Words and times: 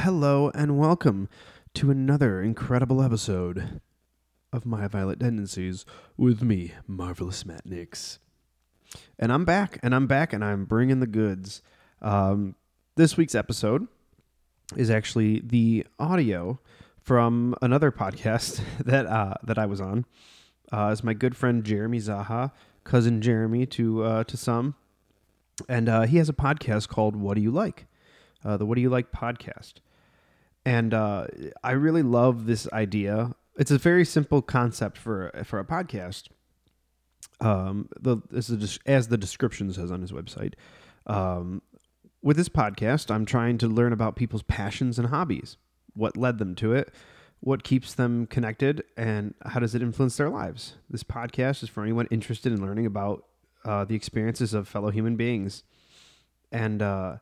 Hello, 0.00 0.50
and 0.54 0.78
welcome 0.78 1.28
to 1.74 1.90
another 1.90 2.40
incredible 2.40 3.02
episode 3.02 3.82
of 4.50 4.64
My 4.64 4.88
Violet 4.88 5.20
Tendencies 5.20 5.84
with 6.16 6.42
me, 6.42 6.72
Marvelous 6.86 7.44
Matt 7.44 7.66
Nix. 7.66 8.18
And 9.18 9.30
I'm 9.30 9.44
back, 9.44 9.78
and 9.82 9.94
I'm 9.94 10.06
back, 10.06 10.32
and 10.32 10.42
I'm 10.42 10.64
bringing 10.64 11.00
the 11.00 11.06
goods. 11.06 11.60
Um, 12.00 12.54
this 12.96 13.18
week's 13.18 13.34
episode 13.34 13.88
is 14.74 14.88
actually 14.88 15.42
the 15.44 15.86
audio 15.98 16.58
from 17.02 17.54
another 17.60 17.92
podcast 17.92 18.62
that 18.82 19.04
uh, 19.04 19.34
that 19.42 19.58
I 19.58 19.66
was 19.66 19.82
on. 19.82 20.06
Uh, 20.72 20.96
my 21.02 21.12
good 21.12 21.36
friend 21.36 21.62
Jeremy 21.62 21.98
Zaha, 21.98 22.52
cousin 22.84 23.20
Jeremy 23.20 23.66
to 23.66 24.02
uh, 24.02 24.24
to 24.24 24.38
some, 24.38 24.76
and 25.68 25.90
uh, 25.90 26.02
he 26.02 26.16
has 26.16 26.30
a 26.30 26.32
podcast 26.32 26.88
called 26.88 27.16
"What 27.16 27.34
Do 27.34 27.42
You 27.42 27.50
Like," 27.50 27.86
uh, 28.42 28.56
the 28.56 28.64
"What 28.64 28.76
Do 28.76 28.80
You 28.80 28.88
Like" 28.88 29.12
podcast, 29.12 29.74
and 30.64 30.94
uh, 30.94 31.26
I 31.62 31.72
really 31.72 32.02
love 32.02 32.46
this 32.46 32.70
idea. 32.72 33.34
It's 33.58 33.70
a 33.70 33.78
very 33.78 34.04
simple 34.04 34.42
concept 34.42 34.98
for 34.98 35.30
for 35.44 35.58
a 35.58 35.64
podcast. 35.64 36.28
Um, 37.40 37.88
the 37.98 38.18
as 38.86 39.08
the 39.08 39.18
description 39.18 39.72
says 39.72 39.90
on 39.90 40.00
his 40.02 40.12
website. 40.12 40.54
Um, 41.06 41.62
with 42.22 42.36
this 42.36 42.48
podcast, 42.50 43.10
I'm 43.10 43.24
trying 43.24 43.58
to 43.58 43.66
learn 43.68 43.92
about 43.92 44.16
people's 44.16 44.42
passions 44.42 44.98
and 44.98 45.08
hobbies, 45.08 45.56
what 45.94 46.16
led 46.16 46.38
them 46.38 46.54
to 46.56 46.74
it, 46.74 46.92
what 47.40 47.64
keeps 47.64 47.94
them 47.94 48.26
connected, 48.26 48.84
and 48.96 49.34
how 49.46 49.60
does 49.60 49.74
it 49.74 49.82
influence 49.82 50.18
their 50.18 50.28
lives. 50.28 50.76
This 50.90 51.02
podcast 51.02 51.62
is 51.62 51.70
for 51.70 51.82
anyone 51.82 52.06
interested 52.10 52.52
in 52.52 52.60
learning 52.60 52.84
about 52.84 53.24
uh, 53.64 53.84
the 53.86 53.94
experiences 53.94 54.52
of 54.52 54.68
fellow 54.68 54.90
human 54.90 55.16
beings. 55.16 55.62
And, 56.52 56.82
uh, 56.82 57.16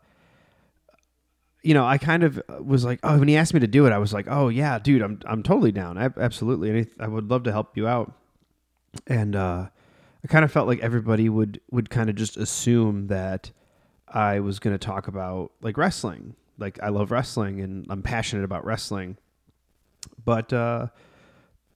you 1.62 1.75
know, 1.75 1.84
I 1.84 1.98
kind 1.98 2.23
of 2.23 2.41
was 2.61 2.84
like, 2.84 3.01
oh, 3.03 3.19
when 3.19 3.28
he 3.28 3.37
asked 3.37 3.53
me 3.55 3.61
to 3.61 3.67
do 3.67 3.87
it, 3.87 3.92
I 3.92 3.98
was 3.98 4.12
like, 4.12 4.27
oh 4.28 4.48
yeah, 4.48 4.78
dude, 4.78 5.03
I'm 5.03 5.20
I'm 5.27 5.42
totally 5.42 5.73
down, 5.73 5.98
I, 5.98 6.11
absolutely, 6.17 6.70
and 6.70 6.87
I 7.01 7.09
would 7.09 7.31
love 7.31 7.42
to 7.45 7.53
help 7.53 7.77
you 7.77 7.87
out. 7.89 8.12
And 9.06 9.37
uh, 9.37 9.69
I 10.25 10.29
kind 10.29 10.45
of 10.45 10.53
felt 10.53 10.67
like 10.69 10.81
everybody 10.81 11.29
would 11.29 11.61
would 11.70 11.91
kind 11.91 12.11
of 12.11 12.17
just 12.17 12.36
assume 12.36 13.09
that 13.09 13.51
I 14.12 14.41
was 14.41 14.59
going 14.59 14.75
to 14.75 14.79
talk 14.79 15.09
about 15.09 15.53
like 15.61 15.77
wrestling. 15.77 16.34
Like 16.59 16.79
I 16.83 16.89
love 16.89 17.11
wrestling 17.11 17.61
and 17.61 17.86
I'm 17.89 18.03
passionate 18.03 18.45
about 18.45 18.64
wrestling. 18.64 19.17
But 20.25 20.53
uh 20.53 20.89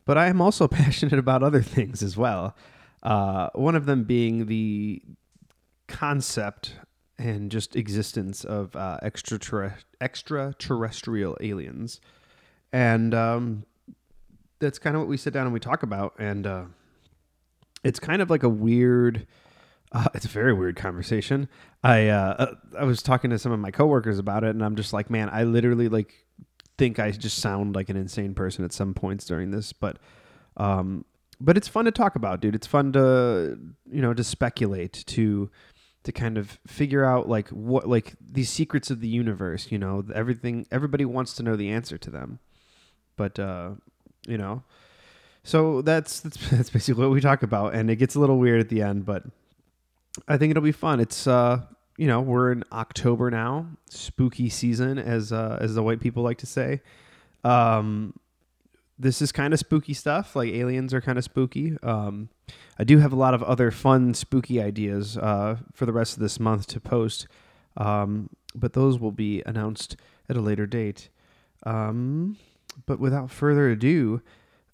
but 0.04 0.18
I 0.18 0.26
am 0.26 0.40
also 0.40 0.66
passionate 0.68 1.18
about 1.18 1.42
other 1.42 1.62
things 1.62 2.02
as 2.02 2.16
well. 2.16 2.56
Uh 3.02 3.50
one 3.54 3.76
of 3.76 3.86
them 3.86 4.04
being 4.04 4.46
the 4.46 5.02
concept 5.88 6.74
and 7.22 7.50
just 7.50 7.76
existence 7.76 8.44
of 8.44 8.74
uh 8.76 8.98
extraterrest- 9.02 9.84
extraterrestrial 10.00 11.36
aliens. 11.40 12.00
And 12.72 13.14
um 13.14 13.64
that's 14.58 14.78
kind 14.78 14.94
of 14.96 15.02
what 15.02 15.08
we 15.08 15.16
sit 15.16 15.32
down 15.32 15.46
and 15.46 15.52
we 15.52 15.60
talk 15.60 15.82
about 15.82 16.14
and 16.18 16.46
uh 16.46 16.64
it's 17.84 17.98
kind 17.98 18.22
of 18.22 18.30
like 18.30 18.42
a 18.42 18.48
weird 18.48 19.26
uh, 19.92 20.08
it's 20.14 20.24
a 20.24 20.28
very 20.28 20.54
weird 20.54 20.74
conversation. 20.74 21.48
I 21.84 22.08
uh, 22.08 22.34
uh, 22.38 22.54
I 22.78 22.84
was 22.84 23.02
talking 23.02 23.30
to 23.30 23.38
some 23.38 23.52
of 23.52 23.60
my 23.60 23.70
coworkers 23.70 24.18
about 24.18 24.42
it, 24.42 24.50
and 24.50 24.64
I'm 24.64 24.74
just 24.74 24.94
like, 24.94 25.10
man, 25.10 25.28
I 25.30 25.44
literally 25.44 25.90
like 25.90 26.26
think 26.78 26.98
I 26.98 27.10
just 27.10 27.38
sound 27.40 27.74
like 27.74 27.90
an 27.90 27.96
insane 27.98 28.34
person 28.34 28.64
at 28.64 28.72
some 28.72 28.94
points 28.94 29.26
during 29.26 29.50
this, 29.50 29.74
but 29.74 29.98
um, 30.56 31.04
but 31.40 31.56
it's 31.56 31.68
fun 31.68 31.84
to 31.84 31.90
talk 31.90 32.16
about, 32.16 32.40
dude. 32.40 32.54
It's 32.54 32.66
fun 32.66 32.92
to 32.92 33.58
you 33.90 34.00
know 34.00 34.14
to 34.14 34.24
speculate 34.24 35.04
to 35.08 35.50
to 36.04 36.12
kind 36.12 36.36
of 36.36 36.58
figure 36.66 37.04
out 37.04 37.28
like 37.28 37.48
what 37.48 37.88
like 37.88 38.14
these 38.20 38.50
secrets 38.50 38.90
of 38.90 39.00
the 39.00 39.08
universe. 39.08 39.70
You 39.70 39.78
know, 39.78 40.04
everything 40.14 40.66
everybody 40.70 41.04
wants 41.04 41.34
to 41.34 41.42
know 41.42 41.56
the 41.56 41.70
answer 41.70 41.98
to 41.98 42.10
them, 42.10 42.38
but 43.16 43.38
uh, 43.38 43.72
you 44.26 44.38
know. 44.38 44.62
So 45.44 45.82
that's, 45.82 46.20
that's 46.20 46.50
that's 46.50 46.70
basically 46.70 47.04
what 47.04 47.12
we 47.12 47.20
talk 47.20 47.42
about, 47.42 47.74
and 47.74 47.90
it 47.90 47.96
gets 47.96 48.14
a 48.14 48.20
little 48.20 48.38
weird 48.38 48.60
at 48.60 48.68
the 48.68 48.82
end, 48.82 49.04
but 49.04 49.24
I 50.28 50.36
think 50.36 50.50
it'll 50.50 50.62
be 50.62 50.72
fun. 50.72 51.00
It's 51.00 51.26
uh, 51.26 51.62
you 51.96 52.06
know, 52.06 52.20
we're 52.20 52.52
in 52.52 52.64
October 52.72 53.30
now, 53.30 53.66
spooky 53.88 54.48
season, 54.48 54.98
as 54.98 55.32
uh, 55.32 55.58
as 55.60 55.74
the 55.74 55.82
white 55.82 56.00
people 56.00 56.22
like 56.22 56.38
to 56.38 56.46
say. 56.46 56.80
Um, 57.44 58.14
this 58.98 59.20
is 59.20 59.32
kind 59.32 59.52
of 59.52 59.58
spooky 59.58 59.94
stuff. 59.94 60.36
Like 60.36 60.52
aliens 60.52 60.94
are 60.94 61.00
kind 61.00 61.18
of 61.18 61.24
spooky. 61.24 61.76
Um, 61.82 62.28
I 62.78 62.84
do 62.84 62.98
have 62.98 63.12
a 63.12 63.16
lot 63.16 63.34
of 63.34 63.42
other 63.42 63.70
fun 63.70 64.14
spooky 64.14 64.60
ideas 64.60 65.16
uh, 65.16 65.56
for 65.72 65.86
the 65.86 65.92
rest 65.92 66.14
of 66.14 66.22
this 66.22 66.40
month 66.40 66.66
to 66.68 66.80
post, 66.80 67.26
um, 67.76 68.30
but 68.54 68.72
those 68.72 68.98
will 68.98 69.12
be 69.12 69.42
announced 69.46 69.96
at 70.28 70.36
a 70.36 70.40
later 70.40 70.66
date. 70.66 71.08
Um, 71.64 72.36
but 72.86 72.98
without 72.98 73.30
further 73.30 73.70
ado, 73.70 74.22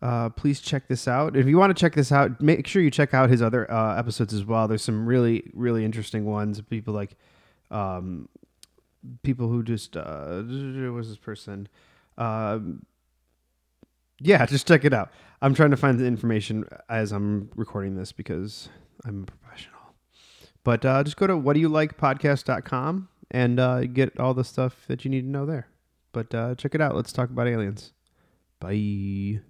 uh, 0.00 0.28
please 0.30 0.60
check 0.60 0.86
this 0.86 1.08
out. 1.08 1.36
If 1.36 1.46
you 1.46 1.58
want 1.58 1.76
to 1.76 1.80
check 1.80 1.94
this 1.94 2.12
out, 2.12 2.40
make 2.40 2.66
sure 2.66 2.80
you 2.80 2.90
check 2.90 3.14
out 3.14 3.30
his 3.30 3.42
other 3.42 3.70
uh, 3.70 3.98
episodes 3.98 4.32
as 4.32 4.44
well. 4.44 4.68
There's 4.68 4.82
some 4.82 5.06
really, 5.06 5.50
really 5.52 5.84
interesting 5.84 6.24
ones. 6.24 6.60
People 6.60 6.94
like, 6.94 7.16
um, 7.70 8.28
people 9.22 9.48
who 9.48 9.62
just 9.62 9.96
uh, 9.96 10.42
was 10.44 11.08
this 11.08 11.18
person? 11.18 11.68
Yeah, 14.20 14.44
just 14.46 14.66
check 14.66 14.84
it 14.84 14.92
out. 14.92 15.10
I'm 15.40 15.54
trying 15.54 15.70
to 15.70 15.76
find 15.76 15.98
the 15.98 16.06
information 16.06 16.64
as 16.88 17.12
I'm 17.12 17.50
recording 17.54 17.96
this 17.96 18.10
because 18.10 18.68
I'm 19.04 19.22
a 19.22 19.26
professional. 19.26 19.78
But 20.64 20.84
uh, 20.84 21.04
just 21.04 21.16
go 21.16 21.26
to 21.26 21.36
what 21.36 21.54
do 21.54 21.60
you 21.60 21.68
like 21.68 21.96
podcast.com 21.96 23.08
and 23.30 23.60
uh, 23.60 23.84
get 23.84 24.18
all 24.18 24.34
the 24.34 24.44
stuff 24.44 24.84
that 24.88 25.04
you 25.04 25.10
need 25.10 25.22
to 25.22 25.28
know 25.28 25.46
there. 25.46 25.68
But 26.12 26.34
uh, 26.34 26.54
check 26.56 26.74
it 26.74 26.80
out. 26.80 26.96
Let's 26.96 27.12
talk 27.12 27.30
about 27.30 27.46
aliens. 27.46 27.92
Bye. 28.60 29.40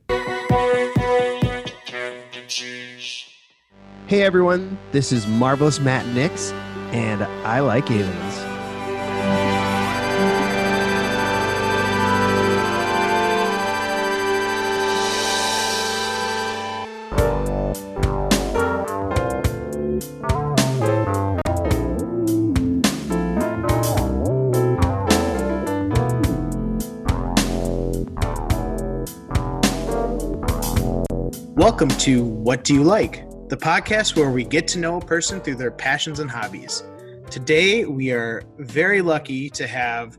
Hey 4.06 4.22
everyone, 4.22 4.78
this 4.90 5.12
is 5.12 5.26
Marvelous 5.26 5.80
Matt 5.80 6.06
Nix, 6.14 6.52
and 6.92 7.22
I 7.22 7.60
like 7.60 7.90
aliens. 7.90 8.47
Welcome 31.58 31.88
to 31.88 32.22
What 32.22 32.62
Do 32.62 32.72
You 32.72 32.84
Like? 32.84 33.28
The 33.48 33.56
podcast 33.56 34.14
where 34.14 34.30
we 34.30 34.44
get 34.44 34.68
to 34.68 34.78
know 34.78 34.98
a 34.98 35.04
person 35.04 35.40
through 35.40 35.56
their 35.56 35.72
passions 35.72 36.20
and 36.20 36.30
hobbies. 36.30 36.84
Today, 37.32 37.84
we 37.84 38.12
are 38.12 38.44
very 38.58 39.02
lucky 39.02 39.50
to 39.50 39.66
have 39.66 40.18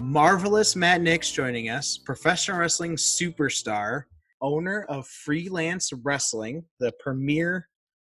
marvelous 0.00 0.74
Matt 0.74 1.00
Nix 1.00 1.30
joining 1.30 1.68
us, 1.68 1.96
professional 1.96 2.58
wrestling 2.58 2.96
superstar, 2.96 4.02
owner 4.42 4.84
of 4.88 5.06
Freelance 5.06 5.92
Wrestling, 5.92 6.64
the 6.80 6.90
premier 6.98 7.68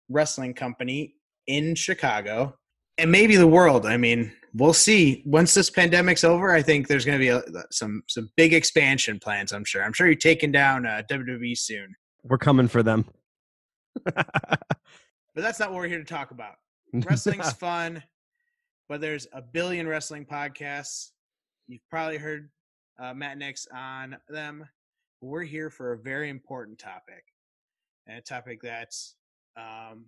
wrestling 0.10 0.56
company 0.56 1.14
in 1.46 1.76
Chicago, 1.76 2.56
and 2.98 3.12
maybe 3.12 3.36
the 3.36 3.46
world. 3.46 3.86
I 3.86 3.98
mean, 3.98 4.32
we'll 4.56 4.74
see. 4.74 5.22
Once 5.28 5.54
this 5.54 5.70
pandemic's 5.70 6.24
over, 6.24 6.52
I 6.52 6.64
think 6.64 6.88
there's 6.88 7.06
going 7.06 7.20
to 7.20 7.24
be 7.24 7.30
a, 7.30 7.44
some 7.70 8.02
some 8.08 8.32
big 8.38 8.56
expansion 8.56 9.20
plans. 9.20 9.52
I'm 9.52 9.66
sure. 9.66 9.84
I'm 9.84 9.94
sure 9.94 10.08
you're 10.08 10.16
taking 10.16 10.52
down 10.52 10.88
uh, 10.88 11.04
WWE 11.12 11.56
soon. 11.56 11.94
We're 12.24 12.38
coming 12.38 12.68
for 12.68 12.84
them. 12.84 13.06
but 14.06 14.26
that's 15.36 15.60
not 15.60 15.72
what 15.72 15.78
we're 15.78 15.88
here 15.88 16.00
to 16.00 16.06
talk 16.06 16.32
about. 16.32 16.56
Wrestling's 16.94 17.54
fun, 17.54 18.04
but 18.90 19.02
there's 19.02 19.28
a 19.34 19.42
billion 19.42 19.88
wrestling 19.88 20.26
podcasts. 20.26 21.12
You've 21.68 21.88
probably 21.90 22.18
heard 22.18 22.50
uh, 23.02 23.14
Matt 23.14 23.38
Nix 23.38 23.68
on 23.74 24.18
them. 24.30 24.68
We're 25.22 25.44
here 25.44 25.70
for 25.70 25.94
a 25.94 25.98
very 25.98 26.30
important 26.30 26.80
topic, 26.80 27.24
and 28.08 28.18
a 28.18 28.22
topic 28.22 28.62
that 28.64 28.94
um, 29.56 30.06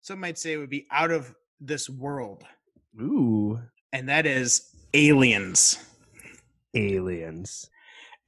some 0.00 0.20
might 0.20 0.38
say 0.38 0.56
would 0.56 0.70
be 0.70 0.86
out 0.90 1.10
of 1.10 1.34
this 1.60 1.88
world. 1.88 2.44
Ooh, 3.00 3.60
and 3.92 4.08
that 4.08 4.26
is 4.26 4.68
aliens. 4.94 5.78
Aliens, 6.74 7.68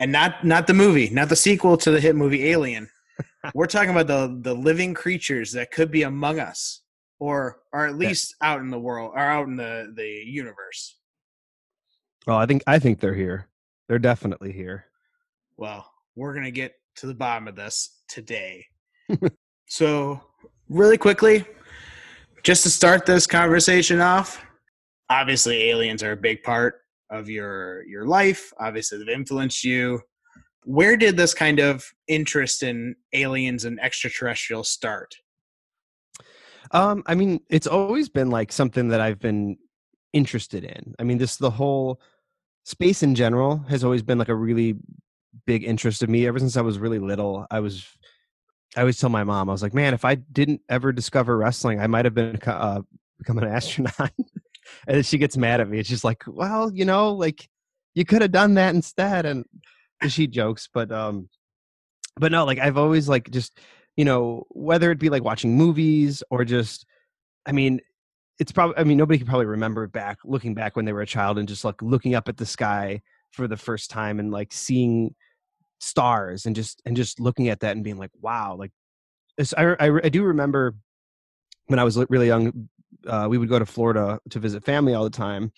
and 0.00 0.12
not 0.12 0.44
not 0.44 0.66
the 0.66 0.74
movie, 0.74 1.10
not 1.10 1.28
the 1.28 1.36
sequel 1.36 1.76
to 1.78 1.90
the 1.90 2.00
hit 2.00 2.14
movie 2.14 2.50
Alien. 2.50 2.88
We're 3.54 3.66
talking 3.66 3.90
about 3.90 4.06
the 4.06 4.38
the 4.40 4.54
living 4.54 4.94
creatures 4.94 5.52
that 5.52 5.70
could 5.70 5.90
be 5.90 6.02
among 6.02 6.38
us, 6.38 6.82
or 7.18 7.60
are 7.72 7.86
at 7.86 7.96
least 7.96 8.36
yeah. 8.40 8.52
out 8.52 8.60
in 8.60 8.70
the 8.70 8.78
world, 8.78 9.12
or 9.14 9.20
out 9.20 9.46
in 9.46 9.56
the 9.56 9.92
the 9.94 10.22
universe. 10.26 10.98
Well, 12.26 12.38
I 12.38 12.46
think 12.46 12.62
I 12.66 12.78
think 12.78 13.00
they're 13.00 13.14
here. 13.14 13.48
They're 13.88 13.98
definitely 13.98 14.52
here. 14.52 14.86
Well, 15.56 15.90
we're 16.16 16.34
gonna 16.34 16.50
get 16.50 16.74
to 16.96 17.06
the 17.06 17.14
bottom 17.14 17.48
of 17.48 17.56
this 17.56 18.02
today. 18.08 18.64
so, 19.68 20.20
really 20.68 20.96
quickly, 20.96 21.44
just 22.42 22.62
to 22.62 22.70
start 22.70 23.04
this 23.04 23.26
conversation 23.26 24.00
off, 24.00 24.44
obviously 25.10 25.64
aliens 25.64 26.02
are 26.02 26.12
a 26.12 26.16
big 26.16 26.42
part 26.42 26.80
of 27.10 27.28
your 27.28 27.84
your 27.86 28.06
life. 28.06 28.52
Obviously, 28.58 28.98
they've 28.98 29.08
influenced 29.08 29.64
you. 29.64 30.00
Where 30.64 30.96
did 30.96 31.16
this 31.16 31.34
kind 31.34 31.58
of 31.60 31.84
interest 32.08 32.62
in 32.62 32.96
aliens 33.12 33.64
and 33.64 33.80
extraterrestrials 33.80 34.68
start? 34.68 35.16
Um, 36.70 37.02
I 37.06 37.14
mean, 37.14 37.40
it's 37.50 37.66
always 37.66 38.08
been 38.08 38.30
like 38.30 38.50
something 38.50 38.88
that 38.88 39.00
I've 39.00 39.20
been 39.20 39.56
interested 40.12 40.64
in. 40.64 40.94
I 40.98 41.04
mean, 41.04 41.18
this 41.18 41.36
the 41.36 41.50
whole 41.50 42.00
space 42.64 43.02
in 43.02 43.14
general 43.14 43.58
has 43.68 43.84
always 43.84 44.02
been 44.02 44.18
like 44.18 44.28
a 44.28 44.34
really 44.34 44.74
big 45.46 45.64
interest 45.64 46.02
of 46.02 46.08
me 46.08 46.26
ever 46.26 46.38
since 46.38 46.56
I 46.56 46.62
was 46.62 46.78
really 46.78 46.98
little. 46.98 47.46
I 47.50 47.60
was 47.60 47.86
I 48.76 48.80
always 48.80 48.98
tell 48.98 49.10
my 49.10 49.24
mom, 49.24 49.48
I 49.48 49.52
was 49.52 49.62
like, 49.62 49.74
man, 49.74 49.94
if 49.94 50.04
I 50.04 50.16
didn't 50.16 50.60
ever 50.68 50.92
discover 50.92 51.36
wrestling, 51.36 51.80
I 51.80 51.86
might 51.86 52.04
have 52.06 52.14
been 52.14 52.38
uh, 52.44 52.82
become 53.18 53.38
an 53.38 53.44
astronaut. 53.48 54.10
and 54.88 55.06
she 55.06 55.18
gets 55.18 55.36
mad 55.36 55.60
at 55.60 55.68
me. 55.68 55.78
It's 55.78 55.88
just 55.88 56.04
like, 56.04 56.24
well, 56.26 56.72
you 56.72 56.84
know, 56.84 57.12
like 57.12 57.48
you 57.94 58.04
could 58.04 58.22
have 58.22 58.32
done 58.32 58.54
that 58.54 58.74
instead. 58.74 59.26
And 59.26 59.44
she 60.08 60.26
jokes, 60.26 60.68
but 60.72 60.90
um, 60.92 61.28
but 62.16 62.32
no, 62.32 62.44
like 62.44 62.58
I've 62.58 62.78
always 62.78 63.08
like 63.08 63.30
just 63.30 63.58
you 63.96 64.04
know 64.04 64.44
whether 64.50 64.90
it 64.90 64.98
be 64.98 65.10
like 65.10 65.24
watching 65.24 65.56
movies 65.56 66.22
or 66.30 66.44
just, 66.44 66.86
I 67.46 67.52
mean, 67.52 67.80
it's 68.38 68.52
probably 68.52 68.76
I 68.76 68.84
mean 68.84 68.96
nobody 68.96 69.18
can 69.18 69.26
probably 69.26 69.46
remember 69.46 69.86
back 69.86 70.18
looking 70.24 70.54
back 70.54 70.76
when 70.76 70.84
they 70.84 70.92
were 70.92 71.02
a 71.02 71.06
child 71.06 71.38
and 71.38 71.48
just 71.48 71.64
like 71.64 71.80
looking 71.82 72.14
up 72.14 72.28
at 72.28 72.36
the 72.36 72.46
sky 72.46 73.00
for 73.30 73.46
the 73.48 73.56
first 73.56 73.90
time 73.90 74.18
and 74.18 74.30
like 74.30 74.52
seeing 74.52 75.14
stars 75.80 76.46
and 76.46 76.56
just 76.56 76.82
and 76.84 76.96
just 76.96 77.20
looking 77.20 77.48
at 77.48 77.60
that 77.60 77.76
and 77.76 77.84
being 77.84 77.98
like 77.98 78.10
wow 78.20 78.56
like 78.56 78.72
I, 79.56 79.76
I, 79.80 80.00
I 80.04 80.08
do 80.08 80.22
remember 80.24 80.74
when 81.66 81.78
I 81.78 81.84
was 81.84 81.98
really 82.08 82.28
young 82.28 82.68
uh, 83.06 83.26
we 83.28 83.38
would 83.38 83.48
go 83.48 83.58
to 83.58 83.66
Florida 83.66 84.20
to 84.30 84.38
visit 84.38 84.64
family 84.64 84.94
all 84.94 85.04
the 85.04 85.10
time 85.10 85.52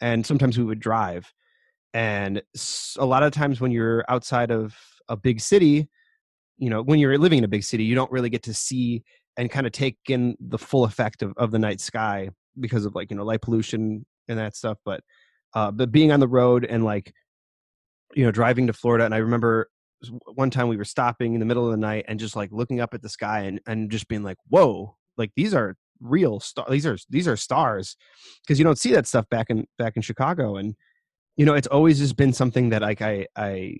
and 0.00 0.24
sometimes 0.24 0.58
we 0.58 0.64
would 0.64 0.80
drive 0.80 1.32
and 1.94 2.42
a 2.98 3.04
lot 3.04 3.22
of 3.22 3.32
times 3.32 3.60
when 3.60 3.70
you're 3.70 4.04
outside 4.08 4.50
of 4.50 4.76
a 5.08 5.16
big 5.16 5.40
city 5.40 5.88
you 6.58 6.70
know 6.70 6.82
when 6.82 6.98
you're 6.98 7.18
living 7.18 7.38
in 7.38 7.44
a 7.44 7.48
big 7.48 7.64
city 7.64 7.84
you 7.84 7.94
don't 7.94 8.10
really 8.10 8.30
get 8.30 8.42
to 8.42 8.54
see 8.54 9.02
and 9.36 9.50
kind 9.50 9.66
of 9.66 9.72
take 9.72 9.96
in 10.08 10.36
the 10.40 10.58
full 10.58 10.84
effect 10.84 11.22
of, 11.22 11.32
of 11.36 11.50
the 11.50 11.58
night 11.58 11.80
sky 11.80 12.28
because 12.60 12.84
of 12.84 12.94
like 12.94 13.10
you 13.10 13.16
know 13.16 13.24
light 13.24 13.42
pollution 13.42 14.04
and 14.28 14.38
that 14.38 14.54
stuff 14.54 14.78
but 14.84 15.00
uh 15.54 15.70
but 15.70 15.90
being 15.90 16.12
on 16.12 16.20
the 16.20 16.28
road 16.28 16.64
and 16.64 16.84
like 16.84 17.12
you 18.14 18.24
know 18.24 18.30
driving 18.30 18.66
to 18.66 18.72
florida 18.72 19.04
and 19.04 19.14
i 19.14 19.18
remember 19.18 19.68
one 20.34 20.50
time 20.50 20.68
we 20.68 20.76
were 20.76 20.84
stopping 20.84 21.34
in 21.34 21.40
the 21.40 21.46
middle 21.46 21.64
of 21.64 21.70
the 21.70 21.76
night 21.76 22.04
and 22.08 22.18
just 22.18 22.36
like 22.36 22.50
looking 22.52 22.80
up 22.80 22.94
at 22.94 23.02
the 23.02 23.08
sky 23.08 23.40
and 23.40 23.60
and 23.66 23.90
just 23.90 24.08
being 24.08 24.22
like 24.22 24.36
whoa 24.48 24.96
like 25.16 25.30
these 25.36 25.54
are 25.54 25.76
real 26.00 26.40
stars 26.40 26.68
these 26.70 26.86
are 26.86 26.98
these 27.10 27.28
are 27.28 27.36
stars 27.36 27.96
because 28.42 28.58
you 28.58 28.64
don't 28.64 28.78
see 28.78 28.92
that 28.92 29.06
stuff 29.06 29.28
back 29.30 29.46
in 29.50 29.64
back 29.78 29.94
in 29.96 30.02
chicago 30.02 30.56
and 30.56 30.74
you 31.36 31.46
know 31.46 31.54
it's 31.54 31.66
always 31.68 31.98
just 31.98 32.16
been 32.16 32.32
something 32.32 32.70
that 32.70 32.82
like 32.82 33.02
i 33.02 33.26
i 33.36 33.74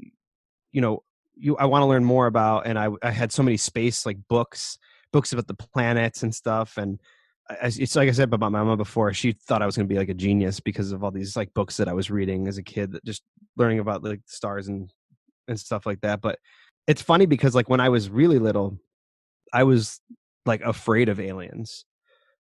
you 0.72 0.80
know 0.80 1.02
you 1.34 1.56
i 1.56 1.64
want 1.64 1.82
to 1.82 1.86
learn 1.86 2.04
more 2.04 2.26
about 2.26 2.66
and 2.66 2.78
i 2.78 2.88
i 3.02 3.10
had 3.10 3.32
so 3.32 3.42
many 3.42 3.56
space 3.56 4.06
like 4.06 4.18
books 4.28 4.78
books 5.12 5.32
about 5.32 5.46
the 5.46 5.54
planets 5.54 6.22
and 6.22 6.34
stuff 6.34 6.76
and 6.76 6.98
it's 7.62 7.96
like 7.96 8.08
I 8.08 8.12
said 8.12 8.24
about 8.24 8.40
my 8.40 8.48
mama 8.48 8.76
before. 8.76 9.12
She 9.12 9.32
thought 9.32 9.62
I 9.62 9.66
was 9.66 9.76
going 9.76 9.86
to 9.86 9.92
be 9.92 9.98
like 9.98 10.08
a 10.08 10.14
genius 10.14 10.60
because 10.60 10.92
of 10.92 11.02
all 11.02 11.10
these 11.10 11.36
like 11.36 11.52
books 11.54 11.76
that 11.76 11.88
I 11.88 11.92
was 11.92 12.10
reading 12.10 12.48
as 12.48 12.58
a 12.58 12.62
kid, 12.62 12.92
that 12.92 13.04
just 13.04 13.22
learning 13.56 13.78
about 13.78 14.02
like 14.02 14.20
stars 14.26 14.68
and 14.68 14.90
and 15.48 15.58
stuff 15.58 15.86
like 15.86 16.00
that. 16.02 16.20
But 16.20 16.38
it's 16.86 17.02
funny 17.02 17.26
because 17.26 17.54
like 17.54 17.68
when 17.68 17.80
I 17.80 17.88
was 17.88 18.08
really 18.08 18.38
little, 18.38 18.78
I 19.52 19.64
was 19.64 20.00
like 20.46 20.62
afraid 20.62 21.08
of 21.08 21.20
aliens, 21.20 21.84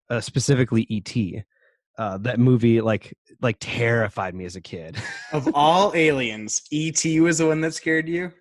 uh, 0.09 0.21
specifically 0.21 0.87
ET. 0.91 1.45
Uh, 1.98 2.16
that 2.19 2.38
movie 2.38 2.81
like 2.81 3.14
like 3.42 3.56
terrified 3.60 4.34
me 4.34 4.44
as 4.44 4.56
a 4.56 4.60
kid. 4.60 4.96
of 5.32 5.48
all 5.54 5.92
aliens, 5.94 6.62
ET 6.72 7.04
was 7.20 7.38
the 7.38 7.46
one 7.46 7.60
that 7.60 7.75
scared 7.75 8.08
you. 8.08 8.32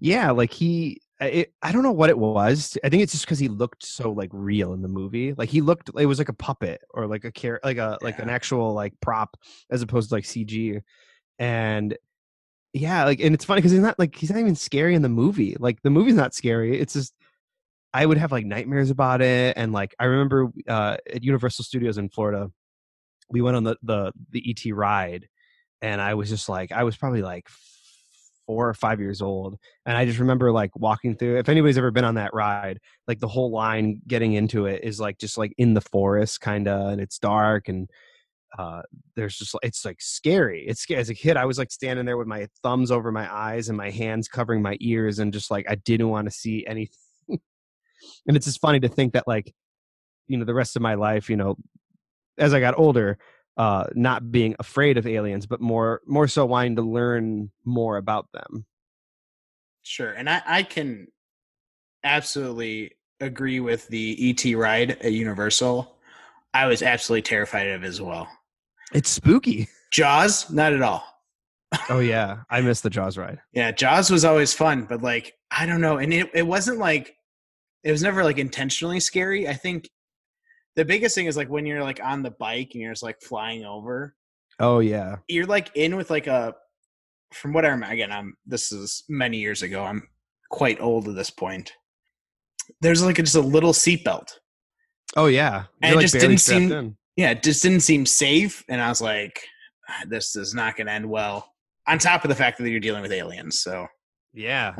Yeah, 0.00 0.30
like 0.30 0.52
he 0.52 1.00
it, 1.20 1.52
I 1.62 1.72
don't 1.72 1.82
know 1.82 1.92
what 1.92 2.10
it 2.10 2.18
was. 2.18 2.76
I 2.84 2.88
think 2.88 3.02
it's 3.02 3.12
just 3.12 3.24
because 3.24 3.38
he 3.38 3.48
looked 3.48 3.84
so 3.84 4.10
like 4.10 4.30
real 4.32 4.72
in 4.72 4.82
the 4.82 4.88
movie. 4.88 5.32
Like 5.34 5.48
he 5.48 5.60
looked, 5.60 5.90
it 5.98 6.06
was 6.06 6.18
like 6.18 6.28
a 6.28 6.34
puppet 6.34 6.82
or 6.92 7.06
like 7.06 7.24
a 7.24 7.32
care, 7.32 7.60
like 7.62 7.78
a 7.78 7.98
like 8.02 8.18
an 8.18 8.30
actual 8.30 8.72
like 8.72 8.94
prop 9.00 9.36
as 9.70 9.82
opposed 9.82 10.08
to 10.08 10.16
like 10.16 10.24
CG. 10.24 10.80
And 11.38 11.96
yeah, 12.72 13.04
like, 13.04 13.20
and 13.20 13.34
it's 13.34 13.44
funny 13.44 13.60
because 13.60 13.72
he's 13.72 13.80
not 13.80 13.98
like 13.98 14.16
he's 14.16 14.30
not 14.30 14.40
even 14.40 14.56
scary 14.56 14.94
in 14.94 15.02
the 15.02 15.08
movie. 15.08 15.56
Like 15.58 15.82
the 15.82 15.90
movie's 15.90 16.14
not 16.14 16.34
scary. 16.34 16.78
It's 16.78 16.94
just 16.94 17.14
I 17.94 18.04
would 18.04 18.18
have 18.18 18.32
like 18.32 18.44
nightmares 18.44 18.90
about 18.90 19.22
it. 19.22 19.56
And 19.56 19.72
like 19.72 19.94
I 20.00 20.06
remember 20.06 20.48
uh, 20.68 20.96
at 21.08 21.22
Universal 21.22 21.64
Studios 21.64 21.96
in 21.96 22.08
Florida, 22.08 22.50
we 23.30 23.40
went 23.40 23.56
on 23.56 23.64
the 23.64 23.76
the 23.82 24.12
the 24.30 24.44
ET 24.50 24.74
ride, 24.74 25.28
and 25.80 26.00
I 26.00 26.14
was 26.14 26.28
just 26.28 26.48
like 26.48 26.72
I 26.72 26.82
was 26.82 26.96
probably 26.96 27.22
like 27.22 27.48
four 28.46 28.68
or 28.68 28.74
five 28.74 29.00
years 29.00 29.22
old 29.22 29.56
and 29.86 29.96
i 29.96 30.04
just 30.04 30.18
remember 30.18 30.52
like 30.52 30.70
walking 30.76 31.16
through 31.16 31.38
if 31.38 31.48
anybody's 31.48 31.78
ever 31.78 31.90
been 31.90 32.04
on 32.04 32.16
that 32.16 32.34
ride 32.34 32.78
like 33.08 33.18
the 33.18 33.26
whole 33.26 33.50
line 33.50 34.02
getting 34.06 34.34
into 34.34 34.66
it 34.66 34.84
is 34.84 35.00
like 35.00 35.16
just 35.18 35.38
like 35.38 35.54
in 35.56 35.72
the 35.72 35.80
forest 35.80 36.42
kind 36.42 36.68
of 36.68 36.88
and 36.92 37.00
it's 37.00 37.18
dark 37.18 37.68
and 37.68 37.88
uh 38.58 38.82
there's 39.16 39.38
just 39.38 39.54
it's 39.62 39.86
like 39.86 39.96
scary 39.98 40.62
it's 40.66 40.84
as 40.90 41.08
a 41.08 41.14
kid 41.14 41.38
i 41.38 41.46
was 41.46 41.56
like 41.56 41.72
standing 41.72 42.04
there 42.04 42.18
with 42.18 42.26
my 42.26 42.46
thumbs 42.62 42.90
over 42.90 43.10
my 43.10 43.34
eyes 43.34 43.70
and 43.70 43.78
my 43.78 43.88
hands 43.88 44.28
covering 44.28 44.60
my 44.60 44.76
ears 44.80 45.20
and 45.20 45.32
just 45.32 45.50
like 45.50 45.64
i 45.68 45.74
didn't 45.76 46.10
want 46.10 46.26
to 46.26 46.30
see 46.30 46.66
anything 46.66 46.94
and 48.26 48.36
it's 48.36 48.46
just 48.46 48.60
funny 48.60 48.80
to 48.80 48.88
think 48.88 49.12
that 49.12 49.24
like 49.26 49.52
you 50.26 50.36
know 50.36 50.44
the 50.44 50.54
rest 50.54 50.76
of 50.76 50.82
my 50.82 50.94
life 50.94 51.28
you 51.28 51.36
know 51.36 51.56
as 52.38 52.54
i 52.54 52.60
got 52.60 52.78
older 52.78 53.18
uh, 53.56 53.84
not 53.94 54.30
being 54.32 54.54
afraid 54.58 54.98
of 54.98 55.06
aliens, 55.06 55.46
but 55.46 55.60
more 55.60 56.00
more 56.06 56.26
so 56.28 56.44
wanting 56.44 56.76
to 56.76 56.82
learn 56.82 57.50
more 57.64 57.96
about 57.96 58.26
them. 58.32 58.66
Sure, 59.82 60.12
and 60.12 60.28
I, 60.28 60.42
I 60.46 60.62
can 60.62 61.08
absolutely 62.02 62.92
agree 63.20 63.60
with 63.60 63.86
the 63.88 64.30
ET 64.30 64.54
ride 64.56 64.92
at 64.92 65.12
Universal. 65.12 65.96
I 66.52 66.66
was 66.66 66.82
absolutely 66.82 67.22
terrified 67.22 67.68
of 67.68 67.84
as 67.84 68.00
well. 68.00 68.28
It's 68.92 69.10
spooky. 69.10 69.68
Jaws, 69.92 70.50
not 70.50 70.72
at 70.72 70.82
all. 70.82 71.04
oh 71.88 72.00
yeah, 72.00 72.38
I 72.50 72.60
missed 72.60 72.82
the 72.82 72.90
Jaws 72.90 73.16
ride. 73.16 73.40
Yeah, 73.52 73.70
Jaws 73.70 74.10
was 74.10 74.24
always 74.24 74.52
fun, 74.52 74.86
but 74.88 75.02
like 75.02 75.34
I 75.50 75.66
don't 75.66 75.80
know, 75.80 75.98
and 75.98 76.12
it 76.12 76.30
it 76.34 76.46
wasn't 76.46 76.78
like 76.78 77.16
it 77.84 77.92
was 77.92 78.02
never 78.02 78.24
like 78.24 78.38
intentionally 78.38 78.98
scary. 78.98 79.46
I 79.46 79.52
think 79.52 79.88
the 80.74 80.84
biggest 80.84 81.14
thing 81.14 81.26
is 81.26 81.36
like 81.36 81.50
when 81.50 81.66
you're 81.66 81.82
like 81.82 82.00
on 82.02 82.22
the 82.22 82.32
bike 82.32 82.70
and 82.72 82.82
you're 82.82 82.92
just 82.92 83.02
like 83.02 83.20
flying 83.20 83.64
over. 83.64 84.16
Oh 84.58 84.80
yeah. 84.80 85.16
You're 85.28 85.46
like 85.46 85.70
in 85.74 85.96
with 85.96 86.10
like 86.10 86.26
a 86.26 86.54
from 87.32 87.52
what 87.52 87.64
I 87.64 87.68
remember 87.68 87.92
again, 87.92 88.10
I'm 88.10 88.34
this 88.46 88.72
is 88.72 89.04
many 89.08 89.38
years 89.38 89.62
ago. 89.62 89.84
I'm 89.84 90.08
quite 90.50 90.80
old 90.80 91.08
at 91.08 91.14
this 91.14 91.30
point. 91.30 91.72
There's 92.80 93.04
like 93.04 93.18
a, 93.18 93.22
just 93.22 93.34
a 93.34 93.40
little 93.40 93.72
seatbelt. 93.72 94.28
Oh 95.16 95.26
yeah. 95.26 95.64
You're 95.82 95.92
and 95.92 95.98
it 95.98 96.02
just 96.02 96.14
didn't 96.14 96.38
seem 96.38 96.72
in. 96.72 96.96
yeah, 97.16 97.30
it 97.30 97.42
just 97.42 97.62
didn't 97.62 97.80
seem 97.80 98.06
safe. 98.06 98.64
And 98.68 98.80
I 98.80 98.88
was 98.88 99.02
like, 99.02 99.40
ah, 99.90 100.04
this 100.08 100.36
is 100.36 100.54
not 100.54 100.76
gonna 100.76 100.92
end 100.92 101.08
well. 101.08 101.50
On 101.86 101.98
top 101.98 102.24
of 102.24 102.30
the 102.30 102.34
fact 102.34 102.56
that 102.58 102.70
you're 102.70 102.80
dealing 102.80 103.02
with 103.02 103.12
aliens, 103.12 103.60
so 103.60 103.86
yeah. 104.32 104.74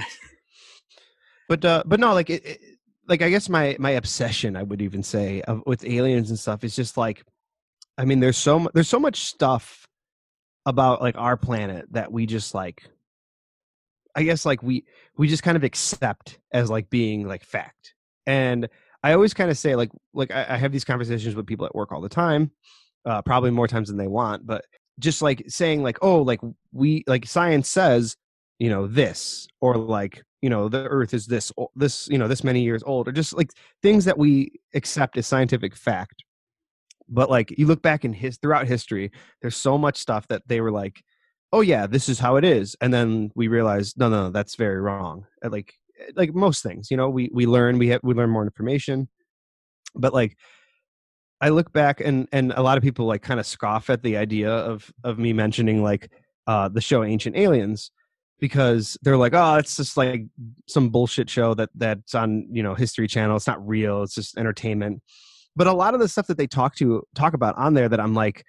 but 1.51 1.63
uh 1.65 1.83
but 1.85 2.01
no, 2.01 2.15
like 2.15 2.31
it, 2.31 2.47
it 2.47 2.61
like 3.09 3.23
I 3.23 3.31
guess 3.31 3.49
my 3.49 3.77
my 3.79 3.93
obsession 3.93 4.57
I 4.57 4.63
would 4.63 4.83
even 4.83 5.03
say 5.03 5.43
of, 5.43 5.63
with 5.67 5.85
aliens 5.85 6.31
and 6.31 6.39
stuff 6.39 6.65
is 6.65 6.75
just 6.75 6.97
like 6.97 7.25
I 7.99 8.05
mean 8.05 8.21
there's 8.21 8.39
so 8.39 8.69
there's 8.75 8.89
so 8.89 9.01
much 9.01 9.25
stuff 9.25 9.87
about 10.67 11.03
like 11.03 11.17
our 11.17 11.37
planet 11.37 11.87
that 11.91 12.11
we 12.13 12.27
just 12.27 12.55
like 12.55 12.85
I 14.15 14.23
guess 14.23 14.47
like 14.47 14.63
we 14.63 14.85
we 15.17 15.29
just 15.29 15.43
kind 15.43 15.57
of 15.57 15.65
accept 15.65 16.39
as 16.53 16.71
like 16.71 16.89
being 16.91 17.27
like 17.27 17.45
fact. 17.45 17.95
And 18.27 18.69
I 19.03 19.13
always 19.13 19.35
kind 19.35 19.51
of 19.51 19.59
say 19.59 19.75
like 19.75 19.91
like 20.13 20.31
I, 20.31 20.47
I 20.51 20.57
have 20.57 20.73
these 20.73 20.85
conversations 20.85 21.35
with 21.35 21.47
people 21.47 21.67
at 21.67 21.75
work 21.75 21.93
all 21.93 22.01
the 22.01 22.09
time, 22.09 22.51
uh, 23.05 23.23
probably 23.23 23.51
more 23.51 23.69
times 23.69 23.89
than 23.89 23.99
they 23.99 24.07
want, 24.07 24.47
but 24.47 24.65
just 25.01 25.23
like 25.23 25.45
saying 25.49 25.83
like 25.83 25.99
oh 26.03 26.23
like 26.23 26.41
we 26.73 27.03
like 27.09 27.27
science 27.27 27.69
says 27.69 28.17
you 28.61 28.71
know 28.71 28.87
this 28.87 29.49
or 29.61 29.77
like 29.77 30.23
you 30.45 30.51
know 30.51 30.69
the 30.69 30.85
earth 30.89 31.15
is 31.15 31.25
this 31.27 31.51
this 31.75 32.07
you 32.09 32.19
know 32.19 32.29
this 32.29 32.45
many 32.45 32.61
years 32.61 32.83
old 32.85 33.09
or 33.09 33.13
just 33.13 33.35
like 33.35 33.51
things 33.83 34.05
that 34.05 34.19
we 34.19 34.53
accept 34.75 35.17
as 35.17 35.27
scientific 35.27 35.75
fact. 35.75 36.23
But 37.09 37.31
like 37.31 37.55
you 37.59 37.67
look 37.67 37.81
back 37.81 38.05
in 38.05 38.13
his 38.13 38.37
throughout 38.37 38.67
history 38.67 39.11
there's 39.41 39.57
so 39.57 39.79
much 39.79 39.97
stuff 39.97 40.29
that 40.29 40.43
they 40.47 40.61
were 40.61 40.71
like 40.71 41.03
oh 41.51 41.63
yeah 41.63 41.87
this 41.87 42.11
is 42.11 42.19
how 42.19 42.37
it 42.37 42.45
is 42.45 42.77
and 42.83 42.93
then 42.93 43.31
we 43.35 43.49
realize 43.49 43.97
no 43.97 44.11
no, 44.11 44.25
no 44.25 44.31
that's 44.31 44.57
very 44.57 44.79
wrong. 44.79 45.25
Like 45.43 45.73
like 46.15 46.35
most 46.35 46.63
things 46.63 46.91
you 46.91 46.99
know 46.99 47.09
we 47.09 47.31
we 47.33 47.47
learn 47.47 47.79
we 47.79 47.89
have 47.89 48.01
we 48.03 48.13
learn 48.13 48.29
more 48.29 48.45
information. 48.45 49.09
But 49.95 50.13
like 50.13 50.37
i 51.41 51.49
look 51.49 51.73
back 51.73 52.01
and 52.01 52.29
and 52.33 52.53
a 52.53 52.63
lot 52.63 52.77
of 52.77 52.83
people 52.85 53.07
like 53.07 53.23
kind 53.23 53.41
of 53.41 53.47
scoff 53.47 53.89
at 53.89 54.03
the 54.03 54.17
idea 54.17 54.51
of 54.51 54.93
of 55.03 55.19
me 55.19 55.33
mentioning 55.33 55.83
like 55.83 56.13
uh 56.47 56.69
the 56.69 56.81
show 56.81 57.03
ancient 57.03 57.35
aliens 57.37 57.91
because 58.41 58.99
they're 59.03 59.17
like, 59.17 59.33
oh, 59.35 59.57
it's 59.57 59.77
just 59.77 59.97
like 59.97 60.25
some 60.67 60.91
bullshit 60.91 61.31
show 61.31 61.55
that 61.55 61.71
that's 61.75 62.15
on 62.15 62.47
you 62.51 62.63
know 62.63 62.75
History 62.75 63.07
Channel. 63.07 63.37
It's 63.37 63.47
not 63.47 63.67
real. 63.67 64.03
It's 64.03 64.15
just 64.15 64.37
entertainment. 64.39 65.03
But 65.57 65.67
a 65.67 65.73
lot 65.73 65.95
of 65.95 66.01
the 66.01 66.09
stuff 66.09 66.27
that 66.27 66.37
they 66.37 66.49
talk 66.49 66.75
to 66.77 67.05
talk 67.15 67.35
about 67.35 67.57
on 67.57 67.75
there 67.75 67.89
that 67.89 68.01
I'm 68.01 68.15
like, 68.15 68.45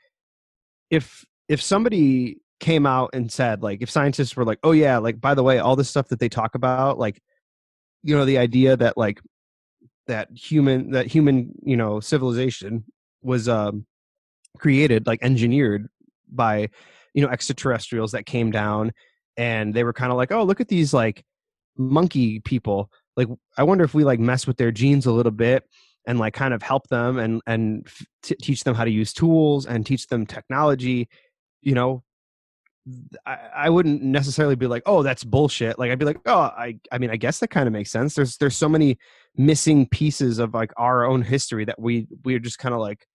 if 0.89 1.23
if 1.47 1.61
somebody 1.61 2.37
came 2.59 2.85
out 2.85 3.09
and 3.13 3.31
said 3.31 3.61
like 3.61 3.81
if 3.81 3.89
scientists 3.89 4.35
were 4.35 4.45
like 4.45 4.59
oh 4.63 4.71
yeah 4.71 4.97
like 4.97 5.19
by 5.19 5.33
the 5.33 5.43
way 5.43 5.59
all 5.59 5.75
this 5.75 5.89
stuff 5.89 6.07
that 6.07 6.19
they 6.19 6.29
talk 6.29 6.55
about 6.55 6.97
like 6.97 7.21
you 8.01 8.15
know 8.15 8.23
the 8.23 8.37
idea 8.37 8.77
that 8.77 8.97
like 8.97 9.19
that 10.07 10.29
human 10.33 10.91
that 10.91 11.05
human 11.05 11.51
you 11.63 11.75
know 11.75 11.99
civilization 11.99 12.83
was 13.21 13.49
um 13.49 13.85
created 14.57 15.05
like 15.05 15.19
engineered 15.21 15.87
by 16.31 16.69
you 17.13 17.21
know 17.21 17.27
extraterrestrials 17.27 18.13
that 18.13 18.25
came 18.25 18.51
down 18.51 18.91
and 19.37 19.73
they 19.73 19.83
were 19.83 19.93
kind 19.93 20.11
of 20.11 20.17
like 20.17 20.31
oh 20.31 20.43
look 20.43 20.61
at 20.61 20.67
these 20.67 20.93
like 20.93 21.23
monkey 21.77 22.39
people. 22.39 22.91
Like 23.17 23.27
i 23.57 23.63
wonder 23.63 23.83
if 23.83 23.93
we 23.93 24.03
like 24.03 24.19
mess 24.19 24.45
with 24.45 24.57
their 24.57 24.71
genes 24.71 25.05
a 25.05 25.11
little 25.11 25.31
bit 25.31 25.63
and 26.05 26.19
like 26.19 26.33
kind 26.33 26.53
of 26.53 26.61
help 26.61 26.87
them 26.87 27.17
and 27.17 27.41
and 27.47 27.87
t- 28.23 28.35
teach 28.41 28.63
them 28.63 28.75
how 28.75 28.83
to 28.83 28.91
use 28.91 29.13
tools 29.13 29.65
and 29.65 29.85
teach 29.85 30.07
them 30.07 30.25
technology 30.25 31.07
you 31.65 31.73
know? 31.73 32.03
I, 33.25 33.37
I 33.55 33.69
wouldn't 33.71 34.03
necessarily 34.03 34.55
be 34.55 34.67
like 34.67 34.83
oh 34.85 35.01
that's 35.01 35.23
bullshit. 35.23 35.79
Like 35.79 35.89
i'd 35.89 35.97
be 35.97 36.05
like 36.05 36.19
oh 36.27 36.41
i 36.41 36.77
i 36.91 36.99
mean 36.99 37.09
i 37.09 37.15
guess 37.15 37.39
that 37.39 37.47
kind 37.47 37.65
of 37.65 37.73
makes 37.73 37.89
sense. 37.89 38.13
There's 38.13 38.37
there's 38.37 38.55
so 38.55 38.69
many 38.69 38.99
missing 39.35 39.87
pieces 39.87 40.37
of 40.37 40.53
like 40.53 40.71
our 40.77 41.03
own 41.03 41.23
history 41.23 41.65
that 41.65 41.81
we 41.81 42.07
we're 42.23 42.37
just 42.37 42.59
kind 42.59 42.75
of 42.75 42.81
like 42.81 43.07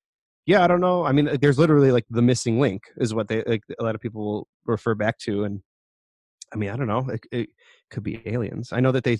yeah 0.45 0.65
i 0.65 0.67
don't 0.67 0.81
know. 0.81 1.05
I 1.05 1.13
mean 1.13 1.29
uh, 1.29 1.37
there's 1.41 1.57
literally 1.57 1.93
like 1.93 2.05
the 2.11 2.21
missing 2.21 2.59
link 2.59 2.83
is 2.97 3.15
what 3.15 3.29
they 3.29 3.45
like 3.47 3.63
a 3.79 3.85
lot 3.85 3.95
of 3.95 4.01
people 4.01 4.25
will 4.25 4.49
refer 4.67 4.97
back 4.97 5.19
to 5.19 5.45
and 5.45 5.63
i 6.53 6.57
mean 6.57 6.71
i 6.71 6.77
don't 6.77 6.87
know 6.87 7.07
it, 7.09 7.21
it 7.33 7.49
could 7.91 8.03
be 8.03 8.23
aliens. 8.27 8.73
I 8.73 8.81
know 8.81 8.93
that 8.93 9.05
they 9.05 9.19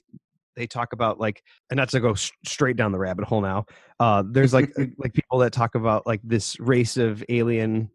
they 0.57 0.67
talk 0.67 0.93
about 0.93 1.21
like 1.21 1.43
and 1.71 1.79
not 1.79 1.89
to 1.91 2.01
go 2.01 2.15
sh- 2.15 2.31
straight 2.45 2.77
down 2.77 2.93
the 2.93 2.99
rabbit 2.99 3.25
hole 3.25 3.41
now 3.41 3.67
uh 3.99 4.23
there's 4.27 4.53
like 4.55 4.71
like 4.99 5.13
people 5.13 5.39
that 5.39 5.53
talk 5.53 5.75
about 5.75 6.07
like 6.07 6.21
this 6.23 6.59
race 6.61 6.97
of 6.97 7.25
alien 7.29 7.91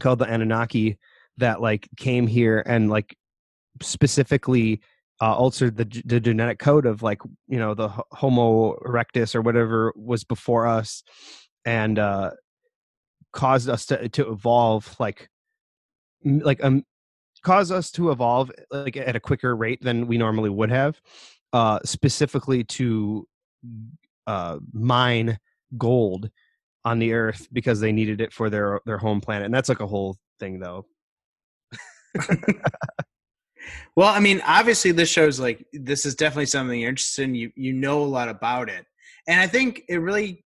called 0.00 0.18
the 0.18 0.32
anunnaki 0.32 0.98
that 1.38 1.60
like 1.60 1.88
came 1.96 2.26
here 2.26 2.62
and 2.66 2.90
like 2.90 3.16
specifically 3.82 4.80
uh, 5.22 5.34
altered 5.34 5.76
the, 5.76 6.02
the 6.06 6.18
genetic 6.18 6.58
code 6.58 6.86
of 6.86 7.02
like 7.02 7.20
you 7.48 7.58
know 7.58 7.74
the 7.74 7.88
homo 8.12 8.74
erectus 8.86 9.34
or 9.34 9.42
whatever 9.42 9.92
was 9.96 10.24
before 10.24 10.66
us 10.66 11.02
and 11.64 11.98
uh 11.98 12.30
caused 13.32 13.68
us 13.68 13.86
to 13.86 14.08
to 14.08 14.30
evolve 14.30 14.96
like 14.98 15.28
like 16.24 16.62
um 16.64 16.84
caused 17.42 17.72
us 17.72 17.90
to 17.90 18.10
evolve 18.10 18.50
like 18.70 18.96
at 18.96 19.16
a 19.16 19.20
quicker 19.20 19.56
rate 19.56 19.82
than 19.82 20.06
we 20.06 20.18
normally 20.18 20.50
would 20.50 20.70
have 20.70 21.00
uh 21.52 21.78
specifically 21.84 22.64
to 22.64 23.26
uh 24.26 24.58
mine 24.72 25.38
gold 25.78 26.30
on 26.84 26.98
the 26.98 27.12
earth 27.12 27.48
because 27.52 27.80
they 27.80 27.92
needed 27.92 28.20
it 28.20 28.32
for 28.32 28.50
their 28.50 28.80
their 28.86 28.98
home 28.98 29.20
planet 29.20 29.44
and 29.44 29.54
that's 29.54 29.68
like 29.68 29.80
a 29.80 29.86
whole 29.86 30.16
thing 30.38 30.58
though 30.58 30.84
well, 33.96 34.08
I 34.08 34.20
mean, 34.20 34.42
obviously, 34.46 34.92
this 34.92 35.08
shows 35.08 35.40
like 35.40 35.66
this 35.72 36.06
is 36.06 36.14
definitely 36.14 36.46
something 36.46 36.78
you're 36.78 36.90
interested 36.90 37.24
in. 37.24 37.34
You 37.34 37.50
you 37.56 37.72
know 37.72 38.02
a 38.02 38.04
lot 38.04 38.28
about 38.28 38.68
it, 38.68 38.84
and 39.26 39.40
I 39.40 39.46
think 39.46 39.82
it 39.88 39.98
really. 39.98 40.44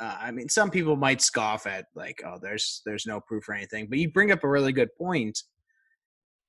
Uh, 0.00 0.16
I 0.22 0.30
mean, 0.32 0.48
some 0.48 0.70
people 0.70 0.96
might 0.96 1.22
scoff 1.22 1.68
at 1.68 1.86
like, 1.94 2.20
oh, 2.26 2.38
there's 2.42 2.82
there's 2.84 3.06
no 3.06 3.20
proof 3.20 3.48
or 3.48 3.54
anything, 3.54 3.86
but 3.88 3.98
you 3.98 4.10
bring 4.10 4.32
up 4.32 4.42
a 4.42 4.48
really 4.48 4.72
good 4.72 4.88
point. 4.96 5.40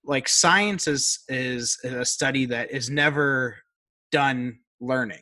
Like 0.06 0.28
science 0.28 0.88
is 0.88 1.20
is 1.28 1.80
a 1.84 2.06
study 2.06 2.46
that 2.48 2.72
is 2.72 2.90
never 2.90 3.58
done 4.12 4.60
learning. 4.80 5.22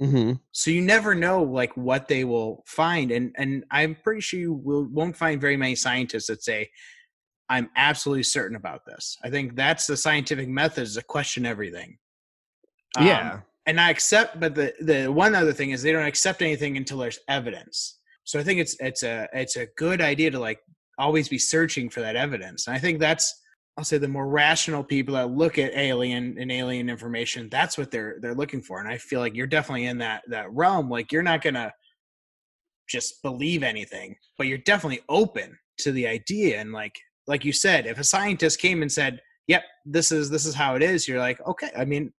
Mm-hmm. 0.00 0.34
So 0.52 0.70
you 0.70 0.82
never 0.82 1.14
know 1.14 1.42
like 1.42 1.76
what 1.76 2.08
they 2.08 2.24
will 2.24 2.62
find, 2.66 3.10
and 3.10 3.34
and 3.36 3.64
I'm 3.70 3.96
pretty 3.96 4.20
sure 4.20 4.38
you 4.38 4.52
will 4.52 4.84
won't 4.84 5.16
find 5.16 5.40
very 5.40 5.56
many 5.56 5.74
scientists 5.74 6.28
that 6.28 6.42
say, 6.42 6.70
I'm 7.48 7.70
absolutely 7.76 8.22
certain 8.22 8.56
about 8.56 8.84
this. 8.86 9.16
I 9.24 9.30
think 9.30 9.56
that's 9.56 9.86
the 9.86 9.96
scientific 9.96 10.48
method 10.48 10.82
is 10.82 10.94
to 10.94 11.02
question 11.02 11.46
everything. 11.46 11.98
Um, 12.96 13.06
yeah. 13.06 13.40
And 13.66 13.80
I 13.80 13.90
accept, 13.90 14.40
but 14.40 14.54
the 14.54 14.72
the 14.80 15.08
one 15.08 15.34
other 15.34 15.52
thing 15.52 15.70
is 15.70 15.82
they 15.82 15.92
don't 15.92 16.06
accept 16.06 16.42
anything 16.42 16.76
until 16.76 16.98
there's 16.98 17.18
evidence. 17.28 17.98
So 18.24 18.38
I 18.38 18.42
think 18.42 18.60
it's 18.60 18.76
it's 18.80 19.02
a 19.02 19.28
it's 19.32 19.56
a 19.56 19.66
good 19.76 20.00
idea 20.00 20.30
to 20.30 20.38
like 20.38 20.60
always 20.98 21.28
be 21.28 21.38
searching 21.38 21.90
for 21.90 22.00
that 22.00 22.16
evidence. 22.16 22.66
And 22.66 22.76
I 22.76 22.78
think 22.78 22.98
that's 22.98 23.34
I'll 23.78 23.84
say 23.84 23.98
the 23.98 24.08
more 24.08 24.26
rational 24.26 24.82
people 24.82 25.14
that 25.14 25.30
look 25.30 25.56
at 25.56 25.72
alien 25.72 26.36
and 26.36 26.50
alien 26.50 26.90
information, 26.90 27.48
that's 27.48 27.78
what 27.78 27.92
they're 27.92 28.16
they're 28.20 28.34
looking 28.34 28.60
for. 28.60 28.80
And 28.80 28.88
I 28.88 28.98
feel 28.98 29.20
like 29.20 29.36
you're 29.36 29.46
definitely 29.46 29.86
in 29.86 29.98
that 29.98 30.24
that 30.26 30.52
realm. 30.52 30.90
Like 30.90 31.12
you're 31.12 31.22
not 31.22 31.42
gonna 31.42 31.72
just 32.88 33.22
believe 33.22 33.62
anything, 33.62 34.16
but 34.36 34.48
you're 34.48 34.58
definitely 34.58 35.02
open 35.08 35.56
to 35.78 35.92
the 35.92 36.08
idea 36.08 36.60
and 36.60 36.72
like 36.72 36.98
like 37.28 37.44
you 37.44 37.52
said, 37.52 37.86
if 37.86 38.00
a 38.00 38.04
scientist 38.04 38.58
came 38.58 38.82
and 38.82 38.90
said, 38.90 39.20
"Yep, 39.46 39.62
this 39.86 40.10
is 40.10 40.28
this 40.28 40.44
is 40.44 40.56
how 40.56 40.74
it 40.74 40.82
is," 40.82 41.06
you're 41.06 41.20
like, 41.20 41.40
"Okay." 41.46 41.70
I 41.76 41.84
mean, 41.84 42.12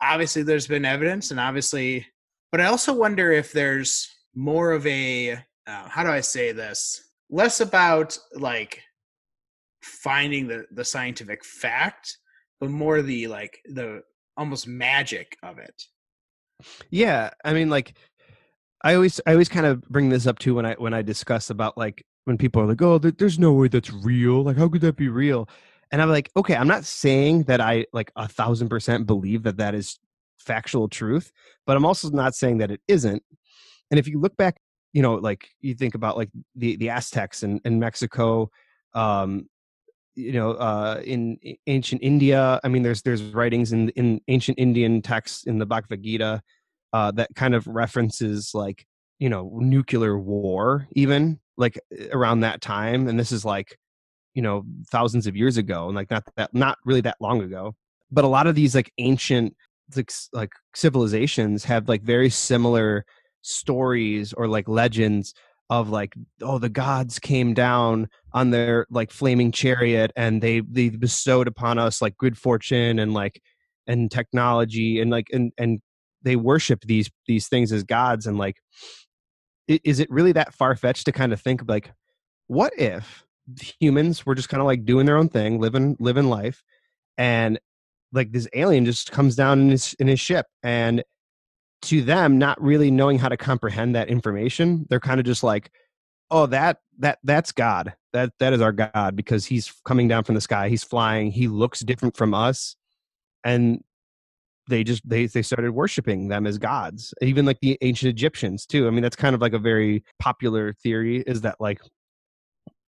obviously 0.00 0.44
there's 0.44 0.68
been 0.68 0.84
evidence, 0.84 1.32
and 1.32 1.40
obviously, 1.40 2.06
but 2.52 2.60
I 2.60 2.66
also 2.66 2.94
wonder 2.94 3.32
if 3.32 3.50
there's 3.50 4.08
more 4.36 4.70
of 4.70 4.86
a 4.86 5.32
uh, 5.66 5.88
how 5.88 6.04
do 6.04 6.10
I 6.10 6.20
say 6.20 6.52
this? 6.52 7.02
Less 7.30 7.60
about 7.60 8.16
like 8.34 8.80
finding 9.88 10.46
the 10.46 10.66
the 10.70 10.84
scientific 10.84 11.44
fact, 11.44 12.18
but 12.60 12.70
more 12.70 13.02
the 13.02 13.26
like 13.28 13.58
the 13.66 14.02
almost 14.36 14.66
magic 14.66 15.36
of 15.42 15.58
it. 15.58 15.82
Yeah, 16.90 17.30
I 17.44 17.52
mean, 17.52 17.70
like 17.70 17.94
I 18.82 18.94
always 18.94 19.20
I 19.26 19.32
always 19.32 19.48
kind 19.48 19.66
of 19.66 19.82
bring 19.88 20.08
this 20.08 20.26
up 20.26 20.38
too 20.38 20.54
when 20.54 20.66
I 20.66 20.74
when 20.74 20.94
I 20.94 21.02
discuss 21.02 21.50
about 21.50 21.76
like 21.76 22.04
when 22.24 22.38
people 22.38 22.62
are 22.62 22.66
like, 22.66 22.82
"Oh, 22.82 22.98
there's 22.98 23.38
no 23.38 23.52
way 23.52 23.68
that's 23.68 23.92
real. 23.92 24.42
Like, 24.42 24.56
how 24.56 24.68
could 24.68 24.82
that 24.82 24.96
be 24.96 25.08
real?" 25.08 25.48
And 25.90 26.02
I'm 26.02 26.10
like, 26.10 26.30
okay, 26.36 26.54
I'm 26.54 26.68
not 26.68 26.84
saying 26.84 27.44
that 27.44 27.60
I 27.60 27.86
like 27.92 28.12
a 28.16 28.28
thousand 28.28 28.68
percent 28.68 29.06
believe 29.06 29.42
that 29.44 29.56
that 29.56 29.74
is 29.74 29.98
factual 30.38 30.88
truth, 30.88 31.32
but 31.66 31.76
I'm 31.76 31.86
also 31.86 32.10
not 32.10 32.34
saying 32.34 32.58
that 32.58 32.70
it 32.70 32.80
isn't. 32.88 33.22
And 33.90 33.98
if 33.98 34.06
you 34.06 34.20
look 34.20 34.36
back, 34.36 34.58
you 34.92 35.02
know, 35.02 35.14
like 35.14 35.48
you 35.60 35.74
think 35.74 35.94
about 35.94 36.16
like 36.16 36.30
the 36.54 36.76
the 36.76 36.90
Aztecs 36.90 37.42
in, 37.42 37.60
in 37.64 37.78
Mexico, 37.78 38.50
um, 38.94 39.48
you 40.18 40.32
know, 40.32 40.52
uh, 40.52 41.00
in 41.04 41.38
ancient 41.66 42.02
India. 42.02 42.58
I 42.64 42.68
mean, 42.68 42.82
there's 42.82 43.02
there's 43.02 43.22
writings 43.22 43.72
in 43.72 43.90
in 43.90 44.20
ancient 44.28 44.58
Indian 44.58 45.00
texts 45.00 45.44
in 45.44 45.58
the 45.58 45.66
Bhagavad 45.66 46.02
Gita 46.02 46.42
uh, 46.92 47.10
that 47.12 47.34
kind 47.34 47.54
of 47.54 47.66
references 47.66 48.50
like 48.54 48.84
you 49.18 49.28
know 49.28 49.50
nuclear 49.54 50.18
war 50.18 50.86
even 50.92 51.38
like 51.56 51.78
around 52.12 52.40
that 52.40 52.60
time 52.60 53.08
and 53.08 53.18
this 53.18 53.32
is 53.32 53.44
like 53.44 53.76
you 54.34 54.42
know 54.42 54.64
thousands 54.90 55.26
of 55.26 55.36
years 55.36 55.56
ago 55.56 55.86
and 55.86 55.96
like 55.96 56.10
not 56.10 56.24
that 56.36 56.54
not 56.54 56.78
really 56.84 57.00
that 57.00 57.16
long 57.20 57.42
ago 57.42 57.74
but 58.10 58.24
a 58.24 58.28
lot 58.28 58.46
of 58.46 58.54
these 58.54 58.74
like 58.74 58.92
ancient 58.98 59.54
like, 59.96 60.10
like 60.32 60.50
civilizations 60.74 61.64
have 61.64 61.88
like 61.88 62.02
very 62.02 62.30
similar 62.30 63.04
stories 63.42 64.32
or 64.32 64.46
like 64.46 64.68
legends 64.68 65.34
of 65.70 65.90
like 65.90 66.14
oh 66.40 66.58
the 66.58 66.68
gods 66.68 67.18
came 67.18 67.52
down 67.52 68.08
on 68.32 68.50
their 68.50 68.86
like 68.90 69.10
flaming 69.10 69.52
chariot 69.52 70.10
and 70.16 70.42
they 70.42 70.60
they 70.60 70.88
bestowed 70.88 71.46
upon 71.46 71.78
us 71.78 72.00
like 72.00 72.16
good 72.16 72.38
fortune 72.38 72.98
and 72.98 73.12
like 73.12 73.40
and 73.86 74.10
technology 74.10 75.00
and 75.00 75.10
like 75.10 75.26
and 75.32 75.52
and 75.58 75.80
they 76.22 76.36
worship 76.36 76.80
these 76.86 77.10
these 77.26 77.48
things 77.48 77.70
as 77.70 77.84
gods 77.84 78.26
and 78.26 78.38
like 78.38 78.56
is 79.68 80.00
it 80.00 80.10
really 80.10 80.32
that 80.32 80.54
far 80.54 80.74
fetched 80.74 81.04
to 81.04 81.12
kind 81.12 81.32
of 81.32 81.40
think 81.40 81.60
of 81.60 81.68
like, 81.68 81.92
what 82.46 82.72
if 82.78 83.24
humans 83.78 84.24
were 84.24 84.34
just 84.34 84.48
kind 84.48 84.60
of 84.60 84.66
like 84.66 84.84
doing 84.84 85.06
their 85.06 85.16
own 85.16 85.28
thing, 85.28 85.60
living 85.60 85.96
living 86.00 86.28
life, 86.28 86.62
and 87.18 87.58
like 88.12 88.32
this 88.32 88.48
alien 88.54 88.86
just 88.86 89.12
comes 89.12 89.36
down 89.36 89.60
in 89.60 89.70
his 89.70 89.94
in 89.98 90.08
his 90.08 90.20
ship, 90.20 90.46
and 90.62 91.04
to 91.82 92.02
them, 92.02 92.38
not 92.38 92.60
really 92.60 92.90
knowing 92.90 93.18
how 93.18 93.28
to 93.28 93.36
comprehend 93.36 93.94
that 93.94 94.08
information, 94.08 94.86
they're 94.90 95.00
kind 95.00 95.20
of 95.20 95.26
just 95.26 95.42
like, 95.42 95.70
oh, 96.30 96.46
that 96.46 96.78
that 96.98 97.18
that's 97.24 97.52
God. 97.52 97.94
That 98.12 98.32
that 98.40 98.52
is 98.52 98.60
our 98.60 98.72
God 98.72 99.16
because 99.16 99.46
he's 99.46 99.72
coming 99.84 100.08
down 100.08 100.24
from 100.24 100.34
the 100.34 100.40
sky. 100.40 100.68
He's 100.68 100.84
flying. 100.84 101.30
He 101.30 101.46
looks 101.46 101.80
different 101.80 102.16
from 102.16 102.34
us, 102.34 102.74
and 103.44 103.82
they 104.68 104.84
just 104.84 105.08
they 105.08 105.26
they 105.26 105.42
started 105.42 105.72
worshiping 105.72 106.28
them 106.28 106.46
as 106.46 106.58
gods 106.58 107.14
even 107.22 107.46
like 107.46 107.58
the 107.60 107.78
ancient 107.80 108.10
egyptians 108.10 108.66
too 108.66 108.86
i 108.86 108.90
mean 108.90 109.02
that's 109.02 109.16
kind 109.16 109.34
of 109.34 109.40
like 109.40 109.54
a 109.54 109.58
very 109.58 110.04
popular 110.18 110.72
theory 110.74 111.22
is 111.26 111.40
that 111.40 111.56
like 111.58 111.80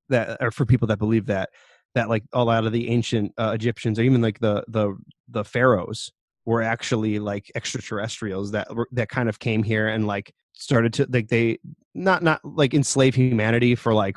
that 0.09 0.37
or 0.40 0.50
for 0.50 0.66
people 0.66 0.88
that 0.88 0.99
believe 0.99 1.26
that 1.26 1.50
that 1.95 2.09
like 2.09 2.25
a 2.33 2.45
lot 2.45 2.66
of 2.66 2.73
the 2.73 2.88
ancient 2.88 3.33
uh, 3.38 3.52
egyptians 3.54 3.99
or 3.99 4.02
even 4.02 4.21
like 4.21 4.40
the 4.40 4.64
the 4.68 4.97
the 5.28 5.45
pharaohs 5.45 6.12
were 6.48 6.62
actually 6.62 7.18
like 7.18 7.52
extraterrestrials 7.54 8.52
that 8.52 8.66
that 8.90 9.10
kind 9.10 9.28
of 9.28 9.38
came 9.38 9.62
here 9.62 9.86
and 9.86 10.06
like 10.06 10.34
started 10.54 10.94
to 10.94 11.06
like 11.10 11.28
they 11.28 11.58
not 11.94 12.22
not 12.22 12.40
like 12.42 12.72
enslave 12.72 13.14
humanity 13.14 13.74
for 13.74 13.92
like 13.92 14.16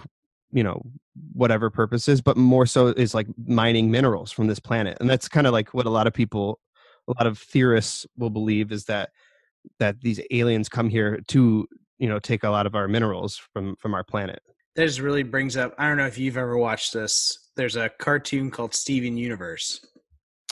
you 0.54 0.64
know 0.64 0.82
whatever 1.34 1.70
purposes 1.70 2.22
but 2.22 2.38
more 2.38 2.66
so 2.66 2.88
is 2.88 3.14
like 3.14 3.28
mining 3.46 3.92
minerals 3.92 4.32
from 4.32 4.48
this 4.48 4.62
planet 4.62 4.98
and 5.02 5.10
that's 5.10 5.28
kind 5.28 5.46
of 5.46 5.52
like 5.52 5.74
what 5.74 5.86
a 5.86 5.90
lot 5.90 6.08
of 6.08 6.14
people 6.14 6.58
a 7.10 7.12
lot 7.20 7.28
of 7.28 7.38
theorists 7.38 8.08
will 8.16 8.30
believe 8.30 8.72
is 8.72 8.86
that 8.86 9.10
that 9.80 10.00
these 10.00 10.22
aliens 10.32 10.70
come 10.70 10.88
here 10.88 11.20
to 11.28 11.68
you 12.00 12.08
know 12.08 12.18
take 12.18 12.46
a 12.46 12.50
lot 12.50 12.66
of 12.66 12.76
our 12.76 12.88
minerals 12.88 13.36
from 13.52 13.76
from 13.76 13.94
our 13.94 14.06
planet 14.06 14.42
that 14.76 14.86
just 14.86 15.00
really 15.00 15.24
brings 15.24 15.58
up. 15.58 15.76
I 15.78 15.88
don't 15.88 15.98
know 15.98 16.06
if 16.06 16.18
you've 16.18 16.38
ever 16.38 16.58
watched 16.58 16.94
this. 16.94 17.50
There's 17.58 17.76
a 17.76 17.90
cartoon 17.90 18.50
called 18.50 18.74
Steven 18.74 19.18
Universe. 19.18 19.86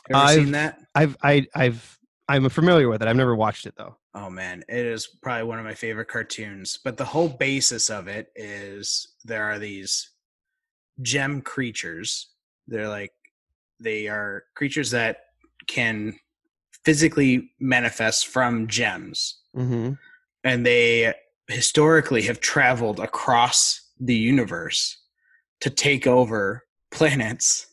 Ever 0.10 0.20
I've- 0.20 0.44
seen 0.44 0.52
that? 0.54 0.80
I've 0.96 1.18
I 1.24 1.48
I've 1.56 2.00
I'm 2.28 2.48
familiar 2.50 2.90
with 2.90 3.02
it. 3.02 3.08
I've 3.08 3.16
never 3.16 3.36
watched 3.36 3.66
it 3.66 3.76
though. 3.76 3.98
Oh 4.14 4.30
man, 4.30 4.64
it 4.68 4.86
is 4.86 5.08
probably 5.08 5.44
one 5.44 5.60
of 5.60 5.66
my 5.66 5.74
favorite 5.74 6.08
cartoons. 6.08 6.80
But 6.84 6.98
the 6.98 7.06
whole 7.06 7.30
basis 7.30 7.90
of 7.90 8.08
it 8.08 8.32
is 8.36 9.16
there 9.24 9.44
are 9.46 9.60
these 9.60 10.12
gem 11.02 11.42
creatures. 11.42 12.30
They're 12.68 12.88
like 12.90 13.14
they 13.80 14.08
are 14.08 14.44
creatures 14.56 14.92
that 14.92 15.22
can 15.68 16.20
physically 16.84 17.52
manifest 17.60 18.28
from 18.28 18.68
gems. 18.68 19.40
Mm-hmm. 19.56 19.94
And 20.44 20.66
they 20.66 21.14
historically 21.48 22.24
have 22.24 22.40
traveled 22.40 23.00
across 23.00 23.82
the 24.00 24.16
universe 24.16 24.98
to 25.62 25.70
take 25.70 26.08
over 26.08 26.66
planets 26.92 27.68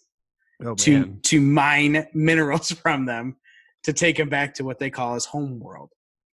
Oh 0.65 0.75
to 0.75 0.93
man. 0.93 1.21
to 1.25 1.41
mine 1.41 2.07
minerals 2.15 2.71
from 2.83 3.05
them 3.07 3.37
to 3.85 3.93
take 3.93 4.17
them 4.17 4.29
back 4.29 4.55
to 4.55 4.65
what 4.65 4.79
they 4.79 4.91
call 4.91 5.15
as 5.15 5.25
home 5.25 5.61
world. 5.61 5.91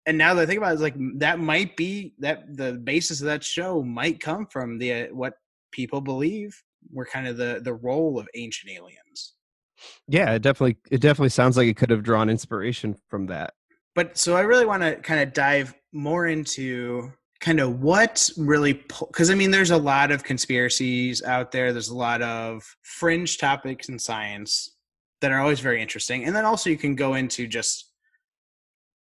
And 0.06 0.18
now 0.18 0.34
that 0.34 0.44
I 0.44 0.46
think 0.46 0.58
about 0.58 0.72
it, 0.72 0.74
it's 0.74 0.82
like 0.82 0.96
that 1.20 1.40
might 1.40 1.76
be 1.78 2.14
that 2.20 2.58
the 2.58 2.74
basis 2.74 3.22
of 3.22 3.28
that 3.28 3.44
show 3.44 3.84
might 3.84 4.20
come 4.20 4.46
from 4.48 4.78
the 4.78 4.94
uh, 4.94 5.08
what 5.08 5.34
people 5.72 6.02
believe 6.02 6.62
were 6.92 7.06
kind 7.06 7.28
of 7.28 7.38
the 7.38 7.62
the 7.64 7.74
role 7.74 8.20
of 8.20 8.28
ancient 8.36 8.72
aliens. 8.72 9.36
Yeah, 10.08 10.34
it 10.34 10.42
definitely 10.42 10.78
it 10.92 11.02
definitely 11.02 11.30
sounds 11.30 11.58
like 11.58 11.68
it 11.68 11.78
could 11.78 11.90
have 11.90 12.04
drawn 12.04 12.30
inspiration 12.30 12.96
from 13.08 13.28
that. 13.28 13.54
But 13.96 14.18
so 14.18 14.36
I 14.36 14.42
really 14.42 14.66
want 14.66 14.84
to 14.84 14.96
kind 14.98 15.22
of 15.22 15.34
dive 15.34 15.74
more 15.92 16.28
into 16.28 17.12
kind 17.40 17.60
of 17.60 17.82
what 17.82 18.30
really 18.38 18.74
because 18.74 19.30
I 19.30 19.36
mean 19.36 19.52
there's 19.52 19.72
a 19.72 19.78
lot 19.78 20.12
of 20.12 20.24
conspiracies 20.24 21.24
out 21.24 21.52
there. 21.52 21.72
There's 21.72 21.90
a 21.90 21.98
lot 21.98 22.22
of 22.22 22.64
fringe 22.84 23.38
topics 23.38 23.90
in 23.90 23.98
science 23.98 24.76
that 25.22 25.32
are 25.32 25.40
always 25.40 25.60
very 25.60 25.82
interesting, 25.82 26.26
and 26.26 26.36
then 26.36 26.46
also 26.46 26.70
you 26.70 26.78
can 26.78 26.96
go 26.96 27.14
into 27.14 27.48
just 27.48 27.92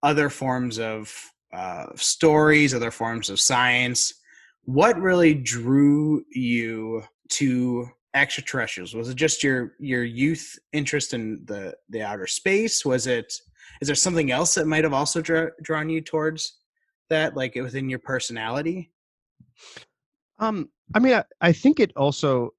other 0.04 0.30
forms 0.30 0.80
of 0.80 1.14
uh, 1.54 1.88
stories, 1.96 2.74
other 2.74 2.92
forms 2.92 3.30
of 3.30 3.40
science. 3.40 4.14
What 4.64 5.00
really 5.00 5.34
drew 5.34 6.24
you 6.32 7.04
to 7.30 7.90
extraterrestrials? 8.14 8.96
Was 8.96 9.10
it 9.10 9.16
just 9.16 9.44
your 9.44 9.74
your 9.80 10.04
youth 10.04 10.58
interest 10.72 11.14
in 11.14 11.44
the 11.46 11.76
the 11.90 12.04
outer 12.04 12.28
space? 12.28 12.86
Was 12.86 13.08
it 13.08 13.34
is 13.82 13.88
there 13.88 13.96
something 13.96 14.32
else 14.32 14.56
that 14.56 14.68
might 14.68 14.84
have 14.84 14.94
also 14.94 15.22
dra- 15.22 15.52
drawn 15.62 15.90
you 15.90 16.02
towards 16.02 16.59
that, 17.10 17.36
like 17.36 17.56
it 17.56 17.62
within 17.62 17.90
your 17.90 18.00
personality? 18.00 18.92
Um, 20.40 20.70
I 20.94 21.00
mean, 21.00 21.14
I, 21.14 21.24
I 21.42 21.52
think 21.52 21.80
it 21.80 21.92
also 21.96 22.52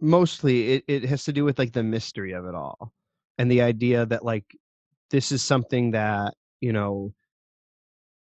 mostly 0.00 0.72
it, 0.72 0.84
it 0.88 1.04
has 1.04 1.24
to 1.24 1.32
do 1.32 1.44
with 1.44 1.58
like 1.58 1.72
the 1.72 1.82
mystery 1.82 2.32
of 2.32 2.44
it 2.46 2.54
all, 2.54 2.92
and 3.38 3.50
the 3.50 3.62
idea 3.62 4.06
that 4.06 4.24
like 4.24 4.44
this 5.10 5.32
is 5.32 5.42
something 5.42 5.92
that 5.92 6.34
you 6.60 6.72
know 6.72 7.12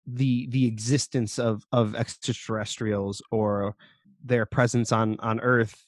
the 0.06 0.48
the 0.48 0.66
existence 0.66 1.38
of 1.38 1.66
of 1.72 1.96
extraterrestrials 1.96 3.22
or 3.32 3.76
their 4.24 4.46
presence 4.46 4.92
on 4.92 5.18
on 5.20 5.40
Earth, 5.40 5.86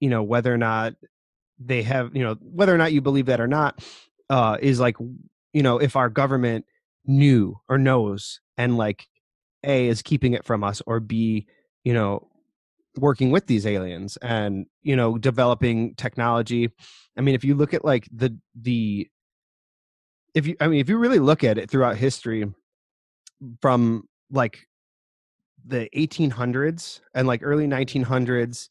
you 0.00 0.10
know, 0.10 0.22
whether 0.22 0.52
or 0.52 0.58
not 0.58 0.94
they 1.58 1.82
have, 1.82 2.14
you 2.14 2.22
know, 2.22 2.36
whether 2.40 2.74
or 2.74 2.78
not 2.78 2.92
you 2.92 3.00
believe 3.00 3.26
that 3.26 3.40
or 3.40 3.48
not, 3.48 3.84
uh, 4.30 4.56
is 4.60 4.78
like, 4.78 4.96
you 5.52 5.62
know, 5.62 5.78
if 5.78 5.96
our 5.96 6.08
government 6.08 6.64
knew 7.08 7.58
or 7.68 7.78
knows 7.78 8.40
and 8.56 8.76
like 8.76 9.08
a 9.64 9.88
is 9.88 10.02
keeping 10.02 10.34
it 10.34 10.44
from 10.44 10.62
us 10.62 10.80
or 10.86 11.00
b 11.00 11.46
you 11.82 11.92
know 11.92 12.28
working 12.96 13.30
with 13.30 13.46
these 13.46 13.66
aliens 13.66 14.16
and 14.18 14.66
you 14.82 14.96
know 14.96 15.18
developing 15.18 15.94
technology. 15.94 16.70
I 17.16 17.20
mean 17.20 17.34
if 17.34 17.44
you 17.44 17.54
look 17.54 17.74
at 17.74 17.84
like 17.84 18.08
the 18.12 18.36
the 18.54 19.08
if 20.34 20.46
you 20.46 20.56
i 20.60 20.68
mean 20.68 20.80
if 20.80 20.88
you 20.88 20.98
really 20.98 21.18
look 21.18 21.42
at 21.42 21.58
it 21.58 21.70
throughout 21.70 21.96
history 21.96 22.44
from 23.60 24.04
like 24.30 24.66
the 25.64 25.88
1800s 25.94 27.00
and 27.14 27.26
like 27.26 27.40
early 27.42 27.66
1900s 27.66 28.68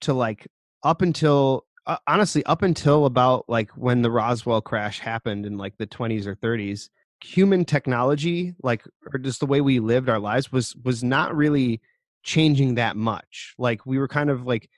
to 0.00 0.14
like 0.14 0.46
up 0.82 1.02
until 1.02 1.66
uh, 1.86 1.96
honestly 2.06 2.44
up 2.46 2.62
until 2.62 3.06
about 3.06 3.44
like 3.48 3.70
when 3.72 4.02
the 4.02 4.10
Roswell 4.10 4.60
crash 4.60 4.98
happened 4.98 5.46
in 5.46 5.56
like 5.56 5.76
the 5.78 5.86
20s 5.86 6.26
or 6.26 6.34
30s 6.34 6.88
human 7.22 7.64
technology 7.64 8.54
like 8.62 8.84
or 9.12 9.18
just 9.18 9.40
the 9.40 9.46
way 9.46 9.60
we 9.60 9.80
lived 9.80 10.08
our 10.08 10.18
lives 10.18 10.52
was 10.52 10.76
was 10.84 11.02
not 11.02 11.34
really 11.34 11.80
changing 12.22 12.74
that 12.74 12.96
much. 12.96 13.54
Like 13.56 13.86
we 13.86 13.98
were 13.98 14.08
kind 14.08 14.30
of 14.30 14.44
like 14.44 14.68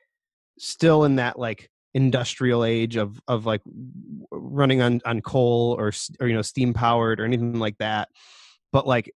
still 0.59 1.05
in 1.05 1.17
that 1.17 1.39
like 1.39 1.71
industrial 1.95 2.65
age 2.65 2.97
of 2.97 3.21
of 3.27 3.47
like 3.47 3.63
running 4.31 4.83
on 4.83 5.01
on 5.05 5.21
coal 5.23 5.75
or 5.79 5.93
or 6.21 6.29
you 6.29 6.35
know 6.35 6.43
steam 6.43 6.75
powered 6.75 7.21
or 7.21 7.25
anything 7.25 7.59
like 7.59 7.79
that. 7.79 8.09
But 8.73 8.87
like 8.87 9.11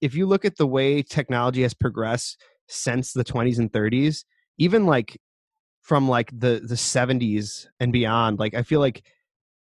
if 0.00 0.14
you 0.14 0.26
look 0.26 0.44
at 0.44 0.56
the 0.56 0.66
way 0.66 1.02
technology 1.02 1.62
has 1.62 1.74
progressed 1.74 2.40
since 2.68 3.12
the 3.12 3.24
20s 3.24 3.58
and 3.58 3.72
30s 3.72 4.24
even 4.58 4.84
like 4.84 5.18
from 5.80 6.06
like 6.08 6.30
the 6.38 6.60
the 6.62 6.74
70s 6.74 7.66
and 7.80 7.92
beyond 7.94 8.38
like 8.38 8.52
i 8.52 8.62
feel 8.62 8.78
like 8.78 9.02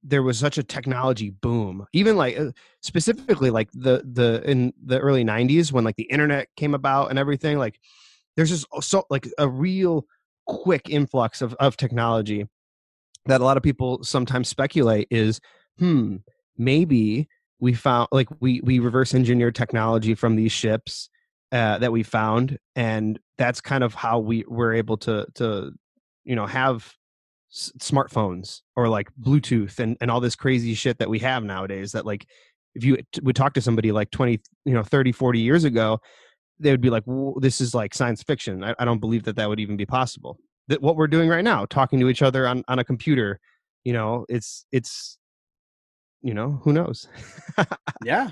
there 0.03 0.23
was 0.23 0.39
such 0.39 0.57
a 0.57 0.63
technology 0.63 1.29
boom 1.29 1.85
even 1.93 2.15
like 2.15 2.39
uh, 2.39 2.51
specifically 2.81 3.49
like 3.49 3.69
the 3.73 4.03
the 4.13 4.41
in 4.49 4.73
the 4.85 4.99
early 4.99 5.23
90s 5.23 5.71
when 5.71 5.83
like 5.83 5.97
the 5.97 6.03
internet 6.03 6.47
came 6.55 6.73
about 6.73 7.09
and 7.09 7.19
everything 7.19 7.57
like 7.57 7.79
there's 8.35 8.49
just 8.49 8.65
so 8.81 9.03
like 9.09 9.27
a 9.37 9.47
real 9.47 10.05
quick 10.47 10.89
influx 10.89 11.41
of 11.41 11.53
of 11.55 11.75
technology 11.75 12.47
that 13.25 13.41
a 13.41 13.43
lot 13.43 13.57
of 13.57 13.63
people 13.63 14.03
sometimes 14.03 14.47
speculate 14.47 15.07
is 15.11 15.39
hmm 15.77 16.17
maybe 16.57 17.27
we 17.59 17.73
found 17.73 18.07
like 18.11 18.27
we 18.39 18.61
we 18.63 18.79
reverse 18.79 19.13
engineered 19.13 19.55
technology 19.55 20.15
from 20.15 20.35
these 20.35 20.51
ships 20.51 21.09
uh, 21.51 21.77
that 21.79 21.91
we 21.91 22.03
found 22.03 22.57
and 22.75 23.19
that's 23.37 23.59
kind 23.59 23.83
of 23.83 23.93
how 23.93 24.19
we 24.19 24.45
were 24.47 24.73
able 24.73 24.97
to 24.97 25.25
to 25.35 25.71
you 26.23 26.35
know 26.35 26.45
have 26.45 26.93
smartphones 27.51 28.61
or 28.75 28.87
like 28.87 29.09
bluetooth 29.19 29.79
and, 29.79 29.97
and 30.01 30.11
all 30.11 30.19
this 30.19 30.35
crazy 30.35 30.73
shit 30.73 30.99
that 30.99 31.09
we 31.09 31.19
have 31.19 31.43
nowadays 31.43 31.91
that 31.91 32.05
like 32.05 32.27
if 32.75 32.83
you 32.83 32.97
would 33.23 33.35
talk 33.35 33.53
to 33.53 33.61
somebody 33.61 33.91
like 33.91 34.11
20 34.11 34.39
you 34.65 34.73
know 34.73 34.83
30 34.83 35.11
40 35.11 35.39
years 35.39 35.63
ago 35.63 35.99
they 36.59 36.71
would 36.71 36.81
be 36.81 36.89
like 36.89 37.03
this 37.37 37.61
is 37.61 37.73
like 37.73 37.93
science 37.95 38.21
fiction. 38.21 38.63
I, 38.63 38.75
I 38.77 38.85
don't 38.85 38.99
believe 38.99 39.23
that 39.23 39.37
that 39.37 39.47
would 39.47 39.59
even 39.59 39.77
be 39.77 39.85
possible. 39.85 40.37
That 40.67 40.81
what 40.81 40.95
we're 40.95 41.07
doing 41.07 41.29
right 41.29 41.43
now 41.43 41.65
talking 41.65 41.99
to 42.01 42.09
each 42.09 42.21
other 42.21 42.47
on, 42.47 42.63
on 42.67 42.79
a 42.79 42.83
computer 42.83 43.39
you 43.85 43.93
know 43.93 44.25
it's 44.27 44.65
it's 44.71 45.17
you 46.21 46.33
know 46.33 46.59
who 46.63 46.73
knows? 46.73 47.07
Yeah. 48.05 48.31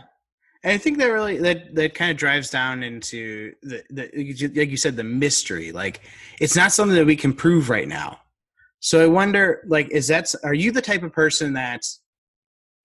And 0.63 0.73
i 0.73 0.77
think 0.77 0.97
that 0.97 1.07
really 1.07 1.37
that 1.37 1.75
that 1.75 1.93
kind 1.93 2.09
of 2.09 2.17
drives 2.17 2.49
down 2.49 2.81
into 2.81 3.53
the, 3.61 3.83
the 3.89 4.49
like 4.55 4.69
you 4.69 4.77
said 4.77 4.95
the 4.95 5.03
mystery. 5.03 5.71
Like 5.71 6.01
it's 6.39 6.55
not 6.55 6.71
something 6.71 6.95
that 6.95 7.05
we 7.05 7.15
can 7.15 7.33
prove 7.33 7.69
right 7.69 7.87
now 7.87 8.19
so 8.79 9.03
i 9.03 9.07
wonder 9.07 9.63
like 9.67 9.89
is 9.91 10.07
that 10.07 10.33
are 10.43 10.53
you 10.53 10.71
the 10.71 10.81
type 10.81 11.03
of 11.03 11.11
person 11.11 11.53
that 11.53 11.81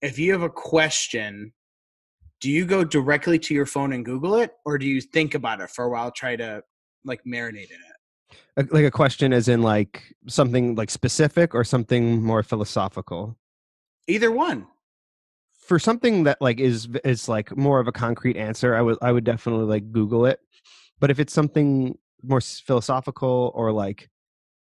if 0.00 0.18
you 0.18 0.33
have 0.33 0.42
a 0.42 0.50
question 0.50 1.52
do 2.40 2.50
you 2.50 2.64
go 2.64 2.83
directly 2.83 3.38
to 3.38 3.55
your 3.55 3.66
phone 3.66 3.92
and 3.92 4.05
google 4.05 4.37
it 4.37 4.52
or 4.64 4.78
do 4.78 4.87
you 4.87 5.00
think 5.00 5.35
about 5.35 5.61
it 5.61 5.70
for 5.70 5.85
a 5.85 5.90
while 5.90 6.11
try 6.11 6.35
to 6.37 6.62
like 7.05 7.20
marinate 7.24 7.70
in 7.70 7.78
it? 8.57 8.72
Like 8.72 8.85
a 8.85 8.90
question 8.90 9.33
as 9.33 9.48
in 9.48 9.62
like 9.62 10.14
something 10.26 10.74
like 10.74 10.90
specific 10.90 11.55
or 11.55 11.64
something 11.64 12.22
more 12.22 12.42
philosophical? 12.42 13.37
Either 14.07 14.31
one. 14.31 14.66
For 15.59 15.78
something 15.78 16.24
that 16.24 16.40
like 16.40 16.61
is 16.61 16.88
is 17.05 17.28
like 17.28 17.57
more 17.57 17.81
of 17.81 17.88
a 17.88 17.92
concrete 17.92 18.37
answer 18.37 18.74
i 18.74 18.83
would 18.83 18.98
i 19.00 19.12
would 19.12 19.24
definitely 19.24 19.66
like 19.66 19.92
google 19.92 20.26
it. 20.26 20.40
But 21.00 21.11
if 21.11 21.18
it's 21.18 21.33
something 21.33 21.96
more 22.22 22.40
philosophical 22.40 23.52
or 23.55 23.72
like 23.72 24.09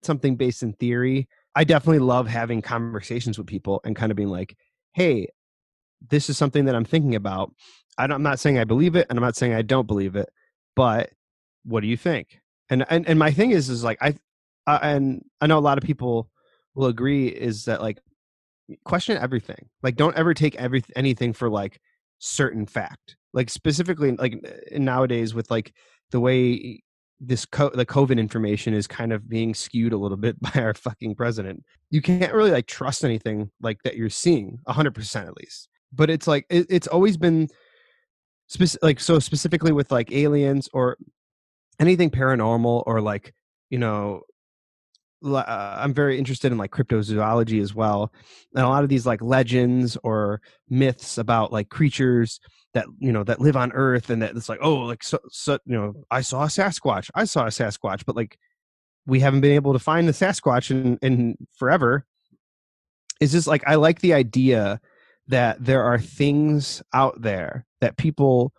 something 0.04 0.36
based 0.36 0.64
in 0.64 0.74
theory 0.74 1.28
i 1.56 1.64
definitely 1.64 2.00
love 2.00 2.28
having 2.28 2.62
conversations 2.62 3.38
with 3.38 3.48
people 3.48 3.82
and 3.84 3.96
kind 3.96 4.12
of 4.12 4.16
being 4.16 4.30
like 4.30 4.56
hey 4.94 5.28
this 6.10 6.30
is 6.30 6.38
something 6.38 6.66
that 6.66 6.76
i'm 6.76 6.86
thinking 6.86 7.16
about. 7.16 7.54
I'm 7.98 8.24
not 8.24 8.40
saying 8.40 8.58
i 8.58 8.64
believe 8.64 8.96
it 8.96 9.08
and 9.10 9.20
i'm 9.20 9.24
not 9.24 9.36
saying 9.36 9.54
i 9.54 9.62
don't 9.62 9.88
believe 9.88 10.16
it 10.16 10.30
but 10.76 11.10
what 11.66 11.82
do 11.82 11.88
you 11.88 11.98
think? 11.98 12.40
And 12.70 12.86
and, 12.90 13.08
and 13.08 13.20
my 13.20 13.32
thing 13.32 13.52
is 13.52 13.70
is 13.70 13.84
like 13.84 13.98
i 14.02 14.16
and 14.68 15.24
i 15.42 15.48
know 15.48 15.58
a 15.58 15.60
lot 15.60 15.78
of 15.78 15.84
people 15.84 16.30
will 16.76 16.88
agree 16.88 17.28
is 17.28 17.66
that 17.66 17.82
like 17.82 18.00
question 18.86 19.18
everything. 19.18 19.68
Like 19.82 19.96
don't 19.96 20.16
ever 20.16 20.34
take 20.34 20.56
every 20.56 20.84
anything 20.96 21.34
for 21.34 21.50
like 21.50 21.80
certain 22.20 22.66
fact. 22.66 23.18
Like 23.34 23.50
specifically 23.50 24.12
like 24.12 24.36
nowadays 24.72 25.34
with 25.34 25.50
like 25.50 25.74
the 26.12 26.20
way 26.20 26.82
this 27.19 27.45
co- 27.45 27.71
the 27.73 27.86
covid 27.86 28.17
information 28.17 28.73
is 28.73 28.88
kind 28.88 29.12
of 29.12 29.27
being 29.27 29.53
skewed 29.53 29.93
a 29.93 29.97
little 29.97 30.17
bit 30.17 30.39
by 30.41 30.51
our 30.55 30.73
fucking 30.73 31.15
president. 31.15 31.63
You 31.89 32.01
can't 32.01 32.34
really 32.34 32.51
like 32.51 32.67
trust 32.67 33.03
anything 33.03 33.51
like 33.62 33.82
that 33.84 33.95
you're 33.95 34.10
seeing 34.10 34.60
100% 34.67 35.27
at 35.27 35.38
least. 35.38 35.69
But 35.91 36.10
it's 36.10 36.27
like 36.27 36.45
it, 36.49 36.67
it's 36.69 36.88
always 36.88 37.17
been 37.17 37.49
spec- 38.47 38.82
like 38.82 38.99
so 38.99 39.19
specifically 39.19 39.71
with 39.71 39.91
like 39.91 40.12
aliens 40.12 40.69
or 40.73 40.97
anything 41.79 42.10
paranormal 42.10 42.84
or 42.86 43.01
like 43.01 43.34
you 43.69 43.77
know 43.77 44.21
uh, 45.25 45.77
i'm 45.79 45.93
very 45.93 46.17
interested 46.17 46.51
in 46.51 46.58
like 46.58 46.71
cryptozoology 46.71 47.62
as 47.62 47.73
well. 47.75 48.13
And 48.55 48.63
a 48.63 48.69
lot 48.69 48.84
of 48.84 48.89
these 48.89 49.05
like 49.05 49.21
legends 49.21 49.97
or 50.03 50.41
myths 50.69 51.17
about 51.17 51.51
like 51.51 51.69
creatures 51.69 52.39
that 52.73 52.86
you 52.99 53.12
know 53.12 53.23
that 53.23 53.41
live 53.41 53.55
on 53.55 53.71
earth 53.71 54.10
and 54.10 54.21
that 54.21 54.36
it's 54.36 54.49
like 54.49 54.60
oh 54.62 54.75
like 54.75 55.03
so, 55.03 55.17
so 55.29 55.58
you 55.65 55.75
know 55.75 55.93
i 56.12 56.21
saw 56.21 56.43
a 56.43 56.47
sasquatch 56.47 57.10
i 57.15 57.23
saw 57.23 57.45
a 57.45 57.49
sasquatch 57.49 58.05
but 58.05 58.15
like 58.15 58.38
we 59.10 59.19
haven't 59.19 59.41
been 59.41 59.53
able 59.53 59.73
to 59.73 59.79
find 59.79 60.08
the 60.08 60.13
sasquatch 60.13 60.69
in, 60.71 60.97
in 61.01 61.36
forever. 61.58 62.05
Is 63.19 63.34
just 63.34 63.47
like 63.47 63.63
i 63.67 63.75
like 63.75 63.99
the 63.99 64.13
idea 64.13 64.79
that 65.27 65.63
there 65.63 65.84
are 65.84 65.99
things 65.99 66.82
out 66.93 67.21
there 67.21 67.65
that 67.82 67.97
people 67.97 68.53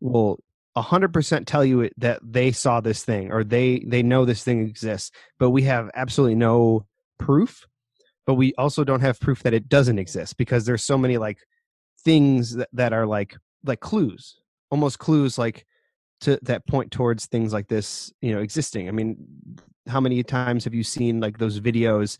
will 0.00 0.40
100% 0.76 1.46
tell 1.46 1.64
you 1.64 1.90
that 1.96 2.20
they 2.22 2.52
saw 2.52 2.80
this 2.80 3.04
thing 3.04 3.30
or 3.30 3.44
they 3.44 3.84
they 3.86 4.02
know 4.02 4.24
this 4.24 4.42
thing 4.42 4.66
exists 4.66 5.10
but 5.38 5.50
we 5.50 5.62
have 5.62 5.90
absolutely 5.94 6.34
no 6.34 6.86
proof 7.18 7.66
but 8.26 8.34
we 8.34 8.52
also 8.54 8.82
don't 8.82 9.00
have 9.00 9.20
proof 9.20 9.42
that 9.42 9.54
it 9.54 9.68
doesn't 9.68 9.98
exist 9.98 10.36
because 10.36 10.64
there's 10.64 10.84
so 10.84 10.98
many 10.98 11.18
like 11.18 11.38
things 12.04 12.54
that, 12.56 12.68
that 12.72 12.92
are 12.92 13.06
like 13.06 13.36
like 13.64 13.80
clues 13.80 14.36
almost 14.70 14.98
clues 14.98 15.38
like 15.38 15.66
to 16.20 16.38
that 16.42 16.66
point 16.66 16.90
towards 16.90 17.26
things 17.26 17.52
like 17.52 17.68
this 17.68 18.12
you 18.20 18.32
know 18.32 18.40
existing. 18.40 18.88
I 18.88 18.92
mean 18.92 19.16
how 19.88 20.00
many 20.00 20.22
times 20.22 20.64
have 20.64 20.74
you 20.74 20.84
seen 20.84 21.20
like 21.20 21.38
those 21.38 21.60
videos 21.60 22.18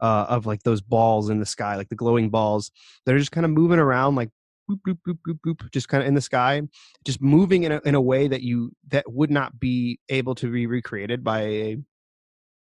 uh, 0.00 0.26
of 0.28 0.46
like 0.46 0.62
those 0.64 0.80
balls 0.80 1.28
in 1.28 1.38
the 1.38 1.46
sky 1.46 1.76
like 1.76 1.88
the 1.88 1.94
glowing 1.94 2.30
balls? 2.30 2.70
That 3.04 3.14
are 3.14 3.18
just 3.18 3.32
kind 3.32 3.44
of 3.44 3.50
moving 3.50 3.78
around 3.78 4.16
like 4.16 4.30
boop 4.70 4.80
boop 4.86 4.98
boop 5.06 5.18
boop 5.26 5.38
boop 5.46 5.70
just 5.72 5.88
kind 5.88 6.02
of 6.02 6.08
in 6.08 6.14
the 6.14 6.20
sky 6.20 6.62
just 7.04 7.20
moving 7.20 7.64
in 7.64 7.72
a, 7.72 7.80
in 7.84 7.94
a 7.96 8.00
way 8.00 8.28
that 8.28 8.42
you 8.42 8.70
that 8.88 9.10
would 9.12 9.30
not 9.30 9.58
be 9.58 9.98
able 10.08 10.34
to 10.36 10.50
be 10.50 10.66
recreated 10.66 11.22
by 11.24 11.40
a 11.42 11.76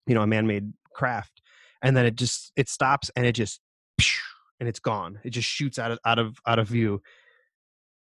you 0.07 0.15
know 0.15 0.23
a 0.23 0.27
man-made 0.27 0.73
craft. 0.93 1.41
And 1.81 1.95
then 1.95 2.05
it 2.05 2.15
just 2.15 2.51
it 2.55 2.67
stops 2.67 3.09
and 3.15 3.25
it 3.25 3.33
just 3.33 3.61
and 4.59 4.67
it's 4.67 4.79
gone. 4.79 5.19
It 5.23 5.29
just 5.29 5.47
shoots 5.47 5.79
out 5.79 5.91
of 5.91 5.99
out 6.03 6.19
of 6.19 6.37
out 6.45 6.59
of 6.59 6.67
view 6.67 7.01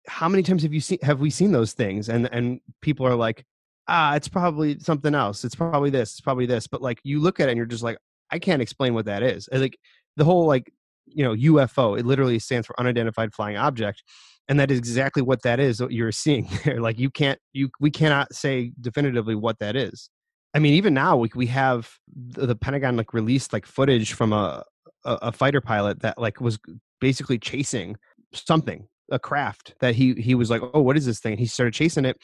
how 0.08 0.30
many 0.30 0.44
times 0.44 0.64
have 0.64 0.74
you 0.74 0.82
seen 0.82 1.00
have 1.04 1.20
we 1.20 1.30
seen 1.30 1.52
those 1.52 1.74
things? 1.74 2.10
And 2.10 2.28
and 2.32 2.60
people 2.82 3.06
are 3.06 3.16
like 3.16 3.46
ah 3.88 4.16
it's 4.16 4.28
probably 4.28 4.80
something 4.80 5.16
else. 5.16 5.44
It's 5.44 5.56
probably 5.56 5.90
this 5.90 6.12
it's 6.12 6.22
probably 6.22 6.46
this. 6.46 6.68
But 6.68 6.82
like 6.82 7.00
you 7.04 7.20
look 7.20 7.40
at 7.40 7.48
it 7.48 7.52
and 7.52 7.58
you're 7.58 7.66
just 7.66 7.84
like 7.84 7.98
i 8.32 8.40
can't 8.40 8.62
explain 8.62 8.94
what 8.94 9.06
that 9.06 9.24
is. 9.24 9.50
Like 9.52 9.78
the 10.18 10.26
whole 10.26 10.46
like 10.46 10.72
you 11.06 11.24
know 11.24 11.34
ufo 11.34 12.00
it 12.00 12.06
literally 12.06 12.38
stands 12.38 12.68
for 12.68 12.80
unidentified 12.80 13.34
flying 13.34 13.58
object 13.58 14.04
and 14.48 14.60
that 14.60 14.70
is 14.70 14.78
exactly 14.78 15.24
what 15.24 15.42
that 15.42 15.60
is 15.60 15.82
what 15.82 15.92
you're 15.92 16.12
seeing 16.12 16.48
there. 16.66 16.80
Like 16.80 17.00
you 17.00 17.10
can't 17.10 17.40
you 17.54 17.70
we 17.80 17.92
cannot 17.92 18.34
say 18.34 18.72
definitively 18.80 19.36
what 19.36 19.60
that 19.60 19.76
is. 19.76 20.10
I 20.54 20.60
mean 20.60 20.74
even 20.74 20.94
now 20.94 21.18
we, 21.18 21.30
we 21.36 21.48
have 21.48 21.92
the, 22.16 22.48
the 22.48 22.56
pentagon 22.56 22.98
like 22.98 23.14
released 23.14 23.54
like 23.54 23.66
footage 23.66 24.14
from 24.14 24.34
a, 24.34 24.64
a 25.06 25.14
a 25.24 25.32
fighter 25.32 25.62
pilot 25.62 26.02
that 26.02 26.18
like 26.18 26.42
was 26.42 26.60
basically 27.00 27.40
chasing 27.40 27.96
something 28.34 28.88
a 29.12 29.20
craft 29.20 29.76
that 29.80 29.96
he 29.96 30.14
he 30.14 30.36
was 30.36 30.50
like, 30.50 30.62
oh, 30.74 30.82
what 30.82 30.98
is 30.98 31.06
this 31.06 31.20
thing? 31.20 31.34
And 31.34 31.40
he 31.40 31.46
started 31.46 31.74
chasing 31.74 32.06
it, 32.06 32.18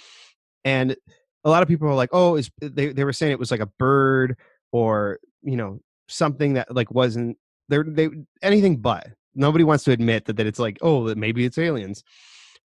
and 0.63 0.95
a 1.43 1.49
lot 1.49 1.61
of 1.61 1.69
people 1.69 1.87
were 1.87 1.93
like, 1.93 2.09
oh, 2.11 2.35
is 2.35 2.49
they 2.59 2.87
they 2.87 3.03
were 3.03 3.13
saying 3.13 3.31
it 3.31 3.39
was 3.39 3.51
like 3.51 3.59
a 3.59 3.69
bird 3.79 4.37
or 4.71 5.19
you 5.41 5.55
know 5.55 5.79
something 6.07 6.53
that 6.53 6.73
like 6.73 6.91
wasn't 6.91 7.37
there 7.69 7.83
they 7.83 8.09
anything 8.41 8.77
but. 8.77 9.07
Nobody 9.37 9.65
wants 9.65 9.83
to 9.83 9.91
admit 9.91 10.25
that 10.25 10.37
that 10.37 10.47
it's 10.47 10.59
like 10.59 10.77
oh 10.81 11.07
that 11.07 11.17
maybe 11.17 11.45
it's 11.45 11.57
aliens. 11.57 12.03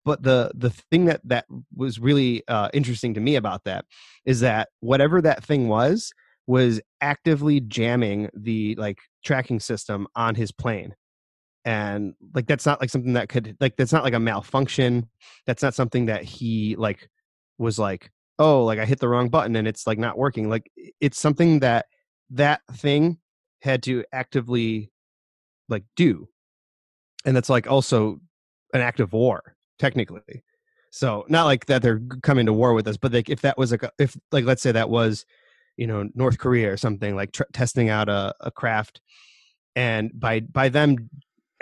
But 0.04 0.22
the 0.22 0.52
the 0.54 0.70
thing 0.70 1.04
that 1.06 1.20
that 1.24 1.46
was 1.74 1.98
really 1.98 2.42
uh, 2.48 2.70
interesting 2.72 3.14
to 3.14 3.20
me 3.20 3.36
about 3.36 3.64
that 3.64 3.84
is 4.24 4.40
that 4.40 4.68
whatever 4.80 5.20
that 5.22 5.44
thing 5.44 5.68
was 5.68 6.12
was 6.46 6.80
actively 7.00 7.60
jamming 7.60 8.28
the 8.34 8.74
like 8.76 8.98
tracking 9.24 9.60
system 9.60 10.08
on 10.16 10.34
his 10.34 10.50
plane 10.50 10.94
and 11.64 12.14
like 12.34 12.46
that's 12.46 12.66
not 12.66 12.80
like 12.80 12.90
something 12.90 13.12
that 13.12 13.28
could 13.28 13.56
like 13.60 13.76
that's 13.76 13.92
not 13.92 14.04
like 14.04 14.14
a 14.14 14.20
malfunction. 14.20 15.08
That's 15.46 15.62
not 15.62 15.74
something 15.74 16.06
that 16.06 16.24
he 16.24 16.76
like 16.76 17.08
was 17.58 17.78
like 17.78 18.10
oh 18.38 18.64
like 18.64 18.78
i 18.78 18.84
hit 18.84 18.98
the 18.98 19.08
wrong 19.08 19.28
button 19.28 19.54
and 19.56 19.68
it's 19.68 19.86
like 19.86 19.98
not 19.98 20.18
working. 20.18 20.48
Like 20.48 20.70
it's 21.00 21.18
something 21.18 21.60
that 21.60 21.86
that 22.30 22.62
thing 22.72 23.18
had 23.60 23.82
to 23.84 24.04
actively 24.12 24.90
like 25.68 25.84
do. 25.96 26.28
And 27.24 27.36
that's 27.36 27.50
like 27.50 27.70
also 27.70 28.20
an 28.74 28.80
act 28.80 29.00
of 29.00 29.12
war 29.12 29.54
technically. 29.78 30.42
So 30.90 31.24
not 31.28 31.44
like 31.44 31.66
that 31.66 31.80
they're 31.82 32.02
coming 32.22 32.46
to 32.46 32.52
war 32.52 32.74
with 32.74 32.88
us 32.88 32.96
but 32.96 33.12
like 33.12 33.30
if 33.30 33.42
that 33.42 33.56
was 33.56 33.70
like 33.70 33.84
if 33.98 34.16
like 34.32 34.44
let's 34.44 34.62
say 34.62 34.72
that 34.72 34.90
was 34.90 35.24
you 35.76 35.86
know 35.86 36.08
north 36.14 36.38
korea 36.38 36.70
or 36.70 36.76
something 36.76 37.16
like 37.16 37.32
tr- 37.32 37.44
testing 37.52 37.88
out 37.88 38.08
a, 38.08 38.34
a 38.40 38.50
craft 38.50 39.00
and 39.74 40.10
by 40.14 40.40
by 40.40 40.68
them 40.68 41.08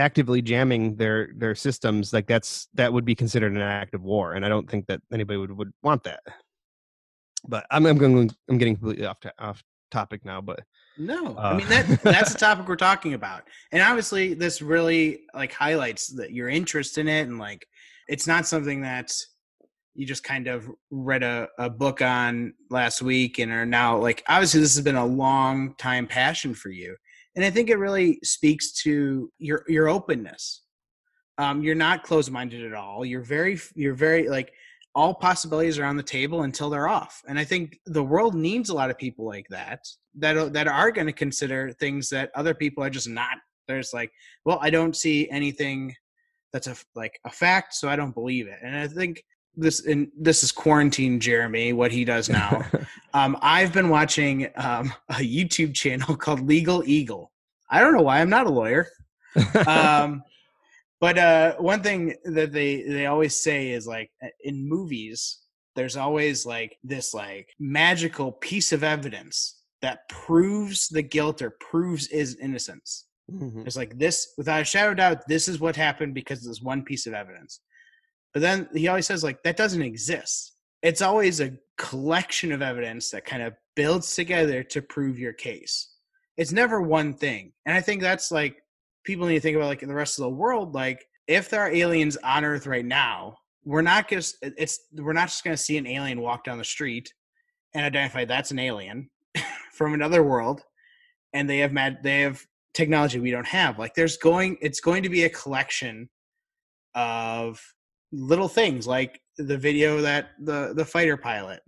actively 0.00 0.42
jamming 0.42 0.96
their 0.96 1.30
their 1.36 1.54
systems 1.54 2.12
like 2.12 2.26
that's 2.26 2.68
that 2.74 2.92
would 2.92 3.04
be 3.04 3.14
considered 3.14 3.52
an 3.52 3.60
act 3.60 3.94
of 3.94 4.02
war 4.02 4.32
and 4.32 4.44
i 4.44 4.48
don't 4.48 4.68
think 4.68 4.86
that 4.86 5.00
anybody 5.12 5.36
would 5.36 5.52
would 5.56 5.72
want 5.82 6.02
that. 6.04 6.20
But 7.46 7.66
i'm 7.70 7.86
i'm 7.86 7.98
going 7.98 8.30
i'm 8.48 8.58
getting 8.58 8.76
completely 8.76 9.06
off 9.06 9.20
to, 9.20 9.32
off 9.38 9.62
topic 9.90 10.24
now 10.24 10.40
but 10.40 10.60
no 10.98 11.36
Uh, 11.36 11.40
i 11.40 11.56
mean 11.56 11.68
that 11.68 11.86
that's 12.02 12.32
the 12.32 12.38
topic 12.46 12.66
we're 12.66 12.76
talking 12.76 13.14
about 13.14 13.42
and 13.72 13.82
obviously 13.82 14.34
this 14.34 14.62
really 14.62 15.20
like 15.34 15.52
highlights 15.52 16.08
that 16.16 16.32
your 16.32 16.48
interest 16.48 16.98
in 16.98 17.08
it 17.08 17.28
and 17.28 17.38
like 17.38 17.66
it's 18.08 18.26
not 18.26 18.46
something 18.46 18.82
that 18.82 19.12
you 19.94 20.06
just 20.06 20.24
kind 20.24 20.46
of 20.46 20.70
read 20.90 21.22
a, 21.22 21.48
a 21.58 21.68
book 21.68 22.00
on 22.00 22.54
last 22.70 23.02
week 23.02 23.38
and 23.38 23.52
are 23.52 23.66
now 23.66 23.98
like 23.98 24.22
obviously 24.28 24.60
this 24.60 24.74
has 24.74 24.84
been 24.84 24.96
a 24.96 25.04
long 25.04 25.74
time 25.76 26.06
passion 26.06 26.54
for 26.54 26.70
you 26.70 26.96
and 27.36 27.44
I 27.44 27.50
think 27.50 27.70
it 27.70 27.76
really 27.76 28.18
speaks 28.22 28.72
to 28.82 29.30
your 29.38 29.64
your 29.68 29.88
openness. 29.88 30.62
Um, 31.38 31.62
you're 31.62 31.74
not 31.74 32.02
closed 32.02 32.30
minded 32.30 32.64
at 32.64 32.74
all. 32.74 33.04
You're 33.04 33.22
very 33.22 33.58
you're 33.74 33.94
very 33.94 34.28
like 34.28 34.52
all 34.94 35.14
possibilities 35.14 35.78
are 35.78 35.84
on 35.84 35.96
the 35.96 36.02
table 36.02 36.42
until 36.42 36.68
they're 36.68 36.88
off. 36.88 37.22
And 37.28 37.38
I 37.38 37.44
think 37.44 37.78
the 37.86 38.02
world 38.02 38.34
needs 38.34 38.70
a 38.70 38.74
lot 38.74 38.90
of 38.90 38.98
people 38.98 39.24
like 39.24 39.46
that 39.48 39.86
that 40.18 40.52
that 40.52 40.68
are 40.68 40.90
going 40.90 41.06
to 41.06 41.12
consider 41.12 41.72
things 41.72 42.08
that 42.10 42.30
other 42.34 42.54
people 42.54 42.82
are 42.82 42.90
just 42.90 43.08
not. 43.08 43.38
There's 43.68 43.92
like, 43.94 44.10
well, 44.44 44.58
I 44.60 44.70
don't 44.70 44.96
see 44.96 45.30
anything 45.30 45.94
that's 46.52 46.66
a 46.66 46.76
like 46.94 47.20
a 47.24 47.30
fact, 47.30 47.74
so 47.74 47.88
I 47.88 47.96
don't 47.96 48.14
believe 48.14 48.48
it. 48.48 48.58
And 48.62 48.76
I 48.76 48.88
think 48.88 49.22
this 49.56 49.86
and 49.86 50.08
this 50.18 50.42
is 50.42 50.50
quarantine 50.50 51.20
Jeremy, 51.20 51.72
what 51.72 51.92
he 51.92 52.04
does 52.04 52.28
now. 52.28 52.64
um, 53.14 53.36
I've 53.40 53.72
been 53.72 53.88
watching 53.88 54.48
um, 54.56 54.92
a 55.08 55.14
YouTube 55.14 55.74
channel 55.74 56.16
called 56.24 56.46
Legal 56.46 56.82
Eagle. 56.86 57.32
I 57.70 57.80
don't 57.80 57.94
know 57.94 58.02
why 58.02 58.20
I'm 58.20 58.30
not 58.30 58.46
a 58.46 58.50
lawyer. 58.50 58.88
Um, 59.66 60.22
but 61.00 61.18
uh, 61.18 61.56
one 61.56 61.82
thing 61.82 62.14
that 62.24 62.52
they 62.52 62.82
they 62.82 63.06
always 63.06 63.40
say 63.40 63.70
is 63.70 63.86
like 63.86 64.10
in 64.42 64.68
movies, 64.68 65.38
there's 65.76 65.96
always 65.96 66.44
like 66.44 66.76
this 66.82 67.14
like 67.14 67.48
magical 67.58 68.32
piece 68.32 68.72
of 68.72 68.82
evidence 68.82 69.62
that 69.82 70.08
proves 70.08 70.88
the 70.88 71.02
guilt 71.02 71.42
or 71.42 71.50
proves 71.50 72.08
his 72.08 72.36
innocence. 72.36 73.06
Mhm. 73.30 73.66
It's 73.66 73.76
like 73.76 73.98
this, 73.98 74.34
without 74.36 74.62
a 74.62 74.64
shadow 74.64 74.90
of 74.90 74.96
doubt, 74.96 75.28
this 75.28 75.48
is 75.48 75.60
what 75.60 75.76
happened 75.76 76.14
because 76.14 76.44
this 76.44 76.60
one 76.60 76.82
piece 76.82 77.06
of 77.06 77.14
evidence. 77.14 77.60
But 78.32 78.42
then 78.42 78.68
he 78.74 78.88
always 78.88 79.06
says, 79.06 79.24
like, 79.24 79.42
that 79.42 79.56
doesn't 79.56 79.82
exist. 79.82 80.54
It's 80.82 81.02
always 81.02 81.40
a 81.40 81.52
collection 81.80 82.52
of 82.52 82.60
evidence 82.60 83.10
that 83.10 83.24
kind 83.24 83.42
of 83.42 83.54
builds 83.74 84.14
together 84.14 84.62
to 84.62 84.82
prove 84.82 85.18
your 85.18 85.32
case. 85.32 85.94
It's 86.36 86.52
never 86.52 86.82
one 86.82 87.14
thing. 87.14 87.52
And 87.64 87.74
I 87.74 87.80
think 87.80 88.02
that's 88.02 88.30
like 88.30 88.62
people 89.04 89.26
need 89.26 89.36
to 89.36 89.40
think 89.40 89.56
about 89.56 89.68
like 89.68 89.82
in 89.82 89.88
the 89.88 89.94
rest 89.94 90.18
of 90.18 90.24
the 90.24 90.30
world, 90.30 90.74
like 90.74 91.06
if 91.26 91.48
there 91.48 91.62
are 91.62 91.70
aliens 91.70 92.18
on 92.18 92.44
Earth 92.44 92.66
right 92.66 92.84
now, 92.84 93.36
we're 93.64 93.80
not 93.80 94.10
just 94.10 94.36
it's 94.42 94.80
we're 94.92 95.14
not 95.14 95.28
just 95.28 95.42
gonna 95.42 95.56
see 95.56 95.78
an 95.78 95.86
alien 95.86 96.20
walk 96.20 96.44
down 96.44 96.58
the 96.58 96.64
street 96.64 97.12
and 97.74 97.84
identify 97.84 98.26
that's 98.26 98.50
an 98.50 98.58
alien 98.58 99.08
from 99.72 99.94
another 99.94 100.22
world 100.22 100.62
and 101.32 101.48
they 101.48 101.58
have 101.58 101.72
mad 101.72 101.98
they 102.02 102.20
have 102.20 102.44
technology 102.74 103.18
we 103.18 103.30
don't 103.30 103.46
have. 103.46 103.78
Like 103.78 103.94
there's 103.94 104.18
going 104.18 104.58
it's 104.60 104.80
going 104.80 105.02
to 105.02 105.08
be 105.08 105.24
a 105.24 105.30
collection 105.30 106.10
of 106.94 107.58
little 108.12 108.48
things 108.48 108.86
like 108.86 109.20
the 109.44 109.58
video 109.58 110.00
that 110.00 110.30
the 110.40 110.72
the 110.74 110.84
fighter 110.84 111.16
pilot. 111.16 111.60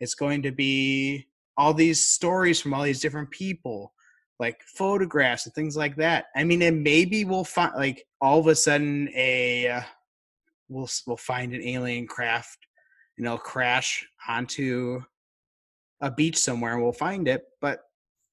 It's 0.00 0.14
going 0.14 0.42
to 0.42 0.52
be 0.52 1.26
all 1.56 1.74
these 1.74 2.04
stories 2.04 2.60
from 2.60 2.72
all 2.72 2.84
these 2.84 3.00
different 3.00 3.30
people, 3.30 3.92
like 4.38 4.60
photographs 4.76 5.46
and 5.46 5.54
things 5.54 5.76
like 5.76 5.96
that. 5.96 6.26
I 6.36 6.44
mean, 6.44 6.62
and 6.62 6.82
maybe 6.82 7.24
we'll 7.24 7.44
find 7.44 7.72
like 7.76 8.06
all 8.20 8.38
of 8.38 8.46
a 8.46 8.54
sudden 8.54 9.08
a 9.14 9.68
uh, 9.68 9.80
we'll 10.68 10.88
we'll 11.06 11.16
find 11.16 11.52
an 11.52 11.62
alien 11.62 12.06
craft 12.06 12.58
and 13.16 13.26
it'll 13.26 13.38
crash 13.38 14.06
onto 14.28 15.00
a 16.00 16.10
beach 16.10 16.36
somewhere 16.36 16.74
and 16.74 16.82
we'll 16.82 16.92
find 16.92 17.26
it. 17.28 17.42
But 17.60 17.80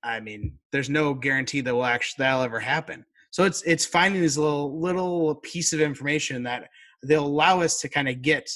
I 0.04 0.20
mean, 0.20 0.60
there's 0.72 0.90
no 0.90 1.14
guarantee 1.14 1.62
that 1.62 1.74
will 1.74 1.86
actually 1.86 2.24
that'll 2.24 2.44
ever 2.44 2.60
happen. 2.60 3.06
So 3.32 3.44
it's 3.44 3.64
it's 3.64 3.86
finding 3.86 4.22
this 4.22 4.38
little 4.38 4.80
little 4.80 5.36
piece 5.36 5.74
of 5.74 5.82
information 5.82 6.44
that 6.44 6.70
they'll 7.04 7.26
allow 7.26 7.62
us 7.62 7.82
to 7.82 7.90
kind 7.90 8.08
of 8.08 8.22
get 8.22 8.50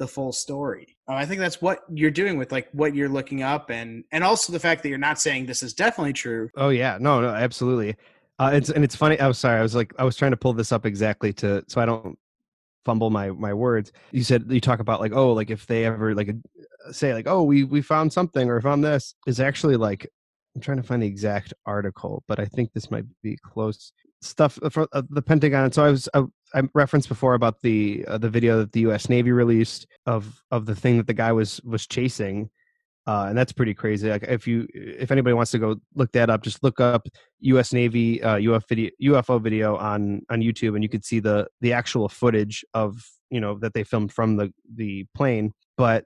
the 0.00 0.08
full 0.08 0.32
story. 0.32 0.96
Uh, 1.06 1.12
I 1.12 1.26
think 1.26 1.40
that's 1.40 1.60
what 1.60 1.80
you're 1.92 2.10
doing 2.10 2.38
with 2.38 2.50
like 2.50 2.68
what 2.72 2.94
you're 2.94 3.08
looking 3.08 3.42
up, 3.42 3.70
and 3.70 4.02
and 4.10 4.24
also 4.24 4.52
the 4.52 4.58
fact 4.58 4.82
that 4.82 4.88
you're 4.88 4.98
not 4.98 5.20
saying 5.20 5.46
this 5.46 5.62
is 5.62 5.74
definitely 5.74 6.14
true. 6.14 6.50
Oh 6.56 6.70
yeah, 6.70 6.96
no, 6.98 7.20
no, 7.20 7.28
absolutely. 7.28 7.94
Uh, 8.38 8.50
it's 8.54 8.70
and 8.70 8.82
it's 8.82 8.96
funny. 8.96 9.20
I 9.20 9.28
was 9.28 9.38
sorry. 9.38 9.60
I 9.60 9.62
was 9.62 9.76
like, 9.76 9.92
I 9.98 10.04
was 10.04 10.16
trying 10.16 10.30
to 10.32 10.38
pull 10.38 10.54
this 10.54 10.72
up 10.72 10.86
exactly 10.86 11.32
to 11.34 11.62
so 11.68 11.80
I 11.80 11.86
don't 11.86 12.18
fumble 12.84 13.10
my 13.10 13.30
my 13.30 13.52
words. 13.52 13.92
You 14.10 14.24
said 14.24 14.46
you 14.48 14.60
talk 14.60 14.80
about 14.80 15.00
like, 15.00 15.12
oh, 15.12 15.34
like 15.34 15.50
if 15.50 15.66
they 15.66 15.84
ever 15.84 16.14
like 16.14 16.34
say 16.90 17.12
like, 17.12 17.28
oh, 17.28 17.42
we 17.42 17.64
we 17.64 17.82
found 17.82 18.10
something 18.10 18.48
or 18.48 18.58
found 18.62 18.82
this 18.82 19.14
is 19.26 19.38
actually 19.38 19.76
like 19.76 20.08
I'm 20.56 20.62
trying 20.62 20.78
to 20.78 20.82
find 20.82 21.02
the 21.02 21.06
exact 21.06 21.52
article, 21.66 22.24
but 22.26 22.40
I 22.40 22.46
think 22.46 22.72
this 22.72 22.90
might 22.90 23.04
be 23.22 23.36
close 23.36 23.92
stuff 24.20 24.58
from 24.70 24.86
uh, 24.92 25.02
the 25.08 25.22
Pentagon. 25.22 25.72
So 25.72 25.84
I 25.84 25.90
was 25.90 26.08
I, 26.14 26.22
I 26.54 26.62
referenced 26.74 27.08
before 27.08 27.34
about 27.34 27.60
the 27.62 28.04
uh, 28.06 28.18
the 28.18 28.28
video 28.28 28.58
that 28.58 28.72
the 28.72 28.80
U.S. 28.80 29.08
Navy 29.08 29.32
released 29.32 29.86
of 30.06 30.42
of 30.50 30.66
the 30.66 30.74
thing 30.74 30.96
that 30.98 31.06
the 31.06 31.14
guy 31.14 31.32
was 31.32 31.60
was 31.62 31.86
chasing, 31.86 32.50
uh, 33.06 33.26
and 33.28 33.38
that's 33.38 33.52
pretty 33.52 33.74
crazy. 33.74 34.08
Like 34.08 34.24
if 34.24 34.46
you 34.46 34.66
if 34.74 35.10
anybody 35.10 35.34
wants 35.34 35.50
to 35.52 35.58
go 35.58 35.76
look 35.94 36.12
that 36.12 36.30
up, 36.30 36.42
just 36.42 36.62
look 36.62 36.80
up 36.80 37.08
U.S. 37.40 37.72
Navy 37.72 38.22
uh, 38.22 38.36
UFO 38.36 38.68
video 38.68 38.90
UFO 39.02 39.40
video 39.40 39.76
on 39.76 40.22
on 40.30 40.40
YouTube, 40.40 40.74
and 40.74 40.82
you 40.82 40.88
could 40.88 41.04
see 41.04 41.20
the 41.20 41.46
the 41.60 41.72
actual 41.72 42.08
footage 42.08 42.64
of 42.74 43.02
you 43.30 43.40
know 43.40 43.58
that 43.60 43.74
they 43.74 43.84
filmed 43.84 44.12
from 44.12 44.36
the 44.36 44.52
the 44.74 45.06
plane. 45.14 45.52
But 45.76 46.04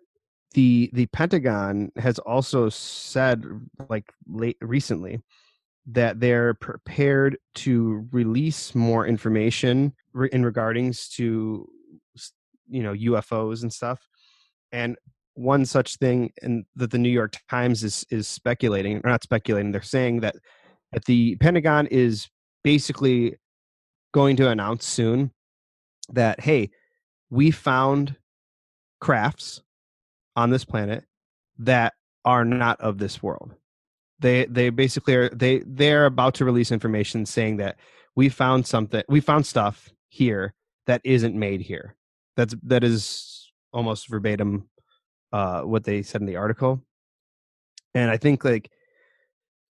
the 0.52 0.90
the 0.92 1.06
Pentagon 1.06 1.90
has 1.96 2.18
also 2.20 2.68
said 2.68 3.44
like 3.88 4.12
late 4.28 4.56
recently 4.60 5.20
that 5.86 6.20
they're 6.20 6.54
prepared 6.54 7.36
to 7.54 8.06
release 8.10 8.74
more 8.74 9.06
information 9.06 9.92
in 10.32 10.44
regardings 10.44 11.08
to 11.10 11.68
you 12.68 12.82
know 12.82 12.92
UFOs 12.92 13.62
and 13.62 13.72
stuff. 13.72 14.06
And 14.72 14.96
one 15.34 15.64
such 15.66 15.96
thing 15.96 16.32
and 16.42 16.64
that 16.76 16.90
the 16.90 16.98
New 16.98 17.10
York 17.10 17.36
Times 17.50 17.84
is 17.84 18.06
is 18.10 18.28
speculating 18.28 18.98
or 19.04 19.10
not 19.10 19.22
speculating 19.22 19.72
they're 19.72 19.82
saying 19.82 20.20
that 20.20 20.36
that 20.92 21.04
the 21.06 21.36
Pentagon 21.36 21.86
is 21.88 22.28
basically 22.62 23.34
going 24.12 24.36
to 24.36 24.48
announce 24.48 24.86
soon 24.86 25.32
that 26.10 26.40
hey 26.40 26.70
we 27.30 27.50
found 27.50 28.16
crafts 29.00 29.60
on 30.36 30.50
this 30.50 30.64
planet 30.64 31.04
that 31.58 31.94
are 32.24 32.44
not 32.44 32.80
of 32.80 32.98
this 32.98 33.22
world 33.22 33.54
they 34.24 34.46
they 34.46 34.70
basically 34.70 35.14
are 35.14 35.28
they 35.28 35.62
they're 35.66 36.06
about 36.06 36.32
to 36.34 36.46
release 36.46 36.72
information 36.72 37.26
saying 37.26 37.58
that 37.58 37.76
we 38.16 38.30
found 38.30 38.66
something 38.66 39.02
we 39.06 39.20
found 39.20 39.44
stuff 39.44 39.92
here 40.08 40.54
that 40.86 41.02
isn't 41.04 41.34
made 41.38 41.60
here. 41.60 41.94
That's 42.34 42.54
that 42.62 42.82
is 42.82 43.52
almost 43.72 44.08
verbatim 44.08 44.66
uh 45.30 45.60
what 45.62 45.84
they 45.84 46.00
said 46.00 46.22
in 46.22 46.26
the 46.26 46.36
article. 46.36 46.82
And 47.94 48.10
i 48.10 48.16
think 48.16 48.44
like 48.44 48.70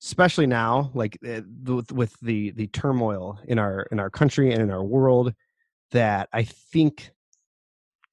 especially 0.04 0.46
now 0.46 0.92
like 0.94 1.18
eh, 1.26 1.42
with, 1.66 1.92
with 1.92 2.16
the 2.22 2.52
the 2.52 2.68
turmoil 2.68 3.39
in 3.46 3.58
our 3.58 3.88
in 3.92 4.00
our 4.00 4.12
country 4.12 4.52
and 4.54 4.62
in 4.62 4.70
our 4.70 4.84
world 4.84 5.34
that 5.92 6.30
i 6.32 6.44
think 6.44 7.12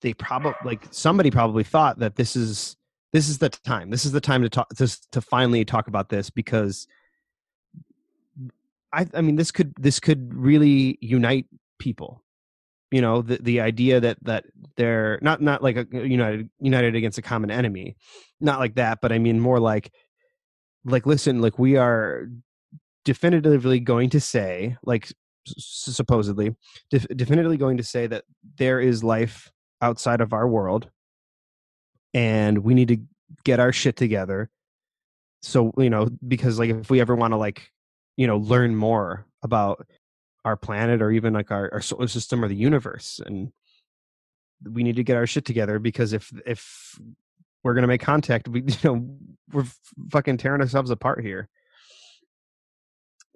they 0.00 0.14
probably 0.14 0.54
like 0.64 0.86
somebody 0.90 1.30
probably 1.30 1.64
thought 1.64 1.98
that 1.98 2.16
this 2.16 2.34
is 2.34 2.76
this 3.12 3.28
is 3.28 3.38
the 3.38 3.48
time. 3.48 3.90
This 3.90 4.04
is 4.04 4.12
the 4.12 4.20
time 4.20 4.42
to 4.42 4.48
talk 4.48 4.68
to, 4.76 5.10
to 5.12 5.20
finally 5.20 5.64
talk 5.64 5.88
about 5.88 6.08
this 6.08 6.30
because 6.30 6.86
I 8.92 9.06
I 9.14 9.20
mean 9.20 9.36
this 9.36 9.50
could 9.50 9.74
this 9.78 10.00
could 10.00 10.34
really 10.34 10.98
unite 11.00 11.46
people. 11.78 12.22
You 12.90 13.00
know, 13.00 13.22
the 13.22 13.38
the 13.40 13.60
idea 13.60 14.00
that 14.00 14.18
that 14.22 14.44
they're 14.76 15.18
not 15.22 15.40
not 15.40 15.62
like 15.62 15.76
a 15.76 15.86
united 15.92 16.50
united 16.60 16.94
against 16.94 17.18
a 17.18 17.22
common 17.22 17.50
enemy. 17.50 17.96
Not 18.40 18.58
like 18.58 18.76
that, 18.76 18.98
but 19.00 19.12
I 19.12 19.18
mean 19.18 19.40
more 19.40 19.60
like 19.60 19.92
like 20.84 21.06
listen, 21.06 21.40
like 21.40 21.58
we 21.58 21.76
are 21.76 22.28
definitively 23.04 23.80
going 23.80 24.10
to 24.10 24.20
say 24.20 24.76
like 24.84 25.12
supposedly 25.46 26.54
def- 26.90 27.08
definitively 27.16 27.56
going 27.56 27.76
to 27.78 27.82
say 27.82 28.06
that 28.06 28.24
there 28.58 28.80
is 28.80 29.02
life 29.02 29.50
outside 29.80 30.20
of 30.20 30.32
our 30.32 30.46
world 30.46 30.90
and 32.14 32.58
we 32.58 32.74
need 32.74 32.88
to 32.88 32.98
get 33.44 33.60
our 33.60 33.72
shit 33.72 33.96
together. 33.96 34.50
So 35.42 35.72
you 35.78 35.90
know 35.90 36.08
because 36.26 36.58
like 36.58 36.70
if 36.70 36.90
we 36.90 37.00
ever 37.00 37.14
want 37.14 37.32
to 37.32 37.36
like 37.36 37.70
you 38.16 38.26
know 38.26 38.36
learn 38.36 38.76
more 38.76 39.26
about 39.42 39.86
our 40.44 40.56
planet 40.56 41.02
or 41.02 41.10
even 41.10 41.32
like 41.32 41.50
our, 41.50 41.70
our 41.72 41.80
solar 41.80 42.08
system 42.08 42.44
or 42.44 42.48
the 42.48 42.56
universe 42.56 43.20
and 43.24 43.52
we 44.64 44.82
need 44.82 44.96
to 44.96 45.04
get 45.04 45.16
our 45.16 45.26
shit 45.26 45.44
together 45.44 45.78
because 45.78 46.12
if 46.12 46.32
if 46.46 46.98
we're 47.62 47.74
gonna 47.74 47.86
make 47.86 48.00
contact 48.00 48.48
we 48.48 48.62
you 48.66 48.74
know 48.84 49.16
we're 49.52 49.66
fucking 50.10 50.36
tearing 50.36 50.60
ourselves 50.60 50.90
apart 50.90 51.22
here. 51.22 51.48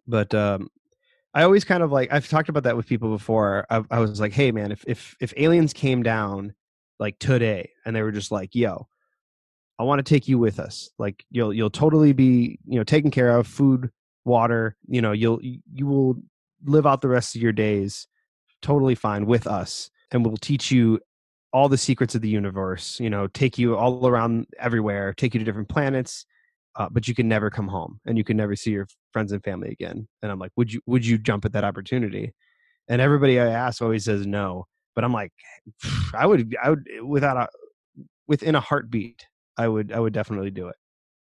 But 0.06 0.34
um 0.34 0.68
i 1.32 1.42
always 1.42 1.64
kind 1.64 1.82
of 1.82 1.90
like 1.90 2.12
i've 2.12 2.28
talked 2.28 2.48
about 2.48 2.64
that 2.64 2.76
with 2.76 2.86
people 2.86 3.10
before. 3.10 3.66
I, 3.70 3.82
I 3.90 4.00
was 4.00 4.20
like 4.20 4.32
hey 4.32 4.52
man 4.52 4.70
if 4.72 4.84
if 4.86 5.16
if 5.20 5.32
aliens 5.36 5.72
came 5.72 6.02
down 6.02 6.54
like 7.04 7.18
today 7.18 7.70
and 7.84 7.94
they 7.94 8.00
were 8.00 8.10
just 8.10 8.32
like 8.32 8.54
yo 8.54 8.88
i 9.78 9.82
want 9.82 9.98
to 9.98 10.14
take 10.14 10.26
you 10.26 10.38
with 10.38 10.58
us. 10.58 10.88
Like 10.98 11.24
you'll 11.30 11.52
you'll 11.52 11.68
totally 11.68 12.12
be 12.12 12.58
you 12.66 12.78
know 12.78 12.84
taken 12.84 13.10
care 13.10 13.36
of 13.36 13.46
food 13.46 13.90
water 14.24 14.76
you 14.88 15.02
know 15.02 15.12
you'll 15.12 15.40
you 15.42 15.86
will 15.86 16.16
live 16.64 16.86
out 16.86 17.02
the 17.02 17.08
rest 17.08 17.36
of 17.36 17.42
your 17.42 17.52
days 17.52 18.06
totally 18.62 18.94
fine 18.94 19.26
with 19.26 19.46
us 19.46 19.90
and 20.10 20.24
we'll 20.24 20.38
teach 20.38 20.70
you 20.70 20.98
all 21.52 21.68
the 21.68 21.76
secrets 21.76 22.14
of 22.14 22.22
the 22.22 22.28
universe 22.28 22.98
you 23.00 23.10
know 23.10 23.26
take 23.26 23.58
you 23.58 23.76
all 23.76 24.06
around 24.06 24.46
everywhere 24.58 25.12
take 25.12 25.34
you 25.34 25.38
to 25.38 25.44
different 25.44 25.68
planets 25.68 26.24
uh, 26.76 26.88
but 26.90 27.06
you 27.06 27.14
can 27.14 27.28
never 27.28 27.50
come 27.50 27.68
home 27.68 28.00
and 28.06 28.18
you 28.18 28.24
can 28.24 28.36
never 28.36 28.56
see 28.56 28.70
your 28.70 28.88
friends 29.12 29.30
and 29.30 29.44
family 29.44 29.70
again. 29.70 30.08
And 30.22 30.32
i'm 30.32 30.38
like 30.38 30.52
would 30.56 30.72
you 30.72 30.80
would 30.86 31.04
you 31.04 31.18
jump 31.18 31.44
at 31.44 31.52
that 31.52 31.64
opportunity? 31.64 32.32
And 32.88 33.02
everybody 33.02 33.38
i 33.38 33.46
ask 33.46 33.82
always 33.82 34.06
says 34.06 34.26
no 34.26 34.66
but 34.94 35.04
I'm 35.04 35.12
like, 35.12 35.32
I 36.14 36.26
would, 36.26 36.54
I 36.62 36.70
would, 36.70 36.86
without 37.02 37.36
a, 37.36 37.48
within 38.26 38.54
a 38.54 38.60
heartbeat, 38.60 39.26
I 39.56 39.68
would, 39.68 39.92
I 39.92 40.00
would 40.00 40.12
definitely 40.12 40.50
do 40.50 40.68
it. 40.68 40.76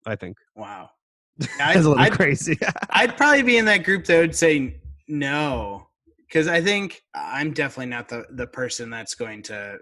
I 0.06 0.16
think. 0.16 0.38
Wow. 0.56 0.90
That's 1.58 1.76
a 1.76 1.88
little 1.88 1.98
I'd, 1.98 2.12
crazy. 2.12 2.58
I'd 2.90 3.16
probably 3.16 3.42
be 3.42 3.56
in 3.56 3.64
that 3.66 3.84
group 3.84 4.04
that 4.06 4.18
would 4.18 4.36
say 4.36 4.80
no, 5.08 5.88
because 6.28 6.48
I 6.48 6.60
think 6.60 7.02
I'm 7.14 7.52
definitely 7.52 7.90
not 7.90 8.08
the 8.08 8.26
the 8.30 8.46
person 8.46 8.90
that's 8.90 9.14
going 9.14 9.42
to 9.44 9.78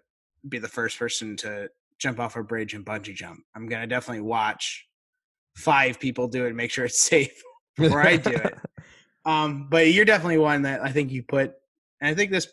be 0.48 0.58
the 0.58 0.68
first 0.68 0.98
person 0.98 1.36
to 1.38 1.68
jump 1.98 2.20
off 2.20 2.36
a 2.36 2.44
bridge 2.44 2.74
and 2.74 2.86
bungee 2.86 3.14
jump. 3.14 3.40
I'm 3.56 3.68
gonna 3.68 3.86
definitely 3.86 4.22
watch 4.22 4.86
five 5.56 5.98
people 5.98 6.28
do 6.28 6.44
it 6.44 6.48
and 6.48 6.56
make 6.56 6.70
sure 6.70 6.84
it's 6.84 7.00
safe 7.08 7.42
before 7.76 8.02
I 8.02 8.16
do 8.16 8.30
it. 8.30 8.54
Um, 9.24 9.68
but 9.68 9.92
you're 9.92 10.04
definitely 10.04 10.38
one 10.38 10.62
that 10.62 10.80
I 10.80 10.92
think 10.92 11.10
you 11.10 11.22
put, 11.22 11.54
and 12.00 12.08
I 12.08 12.14
think 12.14 12.30
this 12.30 12.48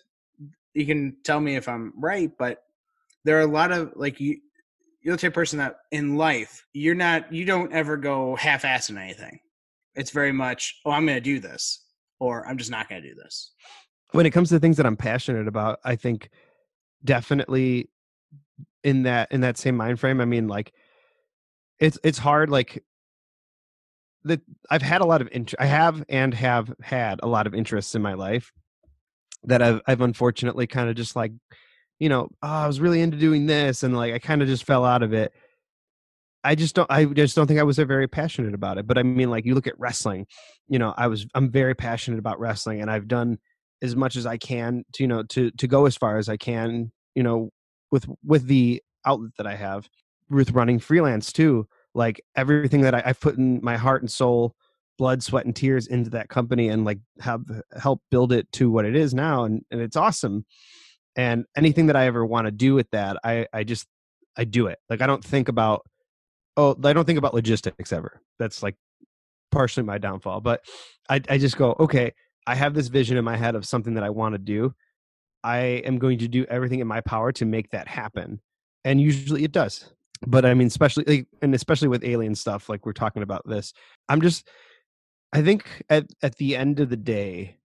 you 0.76 0.86
can 0.86 1.16
tell 1.24 1.40
me 1.40 1.56
if 1.56 1.68
I'm 1.68 1.94
right, 1.98 2.32
but 2.38 2.62
there 3.24 3.38
are 3.38 3.42
a 3.42 3.48
lot 3.48 3.72
of 3.72 3.94
like 3.96 4.20
you 4.20 4.38
you're 5.02 5.16
the 5.16 5.22
type 5.22 5.34
person 5.34 5.60
that 5.60 5.78
in 5.92 6.18
life 6.18 6.66
you're 6.74 6.96
not 6.96 7.32
you 7.32 7.46
don't 7.46 7.72
ever 7.72 7.96
go 7.96 8.36
half 8.36 8.66
ass 8.66 8.90
in 8.90 8.98
anything. 8.98 9.40
It's 9.96 10.12
very 10.12 10.34
much, 10.34 10.76
oh, 10.86 10.92
I'm 10.92 11.06
gonna 11.06 11.22
do 11.22 11.40
this 11.40 11.84
or 12.20 12.46
I'm 12.48 12.58
just 12.58 12.72
not 12.72 12.90
gonna 12.90 13.02
do 13.02 13.16
this. 13.16 13.54
When 14.12 14.26
it 14.26 14.32
comes 14.32 14.50
to 14.50 14.60
things 14.60 14.78
that 14.78 14.86
I'm 14.86 14.98
passionate 14.98 15.48
about, 15.48 15.80
I 15.84 15.96
think 15.96 16.30
definitely 17.04 17.90
in 18.84 19.04
that 19.04 19.32
in 19.32 19.42
that 19.42 19.58
same 19.58 19.78
mind 19.78 20.00
frame, 20.00 20.20
I 20.20 20.26
mean 20.26 20.48
like 20.48 20.74
it's 21.80 21.98
it's 22.04 22.18
hard 22.18 22.50
like 22.50 22.84
that 24.26 24.42
I've 24.70 24.82
had 24.82 25.02
a 25.02 25.06
lot 25.06 25.22
of 25.22 25.30
interest 25.32 25.56
I 25.60 25.68
have 25.68 26.04
and 26.10 26.34
have 26.34 26.74
had 26.82 27.22
a 27.24 27.28
lot 27.28 27.48
of 27.48 27.56
interests 27.56 27.96
in 27.96 28.02
my 28.02 28.14
life 28.14 28.52
that 29.48 29.62
I've 29.62 29.82
I've 29.88 30.02
unfortunately 30.02 30.68
kind 30.68 30.90
of 30.90 30.96
just 30.96 31.16
like, 31.16 31.32
you 32.00 32.10
know, 32.10 32.30
oh, 32.44 32.48
I 32.48 32.68
was 32.68 32.80
really 32.80 33.02
into 33.02 33.18
doing 33.18 33.46
this 33.46 33.84
and 33.84 33.96
like 33.96 34.14
I 34.14 34.20
kind 34.20 34.42
of 34.42 34.48
just 34.48 34.66
fell 34.66 34.86
out 34.86 35.04
of 35.04 35.14
it. 35.14 35.32
I 36.44 36.56
just 36.56 36.76
don't 36.76 36.90
I 36.92 37.06
just 37.06 37.36
don't 37.36 37.48
think 37.48 37.60
I 37.60 37.64
was 37.64 37.78
very 37.78 38.08
passionate 38.08 38.54
about 38.54 38.78
it. 38.78 38.88
But 38.88 38.98
I 38.98 39.04
mean 39.04 39.30
like 39.30 39.46
you 39.46 39.56
look 39.56 39.68
at 39.68 39.80
wrestling, 39.80 40.28
you 40.68 40.80
know, 40.80 40.94
I 40.96 41.08
was 41.08 41.26
I'm 41.34 41.50
very 41.50 41.76
passionate 41.76 42.20
about 42.20 42.40
wrestling 42.40 42.82
and 42.82 42.92
I've 42.92 43.08
done 43.08 43.40
as 43.82 43.96
much 43.96 44.16
as 44.16 44.26
I 44.26 44.38
can 44.38 44.84
to 44.94 45.04
you 45.04 45.08
know 45.08 45.24
to 45.24 45.52
to 45.52 45.68
go 45.68 45.86
as 45.86 45.96
far 45.98 46.18
as 46.18 46.30
I 46.30 46.38
can, 46.38 46.92
you 47.16 47.24
know, 47.24 47.50
with 47.92 48.06
with 48.24 48.48
the 48.48 48.82
outlet 49.06 49.32
that 49.38 49.48
I 49.48 49.56
have 49.56 49.90
with 50.30 50.52
running 50.52 50.80
freelance 50.80 51.32
too. 51.32 51.68
Like 51.94 52.22
everything 52.36 52.82
that 52.82 52.94
I, 52.94 53.04
I've 53.06 53.20
put 53.20 53.38
in 53.38 53.60
my 53.64 53.78
heart 53.78 54.02
and 54.02 54.12
soul 54.12 54.56
blood 54.98 55.24
sweat 55.24 55.46
and 55.46 55.56
tears 55.56 55.88
into 55.88 56.10
that 56.12 56.30
company 56.30 56.70
and 56.70 56.86
like 56.86 57.00
have 57.20 57.44
help 57.80 58.02
build 58.12 58.32
it 58.32 58.52
to 58.54 58.72
what 58.72 58.86
it 58.86 58.96
is 58.96 59.14
now 59.14 59.44
and, 59.44 59.64
and 59.72 59.82
it's 59.82 59.96
awesome. 59.96 60.46
And 61.16 61.46
anything 61.56 61.88
that 61.88 61.96
i 61.96 62.06
ever 62.06 62.26
want 62.26 62.46
to 62.46 62.52
do 62.52 62.76
with 62.76 62.90
that 62.92 63.18
i 63.24 63.48
i 63.54 63.64
just 63.64 63.88
i 64.38 64.44
do 64.44 64.68
it. 64.68 64.80
Like 64.90 65.02
i 65.02 65.08
don't 65.08 65.24
think 65.24 65.48
about 65.50 65.86
oh 66.58 66.76
i 66.84 66.94
don't 66.94 67.06
think 67.06 67.20
about 67.20 67.34
logistics 67.34 67.92
ever. 67.92 68.22
That's 68.40 68.64
like 68.64 68.76
partially 69.52 69.84
my 69.84 69.98
downfall 69.98 70.42
but 70.42 70.66
i 71.10 71.22
i 71.30 71.38
just 71.38 71.56
go 71.56 71.78
okay 71.80 72.12
i 72.46 72.54
have 72.54 72.74
this 72.74 72.88
vision 72.88 73.16
in 73.16 73.24
my 73.24 73.38
head 73.38 73.56
of 73.56 73.66
something 73.66 73.94
that 73.94 74.04
i 74.04 74.10
want 74.10 74.34
to 74.34 74.40
do. 74.40 74.74
I 75.44 75.58
am 75.86 76.00
going 76.00 76.18
to 76.20 76.28
do 76.28 76.44
everything 76.46 76.80
in 76.80 76.88
my 76.88 77.02
power 77.02 77.32
to 77.34 77.46
make 77.46 77.70
that 77.70 77.88
happen. 77.88 78.42
And 78.84 79.00
usually 79.00 79.44
it 79.44 79.52
does. 79.52 79.94
But 80.26 80.46
i 80.46 80.54
mean 80.54 80.68
especially 80.68 81.04
like, 81.06 81.28
and 81.42 81.54
especially 81.54 81.88
with 81.88 82.04
alien 82.04 82.36
stuff 82.36 82.70
like 82.70 82.86
we're 82.86 82.94
talking 82.94 83.22
about 83.22 83.48
this 83.48 83.74
i'm 84.10 84.22
just 84.22 84.48
i 85.36 85.42
think 85.42 85.84
at 85.90 86.06
at 86.22 86.36
the 86.38 86.56
end 86.56 86.80
of 86.80 86.90
the 86.90 86.98
day 86.98 87.58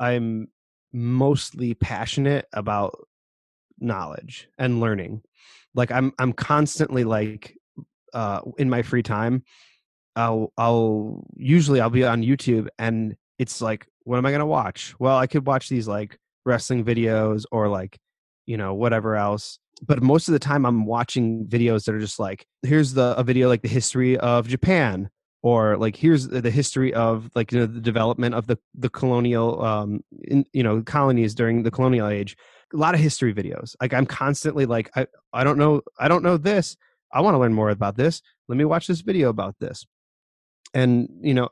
i'm 0.00 0.48
mostly 0.92 1.74
passionate 1.74 2.46
about 2.52 2.98
knowledge 3.80 4.48
and 4.58 4.80
learning. 4.80 5.22
Like 5.74 5.92
i'm 5.92 6.12
i'm 6.18 6.32
constantly 6.32 7.04
like 7.04 7.56
uh 8.14 8.40
in 8.56 8.70
my 8.70 8.82
free 8.82 9.02
time 9.02 9.44
i'll 10.16 10.52
i'll 10.56 11.24
usually 11.36 11.80
i'll 11.80 11.90
be 11.90 12.04
on 12.04 12.22
youtube 12.22 12.68
and 12.78 13.16
it's 13.38 13.60
like 13.60 13.86
what 14.04 14.16
am 14.16 14.24
i 14.24 14.30
going 14.30 14.40
to 14.40 14.46
watch? 14.46 14.94
Well 14.98 15.16
i 15.16 15.26
could 15.26 15.46
watch 15.46 15.68
these 15.68 15.86
like 15.86 16.18
wrestling 16.44 16.84
videos 16.84 17.44
or 17.52 17.68
like 17.68 17.98
you 18.46 18.56
know 18.56 18.74
whatever 18.74 19.14
else 19.14 19.58
but 19.86 20.02
most 20.02 20.26
of 20.26 20.32
the 20.32 20.38
time 20.38 20.64
i'm 20.64 20.86
watching 20.86 21.46
videos 21.46 21.84
that 21.84 21.94
are 21.94 22.00
just 22.00 22.18
like 22.18 22.46
here's 22.62 22.94
the 22.94 23.14
a 23.18 23.22
video 23.22 23.48
like 23.48 23.60
the 23.60 23.68
history 23.68 24.16
of 24.16 24.48
japan 24.48 25.10
or 25.42 25.76
like 25.76 25.96
here's 25.96 26.28
the 26.28 26.50
history 26.50 26.92
of 26.94 27.30
like 27.34 27.52
you 27.52 27.60
know 27.60 27.66
the 27.66 27.80
development 27.80 28.34
of 28.34 28.46
the 28.46 28.58
the 28.74 28.90
colonial 28.90 29.62
um 29.62 30.00
in, 30.24 30.44
you 30.52 30.62
know 30.62 30.82
colonies 30.82 31.34
during 31.34 31.62
the 31.62 31.70
colonial 31.70 32.08
age. 32.08 32.36
A 32.74 32.76
lot 32.76 32.94
of 32.94 33.00
history 33.00 33.32
videos. 33.32 33.74
Like 33.80 33.94
i'm 33.94 34.06
constantly 34.06 34.66
like 34.66 34.90
i 34.96 35.06
i 35.32 35.44
don't 35.44 35.58
know 35.58 35.82
i 35.98 36.08
don't 36.08 36.22
know 36.22 36.36
this. 36.36 36.76
I 37.12 37.20
want 37.20 37.34
to 37.34 37.38
learn 37.38 37.54
more 37.54 37.70
about 37.70 37.96
this. 37.96 38.20
Let 38.48 38.58
me 38.58 38.64
watch 38.64 38.86
this 38.86 39.00
video 39.00 39.30
about 39.30 39.56
this. 39.58 39.86
And 40.74 41.08
you 41.22 41.34
know 41.34 41.48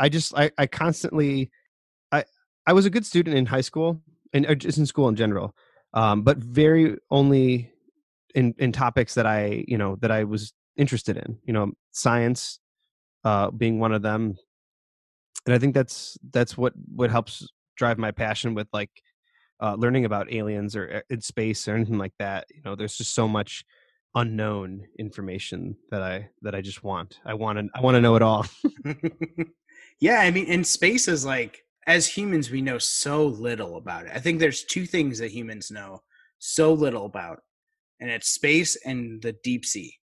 i 0.00 0.08
just 0.08 0.36
i 0.36 0.50
i 0.58 0.66
constantly 0.66 1.50
i 2.10 2.24
i 2.66 2.72
was 2.72 2.86
a 2.86 2.90
good 2.90 3.06
student 3.06 3.36
in 3.36 3.46
high 3.46 3.60
school 3.60 4.00
and 4.32 4.58
just 4.58 4.78
in 4.78 4.86
school 4.86 5.08
in 5.08 5.14
general 5.14 5.54
um 5.94 6.22
but 6.22 6.38
very 6.38 6.96
only 7.10 7.70
in 8.34 8.54
in 8.58 8.72
topics 8.72 9.14
that 9.14 9.26
i 9.26 9.62
you 9.68 9.78
know 9.78 9.96
that 10.00 10.10
i 10.10 10.24
was 10.24 10.52
interested 10.76 11.16
in 11.16 11.38
you 11.44 11.52
know 11.52 11.70
science 11.92 12.58
uh 13.24 13.50
being 13.50 13.78
one 13.78 13.92
of 13.92 14.02
them. 14.02 14.36
And 15.46 15.54
i 15.54 15.58
think 15.58 15.74
that's 15.74 16.18
that's 16.32 16.56
what 16.56 16.74
what 16.94 17.10
helps 17.10 17.48
drive 17.76 17.98
my 17.98 18.10
passion 18.10 18.54
with 18.54 18.68
like 18.72 18.90
uh, 19.62 19.74
learning 19.74 20.06
about 20.06 20.32
aliens 20.32 20.74
or 20.74 20.96
uh, 20.96 21.00
in 21.14 21.20
space 21.20 21.68
or 21.68 21.74
anything 21.74 21.98
like 21.98 22.14
that 22.18 22.46
you 22.48 22.62
know 22.64 22.74
there's 22.74 22.96
just 22.96 23.14
so 23.14 23.28
much 23.28 23.64
unknown 24.14 24.82
information 24.98 25.76
that 25.90 26.02
i 26.02 26.28
that 26.42 26.54
i 26.54 26.60
just 26.60 26.82
want. 26.82 27.20
I 27.24 27.34
want 27.34 27.58
to 27.58 27.68
i 27.74 27.80
want 27.80 27.94
to 27.94 28.00
know 28.00 28.16
it 28.16 28.22
all. 28.22 28.46
Yeah, 30.00 30.20
I 30.20 30.30
mean, 30.30 30.46
in 30.46 30.64
space 30.64 31.08
is 31.08 31.26
like 31.26 31.62
as 31.86 32.06
humans 32.06 32.50
we 32.50 32.62
know 32.62 32.78
so 32.78 33.26
little 33.26 33.76
about 33.76 34.06
it. 34.06 34.12
I 34.14 34.18
think 34.18 34.40
there's 34.40 34.64
two 34.64 34.86
things 34.86 35.18
that 35.18 35.30
humans 35.30 35.70
know 35.70 36.02
so 36.38 36.72
little 36.72 37.04
about, 37.04 37.42
and 38.00 38.10
it's 38.10 38.28
space 38.28 38.76
and 38.84 39.20
the 39.20 39.34
deep 39.44 39.66
sea 39.66 39.94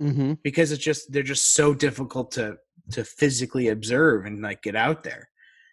mm-hmm. 0.00 0.34
because 0.42 0.72
it's 0.72 0.82
just 0.82 1.12
they're 1.12 1.22
just 1.22 1.54
so 1.54 1.74
difficult 1.74 2.32
to 2.32 2.56
to 2.92 3.04
physically 3.04 3.68
observe 3.68 4.26
and 4.26 4.42
like 4.42 4.62
get 4.62 4.76
out 4.76 5.04
there. 5.04 5.28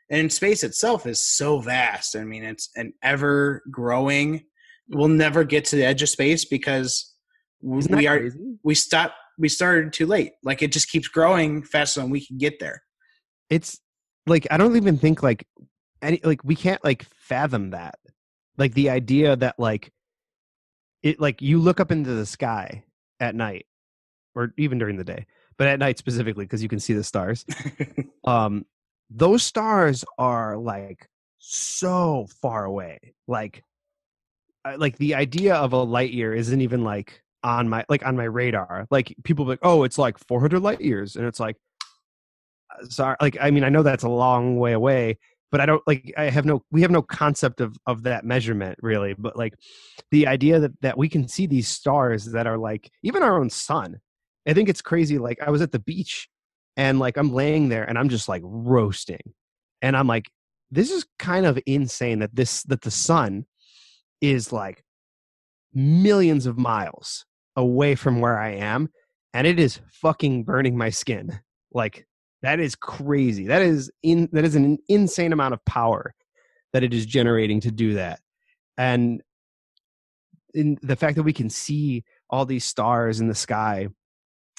And 0.10 0.32
space 0.32 0.64
itself 0.64 1.06
is 1.06 1.22
so 1.22 1.60
vast. 1.60 2.16
I 2.16 2.24
mean, 2.24 2.44
it's 2.44 2.70
an 2.76 2.94
ever 3.02 3.64
growing. 3.72 4.44
We'll 4.90 5.08
never 5.08 5.44
get 5.46 5.66
to 5.66 5.78
the 5.78 5.86
edge 5.86 6.02
of 6.02 6.10
space 6.10 6.44
because 6.44 7.14
we, 7.62 7.80
Isn't 7.80 7.96
we 7.96 8.08
are 8.08 8.20
crazy? 8.20 8.58
we 8.64 8.76
stopped 8.76 9.16
we 9.38 9.50
started 9.50 9.94
too 9.94 10.06
late. 10.06 10.34
Like 10.44 10.62
it 10.62 10.72
just 10.72 10.90
keeps 10.90 11.08
growing 11.08 11.64
faster 11.64 12.02
than 12.02 12.10
we 12.10 12.26
can 12.26 12.38
get 12.38 12.60
there. 12.60 12.84
it's 13.50 13.80
like 14.28 14.48
i 14.52 14.58
don't 14.58 14.76
even 14.76 14.98
think 14.98 15.24
like 15.24 15.48
any 16.02 16.20
like 16.24 16.44
we 16.44 16.56
can't 16.56 16.84
like 16.84 17.04
fathom 17.04 17.72
that 17.72 17.96
like 18.58 18.74
the 18.74 18.90
idea 18.90 19.36
that 19.36 19.56
like 19.58 19.92
it 21.04 21.20
like 21.20 21.42
you 21.42 21.60
look 21.60 21.80
up 21.80 21.92
into 21.92 22.12
the 22.14 22.26
sky 22.26 22.84
at 23.20 23.36
night 23.36 23.66
or 24.36 24.54
even 24.58 24.78
during 24.78 24.98
the 24.98 25.04
day 25.04 25.26
but 25.58 25.68
at 25.68 25.80
night 25.80 25.98
specifically 25.98 26.46
because 26.46 26.64
you 26.64 26.70
can 26.70 26.80
see 26.80 26.94
the 26.94 27.04
stars. 27.04 27.46
Um 28.24 28.66
those 29.10 29.42
stars 29.44 30.06
are 30.18 30.56
like 30.58 31.10
so 31.40 32.28
far 32.42 32.66
away 32.66 33.14
like 33.28 33.64
like 34.78 34.98
the 34.98 35.16
idea 35.16 35.56
of 35.56 35.74
a 35.74 35.84
light 35.84 36.12
year 36.12 36.34
isn't 36.34 36.62
even 36.62 36.84
like 36.84 37.24
on 37.44 37.68
my 37.68 37.84
like 37.90 38.06
on 38.06 38.16
my 38.16 38.26
radar. 38.26 38.88
Like 38.92 39.16
people 39.24 39.46
be 39.46 39.52
like 39.52 39.60
oh 39.64 39.84
it's 39.84 39.98
like 39.98 40.18
400 40.20 40.60
light 40.60 40.82
years 40.82 41.16
and 41.16 41.26
it's 41.26 41.40
like 41.40 41.58
uh, 42.80 42.86
sorry 42.86 43.16
like 43.20 43.38
i 43.42 43.52
mean 43.52 43.64
i 43.64 43.70
know 43.70 43.84
that's 43.84 44.04
a 44.04 44.10
long 44.10 44.58
way 44.58 44.74
away 44.74 45.18
but 45.52 45.60
i 45.60 45.66
don't 45.66 45.82
like 45.88 46.14
i 46.18 46.26
have 46.26 46.46
no 46.46 46.64
we 46.72 46.82
have 46.82 46.92
no 46.92 47.02
concept 47.02 47.60
of 47.60 47.78
of 47.86 48.04
that 48.04 48.24
measurement 48.24 48.78
really 48.82 49.14
but 49.14 49.36
like 49.36 49.54
the 50.12 50.28
idea 50.28 50.60
that 50.60 50.72
that 50.82 50.98
we 50.98 51.10
can 51.10 51.28
see 51.28 51.48
these 51.48 51.68
stars 51.68 52.26
that 52.26 52.48
are 52.48 52.58
like 52.58 52.90
even 53.04 53.24
our 53.24 53.40
own 53.40 53.50
sun 53.50 54.00
i 54.48 54.54
think 54.54 54.70
it's 54.70 54.82
crazy 54.82 55.18
like 55.18 55.42
i 55.42 55.50
was 55.50 55.62
at 55.62 55.72
the 55.72 55.80
beach 55.80 56.28
and 56.78 57.00
like 57.00 57.18
i'm 57.18 57.34
laying 57.34 57.70
there 57.70 57.84
and 57.84 57.98
i'm 57.98 58.10
just 58.10 58.30
like 58.30 58.42
roasting 58.44 59.34
and 59.82 59.96
i'm 59.96 60.08
like 60.08 60.30
this 60.72 60.90
is 60.90 61.06
kind 61.20 61.46
of 61.46 61.60
insane 61.66 62.20
that 62.20 62.36
this 62.36 62.64
that 62.64 62.82
the 62.82 62.92
sun 62.92 63.46
is 64.22 64.52
like 64.52 64.84
millions 65.74 66.46
of 66.46 66.58
miles 66.58 67.26
away 67.56 67.96
from 67.96 68.20
where 68.20 68.40
i 68.40 68.50
am 68.50 68.90
and 69.34 69.48
it 69.48 69.60
is 69.60 69.80
fucking 69.90 70.44
burning 70.44 70.78
my 70.78 70.90
skin 70.90 71.40
like 71.74 72.06
that 72.42 72.60
is 72.60 72.76
crazy 72.76 73.48
that 73.48 73.62
is 73.62 73.92
in 74.04 74.30
that 74.32 74.44
is 74.44 74.56
an 74.56 74.78
insane 74.88 75.34
amount 75.34 75.54
of 75.54 75.64
power 75.66 76.14
that 76.74 76.84
it 76.84 76.94
is 76.94 77.06
generating 77.06 77.60
to 77.60 77.72
do 77.72 77.94
that 77.94 78.20
and 78.78 79.22
in 80.54 80.78
the 80.82 80.96
fact 80.96 81.16
that 81.16 81.24
we 81.24 81.34
can 81.34 81.50
see 81.50 82.04
all 82.30 82.46
these 82.46 82.66
stars 82.66 83.20
in 83.20 83.28
the 83.28 83.36
sky 83.36 83.88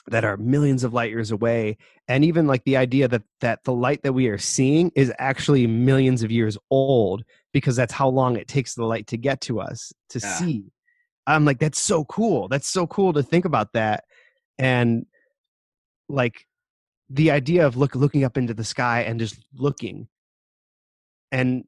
that 0.09 0.25
are 0.25 0.37
millions 0.37 0.83
of 0.85 0.93
light 0.93 1.11
years 1.11 1.31
away 1.31 1.77
and 2.09 2.25
even 2.25 2.47
like 2.47 2.65
the 2.65 2.77
idea 2.77 3.07
that 3.07 3.23
that 3.41 3.63
the 3.65 3.73
light 3.73 4.03
that 4.03 4.13
we 4.13 4.27
are 4.29 4.39
seeing 4.39 4.91
is 4.97 5.13
actually 5.19 5.67
millions 5.67 6.23
of 6.23 6.31
years 6.31 6.59
old 6.71 7.23
because 7.53 7.77
that's 7.77 7.93
how 7.93 8.09
long 8.09 8.37
it 8.37 8.49
takes 8.49 8.75
the 8.75 8.85
light 8.85 9.07
to 9.07 9.17
get 9.17 9.41
to 9.41 9.61
us 9.61 9.93
to 10.09 10.19
Yeah. 10.19 10.35
see. 10.39 10.65
I'm 11.27 11.45
like 11.45 11.61
that's 11.61 11.81
so 11.81 12.05
cool. 12.05 12.49
That's 12.49 12.67
so 12.67 12.87
cool 12.87 13.13
to 13.13 13.23
think 13.23 13.45
about 13.45 13.73
that. 13.75 14.05
And 14.59 15.07
like 16.09 16.47
the 17.09 17.31
idea 17.31 17.65
of 17.67 17.77
look 17.77 17.95
looking 17.95 18.25
up 18.25 18.37
into 18.37 18.55
the 18.55 18.65
sky 18.65 19.03
and 19.03 19.21
just 19.21 19.39
looking. 19.55 20.09
And 21.31 21.65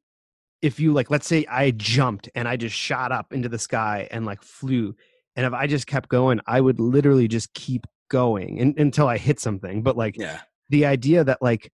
if 0.65 0.81
you 0.81 0.95
like 0.95 1.11
let's 1.11 1.27
say 1.27 1.45
i 1.51 1.71
jumped 1.73 2.31
and 2.35 2.49
i 2.49 2.57
just 2.57 2.75
shot 2.75 3.13
up 3.13 3.35
into 3.35 3.51
the 3.51 3.59
sky 3.59 4.09
and 4.11 4.25
like 4.25 4.43
flew 4.43 4.97
and 5.37 5.45
if 5.45 5.53
i 5.53 5.67
just 5.67 5.87
kept 5.87 6.09
going 6.09 6.41
i 6.47 6.59
would 6.59 6.81
literally 6.81 7.29
just 7.29 7.53
keep 7.53 7.87
going 8.09 8.59
in, 8.59 8.75
until 8.79 9.09
i 9.09 9.17
hit 9.19 9.41
something 9.41 9.83
but 9.83 9.97
like 9.97 10.17
Yeah. 10.17 10.41
the 10.71 10.87
idea 10.87 11.25
that 11.25 11.41
like 11.43 11.73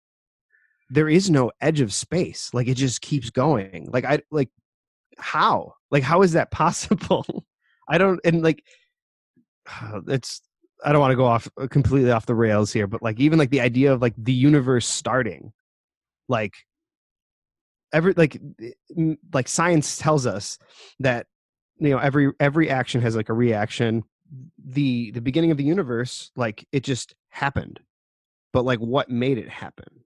there 0.91 1.09
is 1.09 1.31
no 1.31 1.51
edge 1.61 1.81
of 1.81 1.93
space 1.93 2.51
like 2.53 2.69
it 2.69 2.75
just 2.75 3.01
keeps 3.01 3.31
going 3.31 3.89
like 3.93 4.05
i 4.05 4.21
like 4.31 4.51
how 5.19 5.75
like 5.91 6.03
how 6.03 6.23
is 6.23 6.33
that 6.33 6.51
possible 6.63 7.45
i 7.89 7.99
don't 7.99 8.21
and 8.25 8.43
like 8.43 8.63
it's 10.09 10.41
i 10.85 10.93
don't 10.93 11.01
want 11.01 11.13
to 11.13 11.17
go 11.17 11.27
off 11.27 11.49
uh, 11.61 11.67
completely 11.67 12.11
off 12.11 12.27
the 12.27 12.35
rails 12.35 12.73
here 12.73 12.87
but 12.87 13.03
like 13.03 13.19
even 13.19 13.39
like 13.39 13.51
the 13.51 13.61
idea 13.61 13.93
of 13.93 14.01
like 14.01 14.15
the 14.17 14.33
universe 14.33 14.87
starting 14.87 15.53
like 16.29 16.55
every 17.93 18.13
like 18.15 18.41
mm, 18.97 19.17
like 19.33 19.49
science 19.49 19.99
tells 19.99 20.27
us 20.27 20.59
that 21.01 21.27
you 21.79 21.91
know 21.91 21.99
every 21.99 22.31
every 22.39 22.71
action 22.71 23.01
has 23.01 23.17
like 23.17 23.29
a 23.29 23.35
reaction 23.35 24.05
the 24.65 25.11
the 25.13 25.21
beginning 25.21 25.51
of 25.51 25.57
the 25.57 25.65
universe 25.65 26.31
like 26.37 26.67
it 26.73 26.85
just 26.85 27.15
happened. 27.31 27.81
But 28.53 28.65
like 28.65 28.79
what 28.79 29.11
made 29.11 29.39
it 29.39 29.49
happen? 29.49 30.05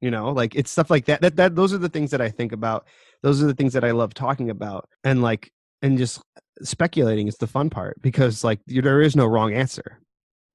You 0.00 0.10
know 0.10 0.30
like 0.30 0.54
it's 0.54 0.70
stuff 0.70 0.90
like 0.90 1.06
that 1.06 1.20
that 1.22 1.36
that 1.36 1.54
those 1.54 1.72
are 1.72 1.78
the 1.78 1.88
things 1.88 2.10
that 2.10 2.20
i 2.20 2.28
think 2.28 2.52
about. 2.52 2.86
Those 3.22 3.42
are 3.42 3.46
the 3.46 3.54
things 3.54 3.72
that 3.74 3.84
i 3.84 3.90
love 3.90 4.14
talking 4.14 4.50
about 4.50 4.88
and 5.04 5.22
like 5.22 5.52
and 5.82 5.98
just 5.98 6.20
speculating 6.62 7.26
is 7.28 7.36
the 7.36 7.46
fun 7.46 7.70
part 7.70 8.00
because 8.02 8.44
like 8.44 8.60
there 8.66 9.02
is 9.02 9.16
no 9.16 9.26
wrong 9.26 9.52
answer. 9.52 10.00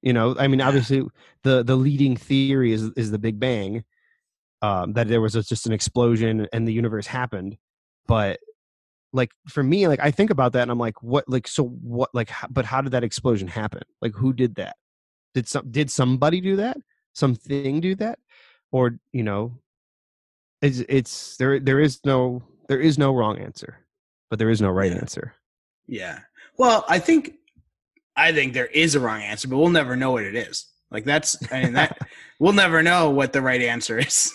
You 0.01 0.13
know 0.13 0.35
i 0.37 0.47
mean 0.47 0.61
obviously 0.61 1.03
the 1.43 1.63
the 1.63 1.75
leading 1.75 2.15
theory 2.15 2.71
is 2.71 2.91
is 2.95 3.09
the 3.11 3.17
big 3.17 3.39
bang 3.39 3.83
um 4.61 4.93
that 4.93 5.07
there 5.07 5.21
was 5.21 5.33
just 5.33 5.65
an 5.65 5.73
explosion 5.73 6.47
and 6.53 6.67
the 6.67 6.73
universe 6.73 7.07
happened 7.07 7.57
but 8.07 8.39
like 9.15 9.31
for 9.47 9.63
me 9.63 9.87
like 9.87 9.99
i 10.01 10.11
think 10.11 10.29
about 10.29 10.53
that 10.53 10.63
and 10.63 10.71
i'm 10.71 10.77
like 10.79 11.01
what 11.01 11.27
like 11.27 11.47
so 11.47 11.63
what 11.65 12.09
like 12.13 12.29
but 12.49 12.65
how 12.65 12.81
did 12.81 12.91
that 12.91 13.03
explosion 13.03 13.47
happen 13.47 13.81
like 14.01 14.13
who 14.13 14.33
did 14.33 14.55
that 14.55 14.75
did 15.33 15.47
some 15.47 15.69
did 15.71 15.89
somebody 15.89 16.41
do 16.41 16.55
that 16.55 16.77
something 17.13 17.79
do 17.79 17.95
that 17.95 18.19
or 18.71 18.99
you 19.13 19.23
know 19.23 19.57
it's 20.61 20.79
it's 20.89 21.37
there 21.37 21.59
there 21.59 21.79
is 21.79 21.99
no 22.05 22.43
there 22.67 22.79
is 22.79 22.97
no 22.97 23.13
wrong 23.13 23.37
answer 23.39 23.79
but 24.29 24.39
there 24.39 24.49
is 24.49 24.61
no 24.61 24.69
right 24.69 24.91
Yeah. 24.91 24.97
answer 24.97 25.33
Yeah. 25.87 26.19
Well, 26.57 26.83
I 26.89 26.99
think 26.99 27.35
I 28.15 28.31
think 28.31 28.53
there 28.53 28.65
is 28.67 28.95
a 28.95 28.99
wrong 28.99 29.21
answer, 29.21 29.47
but 29.47 29.57
we'll 29.57 29.69
never 29.69 29.95
know 29.95 30.11
what 30.11 30.23
it 30.23 30.35
is. 30.35 30.65
Like 30.89 31.03
that's 31.05 31.37
I 31.51 31.63
mean 31.63 31.73
that 31.73 31.97
we'll 32.39 32.53
never 32.53 32.81
know 32.81 33.09
what 33.09 33.33
the 33.33 33.41
right 33.41 33.61
answer 33.61 33.99
is. 33.99 34.33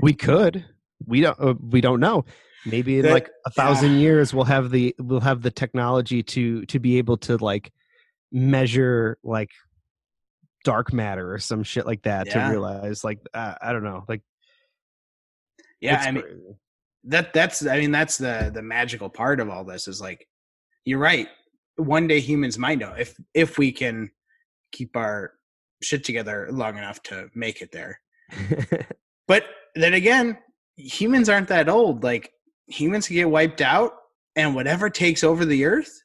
we 0.00 0.14
could 0.14 0.64
we 1.06 1.20
don't 1.20 1.38
uh, 1.40 1.54
we 1.70 1.80
don't 1.80 2.00
know 2.00 2.24
maybe 2.66 2.98
in 2.98 3.02
That- 3.02 3.12
like 3.12 3.30
a 3.46 3.50
thousand 3.50 3.98
years 3.98 4.32
we'll 4.32 4.44
have 4.44 4.70
the 4.70 4.94
we'll 4.98 5.20
have 5.20 5.42
the 5.42 5.50
technology 5.50 6.22
to 6.22 6.64
to 6.66 6.78
be 6.78 6.98
able 6.98 7.16
to 7.18 7.36
like 7.38 7.72
measure 8.30 9.18
like 9.24 9.50
dark 10.64 10.92
matter 10.92 11.32
or 11.32 11.38
some 11.38 11.62
shit 11.64 11.86
like 11.86 12.02
that 12.02 12.26
Yeah. 12.28 12.44
to 12.44 12.50
realize 12.50 13.02
like 13.04 13.18
uh, 13.34 13.54
I 13.60 13.72
don't 13.72 13.82
know 13.84 14.04
like 14.08 14.22
Yeah, 15.80 16.00
I 16.06 16.10
mean 16.12 16.22
crazy. 16.22 16.56
that 17.04 17.32
that's 17.32 17.66
I 17.66 17.78
mean 17.78 17.90
that's 17.90 18.16
the 18.18 18.50
the 18.54 18.62
magical 18.62 19.08
part 19.10 19.40
of 19.40 19.50
all 19.50 19.64
this 19.64 19.88
is 19.88 20.00
like 20.00 20.26
you're 20.84 20.98
right. 21.00 21.28
One 21.76 22.06
day 22.06 22.20
humans 22.20 22.58
might 22.58 22.78
know 22.78 22.92
if 22.92 23.14
if 23.34 23.58
we 23.58 23.72
can 23.72 24.10
keep 24.72 24.96
our 24.96 25.32
shit 25.82 26.04
together 26.04 26.48
long 26.50 26.76
enough 26.78 27.02
to 27.04 27.28
make 27.34 27.60
it 27.62 27.72
there. 27.72 28.00
But 29.28 29.44
then 29.76 29.94
again, 29.94 30.36
humans 30.76 31.28
aren't 31.28 31.48
that 31.48 31.68
old. 31.68 32.02
Like 32.02 32.30
humans 32.66 33.06
can 33.06 33.16
get 33.16 33.30
wiped 33.30 33.60
out, 33.60 33.92
and 34.36 34.54
whatever 34.54 34.88
takes 34.88 35.24
over 35.24 35.44
the 35.44 35.64
earth 35.64 36.02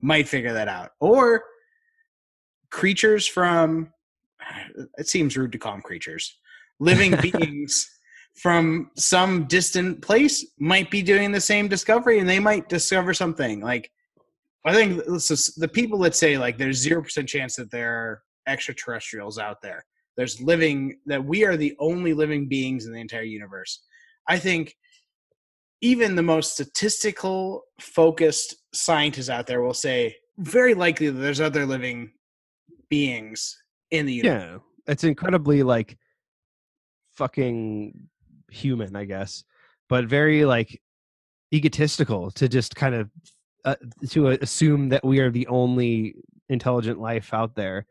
might 0.00 0.28
figure 0.28 0.52
that 0.52 0.68
out. 0.68 0.90
Or 1.00 1.44
creatures 2.70 3.26
from 3.26 3.92
it 4.98 5.08
seems 5.08 5.36
rude 5.36 5.52
to 5.52 5.58
call 5.58 5.72
them 5.72 5.82
creatures. 5.82 6.38
Living 6.78 7.16
beings 7.22 7.88
from 8.34 8.90
some 8.96 9.44
distant 9.44 10.02
place 10.02 10.44
might 10.58 10.90
be 10.90 11.02
doing 11.02 11.32
the 11.32 11.40
same 11.40 11.68
discovery 11.68 12.18
and 12.18 12.28
they 12.28 12.38
might 12.38 12.68
discover 12.68 13.14
something. 13.14 13.60
Like 13.60 13.90
I 14.64 14.74
think 14.74 15.04
the 15.04 15.70
people 15.72 15.98
that 16.00 16.14
say 16.14 16.36
like 16.38 16.58
there's 16.58 16.78
zero 16.78 17.02
percent 17.02 17.28
chance 17.28 17.56
that 17.56 17.70
there 17.70 17.92
are 17.92 18.22
extraterrestrials 18.46 19.38
out 19.38 19.62
there. 19.62 19.84
There's 20.16 20.40
living 20.40 20.98
that 21.06 21.24
we 21.24 21.44
are 21.44 21.56
the 21.56 21.74
only 21.78 22.14
living 22.14 22.48
beings 22.48 22.86
in 22.86 22.92
the 22.92 23.00
entire 23.00 23.22
universe. 23.22 23.82
I 24.28 24.38
think 24.38 24.74
even 25.80 26.16
the 26.16 26.22
most 26.22 26.52
statistical 26.52 27.62
focused 27.80 28.56
scientists 28.72 29.28
out 29.28 29.46
there 29.46 29.62
will 29.62 29.74
say 29.74 30.16
very 30.38 30.74
likely 30.74 31.08
that 31.08 31.18
there's 31.18 31.40
other 31.40 31.66
living 31.66 32.12
beings 32.88 33.56
in 33.90 34.06
the 34.06 34.12
universe. 34.12 34.42
yeah 34.42 34.58
it's 34.86 35.04
incredibly 35.04 35.62
like 35.62 35.96
fucking 37.14 37.92
human 38.50 38.94
i 38.94 39.04
guess 39.04 39.44
but 39.88 40.04
very 40.06 40.44
like 40.44 40.80
egotistical 41.52 42.30
to 42.30 42.48
just 42.48 42.74
kind 42.74 42.94
of 42.94 43.10
uh, 43.64 43.74
to 44.08 44.28
assume 44.28 44.88
that 44.88 45.04
we 45.04 45.18
are 45.18 45.30
the 45.30 45.46
only 45.48 46.14
intelligent 46.48 47.00
life 47.00 47.32
out 47.34 47.54
there 47.54 47.86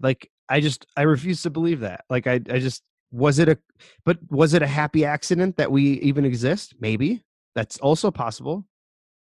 like 0.00 0.30
i 0.48 0.60
just 0.60 0.86
i 0.96 1.02
refuse 1.02 1.42
to 1.42 1.50
believe 1.50 1.80
that 1.80 2.04
like 2.08 2.26
i 2.26 2.34
i 2.50 2.58
just 2.58 2.82
was 3.12 3.38
it 3.38 3.48
a 3.48 3.58
but 4.04 4.18
was 4.30 4.54
it 4.54 4.62
a 4.62 4.66
happy 4.66 5.04
accident 5.04 5.56
that 5.56 5.70
we 5.70 6.00
even 6.00 6.24
exist 6.24 6.74
maybe 6.80 7.22
that's 7.54 7.78
also 7.78 8.10
possible 8.10 8.64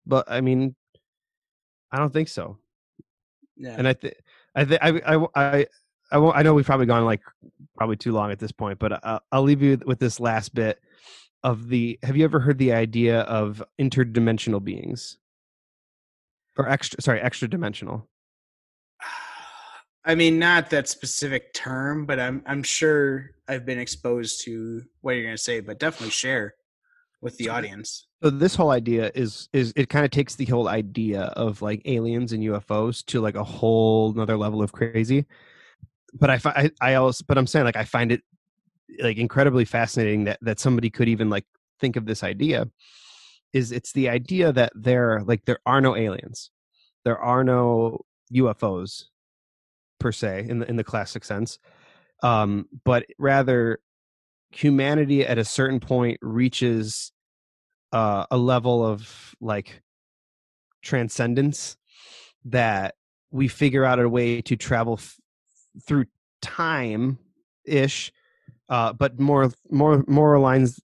but 0.06 0.30
i 0.30 0.42
mean 0.42 0.76
i 1.92 1.98
don't 1.98 2.14
think 2.14 2.28
so 2.28 2.58
Yeah. 3.58 3.76
and 3.78 3.88
I 3.88 3.94
think 3.94 4.14
I 4.56 4.66
think 4.66 4.80
I 4.82 4.90
I 5.16 5.28
I 5.36 5.66
I, 6.12 6.18
won't, 6.18 6.36
I 6.36 6.42
know 6.42 6.54
we've 6.56 6.66
probably 6.66 6.88
gone 6.88 7.06
like 7.06 7.22
probably 7.78 7.96
too 7.96 8.12
long 8.14 8.32
at 8.32 8.40
this 8.40 8.52
point, 8.52 8.80
but 8.80 9.04
I'll, 9.06 9.22
I'll 9.32 9.44
leave 9.44 9.62
you 9.62 9.78
with 9.86 10.00
this 10.00 10.20
last 10.20 10.56
bit 10.56 10.80
of 11.44 11.70
the. 11.70 12.00
Have 12.02 12.18
you 12.18 12.24
ever 12.24 12.40
heard 12.40 12.58
the 12.58 12.74
idea 12.74 13.22
of 13.22 13.62
interdimensional 13.80 14.64
beings 14.64 15.20
or 16.58 16.68
extra? 16.68 17.00
Sorry, 17.02 17.22
extra 17.22 17.48
dimensional. 17.48 18.08
I 20.10 20.16
mean, 20.16 20.40
not 20.40 20.72
that 20.72 20.90
specific 20.90 21.54
term, 21.54 22.08
but 22.08 22.20
I'm 22.20 22.42
I'm 22.48 22.64
sure 22.64 23.30
I've 23.48 23.64
been 23.64 23.78
exposed 23.78 24.44
to 24.46 24.82
what 25.02 25.12
you're 25.12 25.24
going 25.24 25.36
to 25.36 25.42
say, 25.42 25.60
but 25.60 25.78
definitely 25.78 26.10
share 26.10 26.56
with 27.22 27.38
the 27.38 27.50
audience. 27.50 28.08
So 28.24 28.32
this 28.32 28.56
whole 28.56 28.72
idea 28.72 29.12
is 29.14 29.50
is 29.54 29.72
it 29.76 29.88
kind 29.88 30.06
of 30.06 30.10
takes 30.10 30.34
the 30.34 30.46
whole 30.46 30.68
idea 30.68 31.26
of 31.38 31.62
like 31.62 31.84
aliens 31.86 32.34
and 32.34 32.44
UFOs 32.44 33.06
to 33.06 33.22
like 33.22 33.36
a 33.36 33.44
whole 33.44 34.12
another 34.12 34.36
level 34.36 34.64
of 34.64 34.72
crazy. 34.72 35.28
But 36.16 36.32
I 36.32 36.40
I, 36.44 36.72
I 36.82 36.94
also 36.96 37.24
but 37.28 37.38
I'm 37.38 37.46
saying 37.46 37.66
like 37.66 37.78
I 37.78 37.86
find 37.86 38.12
it 38.12 38.24
like 39.04 39.18
incredibly 39.18 39.64
fascinating 39.64 40.24
that 40.24 40.40
that 40.42 40.60
somebody 40.60 40.90
could 40.90 41.08
even 41.08 41.30
like 41.30 41.46
think 41.80 41.98
of 41.98 42.08
this 42.08 42.24
idea 42.24 42.68
is 43.54 43.72
it's 43.72 43.92
the 43.92 44.10
idea 44.10 44.52
that 44.54 44.72
there 44.74 45.22
like 45.22 45.46
there 45.46 45.60
are 45.68 45.82
no 45.82 45.96
aliens. 45.96 46.50
There 47.06 47.20
are 47.20 47.44
no 47.44 48.06
UFOs 48.34 49.04
per 50.00 50.12
se 50.12 50.46
in 50.48 50.60
the 50.60 50.70
in 50.70 50.76
the 50.76 50.84
classic 50.84 51.24
sense. 51.24 51.60
Um 52.24 52.68
but 52.84 53.06
rather 53.18 53.80
humanity 54.52 55.26
at 55.26 55.38
a 55.38 55.46
certain 55.46 55.80
point 55.80 56.18
reaches 56.22 57.12
uh, 57.92 58.26
a 58.32 58.38
level 58.38 58.86
of 58.86 59.36
like 59.42 59.82
transcendence 60.82 61.78
that 62.46 62.96
we 63.32 63.48
figure 63.48 63.86
out 63.86 64.00
a 64.00 64.10
way 64.10 64.42
to 64.42 64.56
travel 64.56 64.94
f- 64.94 65.18
through 65.86 66.06
time 66.42 67.20
ish 67.66 68.12
uh, 68.70 68.94
but 68.94 69.20
more 69.20 69.52
more 69.70 70.04
more 70.08 70.40
lines 70.40 70.80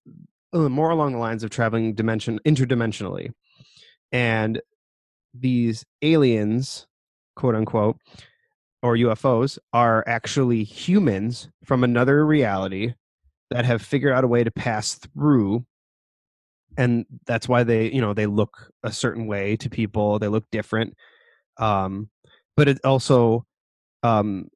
uh, 0.54 0.70
more 0.70 0.90
along 0.90 1.14
the 1.14 1.18
lines 1.18 1.44
of 1.44 1.50
traveling 1.50 1.94
dimension 1.94 2.40
interdimensionally 2.46 3.32
and 4.12 4.62
these 5.34 5.86
aliens 6.02 6.88
quote 7.36 7.56
unquote 7.56 7.98
or 8.86 8.96
UFOs 8.96 9.58
are 9.74 10.04
actually 10.06 10.64
humans 10.64 11.50
from 11.64 11.84
another 11.84 12.24
reality 12.24 12.94
that 13.50 13.66
have 13.66 13.82
figured 13.82 14.14
out 14.14 14.24
a 14.24 14.28
way 14.28 14.44
to 14.44 14.52
pass 14.52 14.94
through. 14.94 15.66
And 16.78 17.08
that's 17.26 17.50
why 17.50 17.64
they 17.64 17.92
you 17.92 18.00
know 18.00 18.14
they 18.14 18.28
look 18.28 18.70
a 18.84 18.92
certain 18.92 19.26
way 19.26 19.56
to 19.58 19.72
people. 19.72 20.20
They 20.20 20.28
look 20.28 20.46
different. 20.52 20.94
Um 21.58 22.12
but 22.56 22.68
it 22.68 22.80
also 22.86 23.48
um 24.04 24.50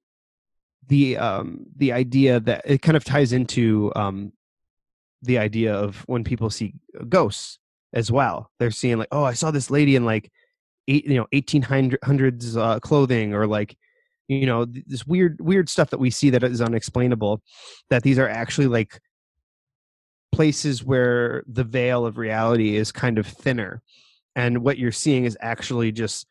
the 0.87 1.17
um 1.17 1.65
the 1.75 1.91
idea 1.91 2.39
that 2.39 2.61
it 2.65 2.83
kind 2.83 2.97
of 2.97 3.03
ties 3.03 3.33
into 3.33 3.91
um 3.95 4.31
the 5.23 5.39
idea 5.39 5.73
of 5.73 6.03
when 6.05 6.23
people 6.23 6.51
see 6.51 6.75
ghosts 7.07 7.57
as 7.93 8.11
well. 8.11 8.51
They're 8.59 8.69
seeing 8.69 8.99
like 8.99 9.07
oh 9.11 9.23
i 9.23 9.33
saw 9.33 9.49
this 9.49 9.71
lady 9.71 9.95
in 9.95 10.05
like 10.05 10.31
eight 10.87 11.07
you 11.07 11.15
know 11.15 11.25
1800s 11.33 12.57
uh, 12.57 12.79
clothing 12.79 13.33
or 13.33 13.47
like 13.47 13.75
you 14.29 14.45
know 14.45 14.65
this 14.65 15.05
weird 15.05 15.41
weird 15.41 15.67
stuff 15.67 15.89
that 15.89 15.99
we 15.99 16.09
see 16.09 16.29
that 16.29 16.43
is 16.43 16.61
unexplainable 16.61 17.41
that 17.89 18.03
these 18.03 18.17
are 18.19 18.29
actually 18.29 18.67
like 18.67 19.01
places 20.31 20.83
where 20.83 21.43
the 21.47 21.63
veil 21.63 22.05
of 22.05 22.17
reality 22.17 22.75
is 22.75 22.91
kind 22.91 23.17
of 23.17 23.25
thinner. 23.25 23.81
And 24.35 24.59
what 24.59 24.77
you're 24.77 24.91
seeing 24.91 25.25
is 25.25 25.37
actually 25.41 25.91
just 25.91 26.27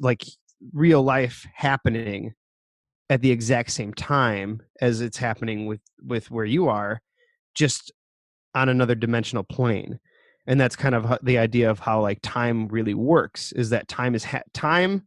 like 0.00 0.24
real 0.72 1.02
life 1.02 1.46
happening 1.54 2.34
at 3.10 3.20
the 3.20 3.30
exact 3.30 3.72
same 3.72 3.92
time 3.92 4.62
as 4.80 5.00
it's 5.00 5.16
happening 5.16 5.66
with 5.66 5.80
with 6.04 6.30
where 6.30 6.44
you 6.44 6.68
are 6.68 7.00
just 7.54 7.92
on 8.54 8.68
another 8.68 8.94
dimensional 8.94 9.44
plane. 9.44 9.98
And 10.46 10.60
that's 10.60 10.76
kind 10.76 10.94
of 10.94 11.18
the 11.22 11.38
idea 11.38 11.70
of 11.70 11.80
how 11.80 12.00
like 12.00 12.20
time 12.22 12.68
really 12.68 12.94
works 12.94 13.52
is 13.52 13.70
that 13.70 13.88
time 13.88 14.14
is 14.14 14.24
ha- 14.24 14.42
time 14.54 15.02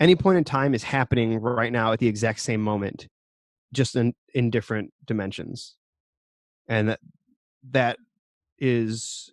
any 0.00 0.14
point 0.14 0.38
in 0.38 0.44
time 0.44 0.74
is 0.74 0.82
happening 0.82 1.38
right 1.40 1.72
now 1.72 1.92
at 1.92 1.98
the 1.98 2.08
exact 2.08 2.40
same 2.40 2.60
moment 2.60 3.08
just 3.72 3.96
in 3.96 4.14
in 4.34 4.50
different 4.50 4.92
dimensions 5.06 5.76
and 6.68 6.88
that 6.88 7.00
that 7.70 7.98
is 8.58 9.32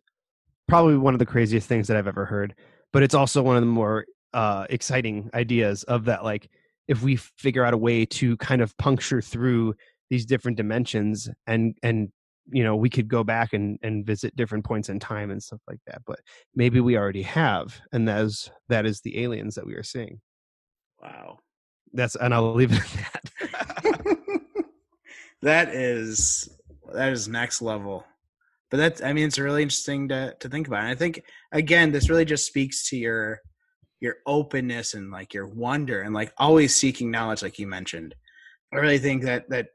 probably 0.68 0.98
one 0.98 1.14
of 1.14 1.20
the 1.20 1.26
craziest 1.26 1.68
things 1.68 1.88
that 1.88 1.98
I've 1.98 2.08
ever 2.08 2.26
heard. 2.26 2.56
But 2.92 3.04
it's 3.04 3.16
also 3.16 3.42
one 3.42 3.56
of 3.56 3.62
the 3.62 3.68
more 3.68 4.06
uh, 4.34 4.66
exciting 4.70 5.30
ideas 5.34 5.84
of 5.84 6.06
that. 6.06 6.24
Like, 6.24 6.50
if 6.88 7.02
we 7.02 7.16
figure 7.16 7.64
out 7.64 7.74
a 7.74 7.78
way 7.78 8.06
to 8.06 8.36
kind 8.38 8.62
of 8.62 8.76
puncture 8.78 9.22
through 9.22 9.76
these 10.10 10.26
different 10.26 10.58
dimensions, 10.58 11.30
and 11.48 11.78
and 11.84 12.10
you 12.52 12.64
know, 12.64 12.76
we 12.76 12.90
could 12.90 13.08
go 13.08 13.24
back 13.24 13.54
and 13.54 13.80
and 13.82 14.06
visit 14.06 14.36
different 14.36 14.66
points 14.66 14.90
in 14.90 15.00
time 15.00 15.32
and 15.32 15.42
stuff 15.42 15.62
like 15.68 15.80
that. 15.88 16.02
But 16.06 16.20
maybe 16.56 16.80
we 16.80 16.98
already 16.98 17.22
have, 17.24 17.80
and 17.92 18.08
that 18.08 18.22
is 18.26 18.52
that 18.70 18.86
is 18.86 19.02
the 19.02 19.24
aliens 19.24 19.56
that 19.56 19.66
we 19.66 19.76
are 19.76 19.84
seeing. 19.84 20.20
Wow. 21.04 21.40
That's 21.94 22.16
and 22.16 22.34
I'll 22.34 22.54
leave 22.54 22.72
it 22.72 22.80
at 22.80 23.52
that. 23.52 24.18
that 25.42 25.70
is 25.70 26.50
that 26.94 27.12
is 27.12 27.28
next 27.28 27.62
level. 27.62 28.06
But 28.72 28.78
that's 28.78 29.04
I 29.04 29.14
mean 29.14 29.28
it's 29.28 29.38
really 29.38 29.62
interesting 29.62 30.08
to 30.10 30.36
to 30.40 30.50
think 30.50 30.68
about. 30.68 30.82
And 30.82 30.90
I 30.90 30.96
think 30.96 31.24
again 31.52 31.92
this 31.92 32.10
really 32.10 32.26
just 32.26 32.48
speaks 32.48 32.90
to 32.90 32.98
your 32.98 33.42
your 34.00 34.16
openness 34.26 34.96
and 34.96 35.12
like 35.12 35.34
your 35.34 35.48
wonder 35.48 36.02
and 36.02 36.14
like 36.14 36.34
always 36.38 36.76
seeking 36.76 37.12
knowledge 37.12 37.44
like 37.44 37.60
you 37.60 37.68
mentioned. 37.68 38.16
I 38.74 38.78
really 38.78 38.98
think 38.98 39.24
that 39.24 39.50
that 39.50 39.68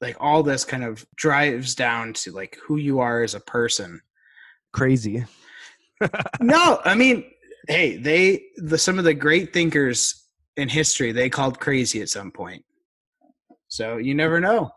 like 0.00 0.16
all 0.20 0.42
this 0.42 0.64
kind 0.64 0.84
of 0.84 1.04
drives 1.16 1.74
down 1.74 2.12
to 2.12 2.32
like 2.32 2.58
who 2.64 2.76
you 2.76 3.00
are 3.00 3.22
as 3.22 3.34
a 3.34 3.40
person. 3.40 4.00
Crazy. 4.72 5.24
no, 6.40 6.80
I 6.84 6.94
mean, 6.94 7.24
hey, 7.68 7.96
they 7.96 8.44
the 8.56 8.78
some 8.78 8.98
of 8.98 9.04
the 9.04 9.14
great 9.14 9.52
thinkers 9.52 10.26
in 10.56 10.68
history 10.68 11.12
they 11.12 11.28
called 11.28 11.60
crazy 11.60 12.00
at 12.00 12.08
some 12.08 12.30
point. 12.30 12.64
So 13.68 13.96
you 13.96 14.14
never 14.14 14.40
know. 14.40 14.70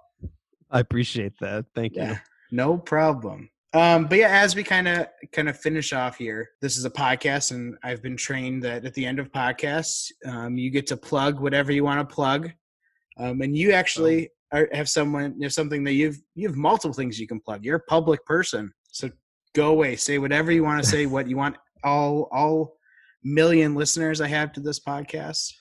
I 0.72 0.80
appreciate 0.80 1.34
that. 1.40 1.66
Thank 1.74 1.96
you. 1.96 2.16
No 2.52 2.78
problem. 2.78 3.50
Um, 3.74 4.08
but 4.08 4.18
yeah, 4.18 4.42
as 4.42 4.56
we 4.56 4.64
kind 4.64 4.88
of 4.88 5.08
kind 5.32 5.48
of 5.48 5.58
finish 5.60 5.94
off 5.94 6.18
here, 6.18 6.50
this 6.62 6.76
is 6.76 6.86
a 6.86 6.90
podcast, 6.90 7.52
and 7.52 7.78
I've 7.84 8.02
been 8.02 8.18
trained 8.18 8.64
that 8.64 8.84
at 8.84 8.96
the 8.96 9.06
end 9.06 9.20
of 9.20 9.32
podcasts, 9.32 10.12
um, 10.26 10.58
you 10.58 10.72
get 10.72 10.88
to 10.88 10.98
plug 10.98 11.40
whatever 11.40 11.72
you 11.72 11.84
want 11.84 12.08
to 12.08 12.16
plug. 12.16 12.52
Um, 13.20 13.42
and 13.42 13.56
you 13.56 13.74
actually 13.74 14.30
are, 14.52 14.68
have 14.74 14.90
someone 14.90 15.36
you 15.38 15.44
have 15.44 15.54
something 15.54 15.84
that 15.84 15.94
you've 15.94 16.18
you 16.34 16.48
have 16.48 16.58
multiple 16.58 16.94
things 16.94 17.20
you 17.20 17.28
can 17.28 17.40
plug. 17.40 17.64
You're 17.64 17.76
a 17.76 17.82
public 17.82 18.26
person, 18.26 18.72
so 18.88 19.12
go 19.54 19.70
away, 19.70 19.96
say 19.96 20.18
whatever 20.18 20.52
you 20.52 20.64
want 20.64 20.84
to 20.84 20.90
say, 20.90 21.06
what 21.06 21.28
you 21.28 21.38
want. 21.38 21.56
All 21.84 22.28
all 22.32 22.79
million 23.24 23.76
listeners 23.76 24.22
I 24.22 24.28
have 24.28 24.54
to 24.54 24.60
this 24.60 24.80
podcast. 24.80 25.54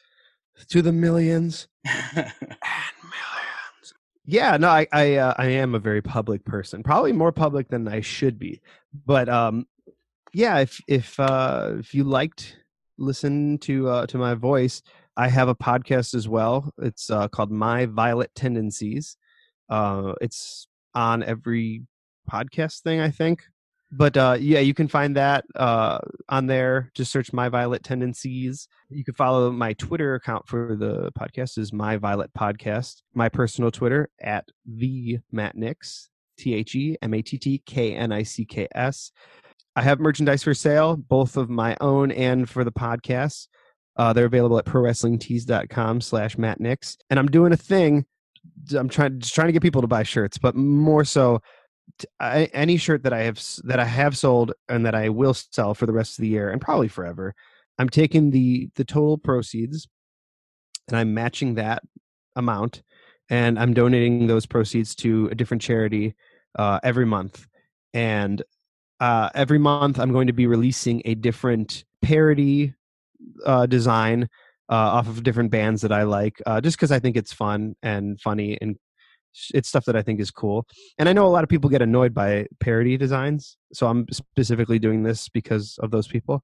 To 0.71 0.83
the 0.83 0.93
millions 0.93 1.69
and 1.87 1.95
millions. 2.17 3.95
Yeah, 4.25 4.57
no, 4.57 4.69
I 4.69 4.87
I, 4.93 5.15
uh, 5.15 5.35
I 5.39 5.47
am 5.47 5.75
a 5.75 5.79
very 5.79 6.03
public 6.03 6.45
person. 6.45 6.83
Probably 6.83 7.13
more 7.13 7.33
public 7.33 7.69
than 7.69 7.87
I 7.87 8.01
should 8.01 8.39
be. 8.39 8.61
But 9.07 9.29
um, 9.29 9.67
yeah, 10.33 10.59
if 10.59 10.81
if 10.89 11.19
uh, 11.21 11.75
if 11.79 11.95
you 11.95 12.05
liked 12.05 12.57
listen 12.99 13.59
to 13.59 13.89
uh, 13.89 14.07
to 14.07 14.19
my 14.19 14.35
voice, 14.35 14.83
I 15.17 15.29
have 15.29 15.49
a 15.49 15.55
podcast 15.55 16.15
as 16.15 16.29
well. 16.29 16.73
It's 16.79 17.11
uh, 17.11 17.29
called 17.29 17.51
My 17.51 17.87
Violet 17.87 18.35
Tendencies. 18.35 19.17
Uh, 19.69 20.15
it's 20.21 20.69
on 20.95 21.23
every 21.23 21.83
podcast 22.31 22.83
thing, 22.83 23.01
I 23.01 23.11
think. 23.11 23.45
But 23.91 24.17
uh, 24.17 24.37
yeah, 24.39 24.61
you 24.61 24.75
can 24.75 24.87
find 24.87 25.17
that 25.17 25.45
uh, 25.55 25.99
on 26.29 26.47
there. 26.47 26.91
Just 26.95 27.11
search 27.11 27.33
My 27.33 27.49
Violet 27.49 27.83
Tendencies. 27.83 28.69
You 28.91 29.03
can 29.03 29.15
follow 29.15 29.51
my 29.51 29.73
Twitter 29.75 30.15
account 30.15 30.47
for 30.47 30.77
the 30.77 31.11
podcast 31.19 31.57
is 31.57 31.73
My 31.73 31.97
Violet 31.97 32.31
Podcast. 32.39 33.03
My 33.15 33.31
personal 33.31 33.71
Twitter 33.71 34.11
at 34.21 34.47
the 34.67 35.19
Matt 35.33 35.57
Knicks, 35.57 36.11
T 36.37 36.55
H 36.55 36.75
E 36.75 36.97
M 37.01 37.15
A 37.15 37.23
T 37.23 37.39
T 37.39 37.63
K 37.65 37.95
N 37.95 38.13
I 38.13 38.25
C 38.25 38.45
K 38.45 38.69
S. 38.75 39.11
I 39.75 39.83
have 39.83 40.01
merchandise 40.01 40.43
for 40.43 40.55
sale, 40.55 40.97
both 40.97 41.37
of 41.37 41.49
my 41.49 41.77
own 41.81 42.11
and 42.11 42.49
for 42.49 42.65
the 42.65 42.73
podcast. 42.73 43.49
Uh, 43.97 44.13
they're 44.13 44.27
available 44.27 44.59
at 44.59 44.65
prowrestlingtees.com 44.65 46.01
slash 46.01 46.37
Matt 46.37 46.61
Knicks. 46.61 46.99
And 47.11 47.19
I'm 47.19 47.29
doing 47.29 47.53
a 47.53 47.57
thing. 47.57 48.05
I'm 48.77 48.89
trying 48.89 49.19
just 49.21 49.35
trying 49.35 49.49
to 49.49 49.53
get 49.53 49.63
people 49.63 49.81
to 49.81 49.89
buy 49.89 50.03
shirts, 50.03 50.37
but 50.37 50.55
more 50.55 51.05
so 51.05 51.41
I, 52.21 52.45
any 52.53 52.77
shirt 52.77 53.03
that 53.05 53.13
I 53.13 53.23
have 53.23 53.43
that 53.65 53.81
I 53.81 53.85
have 53.85 54.17
sold 54.17 54.53
and 54.69 54.87
that 54.87 54.95
I 54.95 55.09
will 55.09 55.35
sell 55.35 55.75
for 55.75 55.87
the 55.87 55.93
rest 55.93 56.19
of 56.19 56.23
the 56.23 56.29
year 56.29 56.51
and 56.51 56.61
probably 56.61 56.89
forever. 56.89 57.35
I'm 57.79 57.89
taking 57.89 58.31
the 58.31 58.71
the 58.75 58.85
total 58.85 59.19
proceeds 59.19 59.89
and 60.89 60.97
I'm 60.97 61.15
matching 61.15 61.55
that 61.55 61.83
amount 62.37 62.83
and 63.31 63.59
I'm 63.59 63.75
donating 63.75 64.27
those 64.27 64.47
proceeds 64.47 64.95
to 64.97 65.29
a 65.31 65.35
different 65.35 65.63
charity 65.63 66.15
uh, 66.59 66.81
every 66.83 67.05
month. 67.05 67.47
And 67.95 68.43
uh, 69.01 69.31
every 69.35 69.59
month 69.59 69.99
I'm 69.99 70.13
going 70.13 70.27
to 70.27 70.33
be 70.33 70.47
releasing 70.47 71.03
a 71.05 71.15
different 71.15 71.85
parody 72.03 72.75
uh, 73.45 73.67
design 73.67 74.29
uh, 74.71 74.75
off 74.75 75.09
of 75.09 75.23
different 75.23 75.51
bands 75.51 75.83
that 75.83 75.93
I 75.93 76.03
like, 76.03 76.41
uh, 76.47 76.61
just 76.61 76.77
because 76.77 76.93
I 76.93 76.99
think 76.99 77.17
it's 77.17 77.33
fun 77.33 77.75
and 77.83 78.21
funny 78.21 78.59
and 78.61 78.77
it's 79.55 79.69
stuff 79.69 79.85
that 79.87 79.97
I 79.97 80.03
think 80.03 80.21
is 80.21 80.31
cool. 80.31 80.67
And 80.99 81.09
I 81.09 81.13
know 81.13 81.27
a 81.27 81.29
lot 81.29 81.45
of 81.45 81.51
people 81.51 81.71
get 81.71 81.83
annoyed 81.83 82.15
by 82.15 82.47
parody 82.61 82.97
designs, 82.97 83.57
so 83.73 83.87
I'm 83.87 84.07
specifically 84.11 84.79
doing 84.79 85.03
this 85.03 85.29
because 85.29 85.79
of 85.83 85.91
those 85.91 86.09
people. 86.09 86.43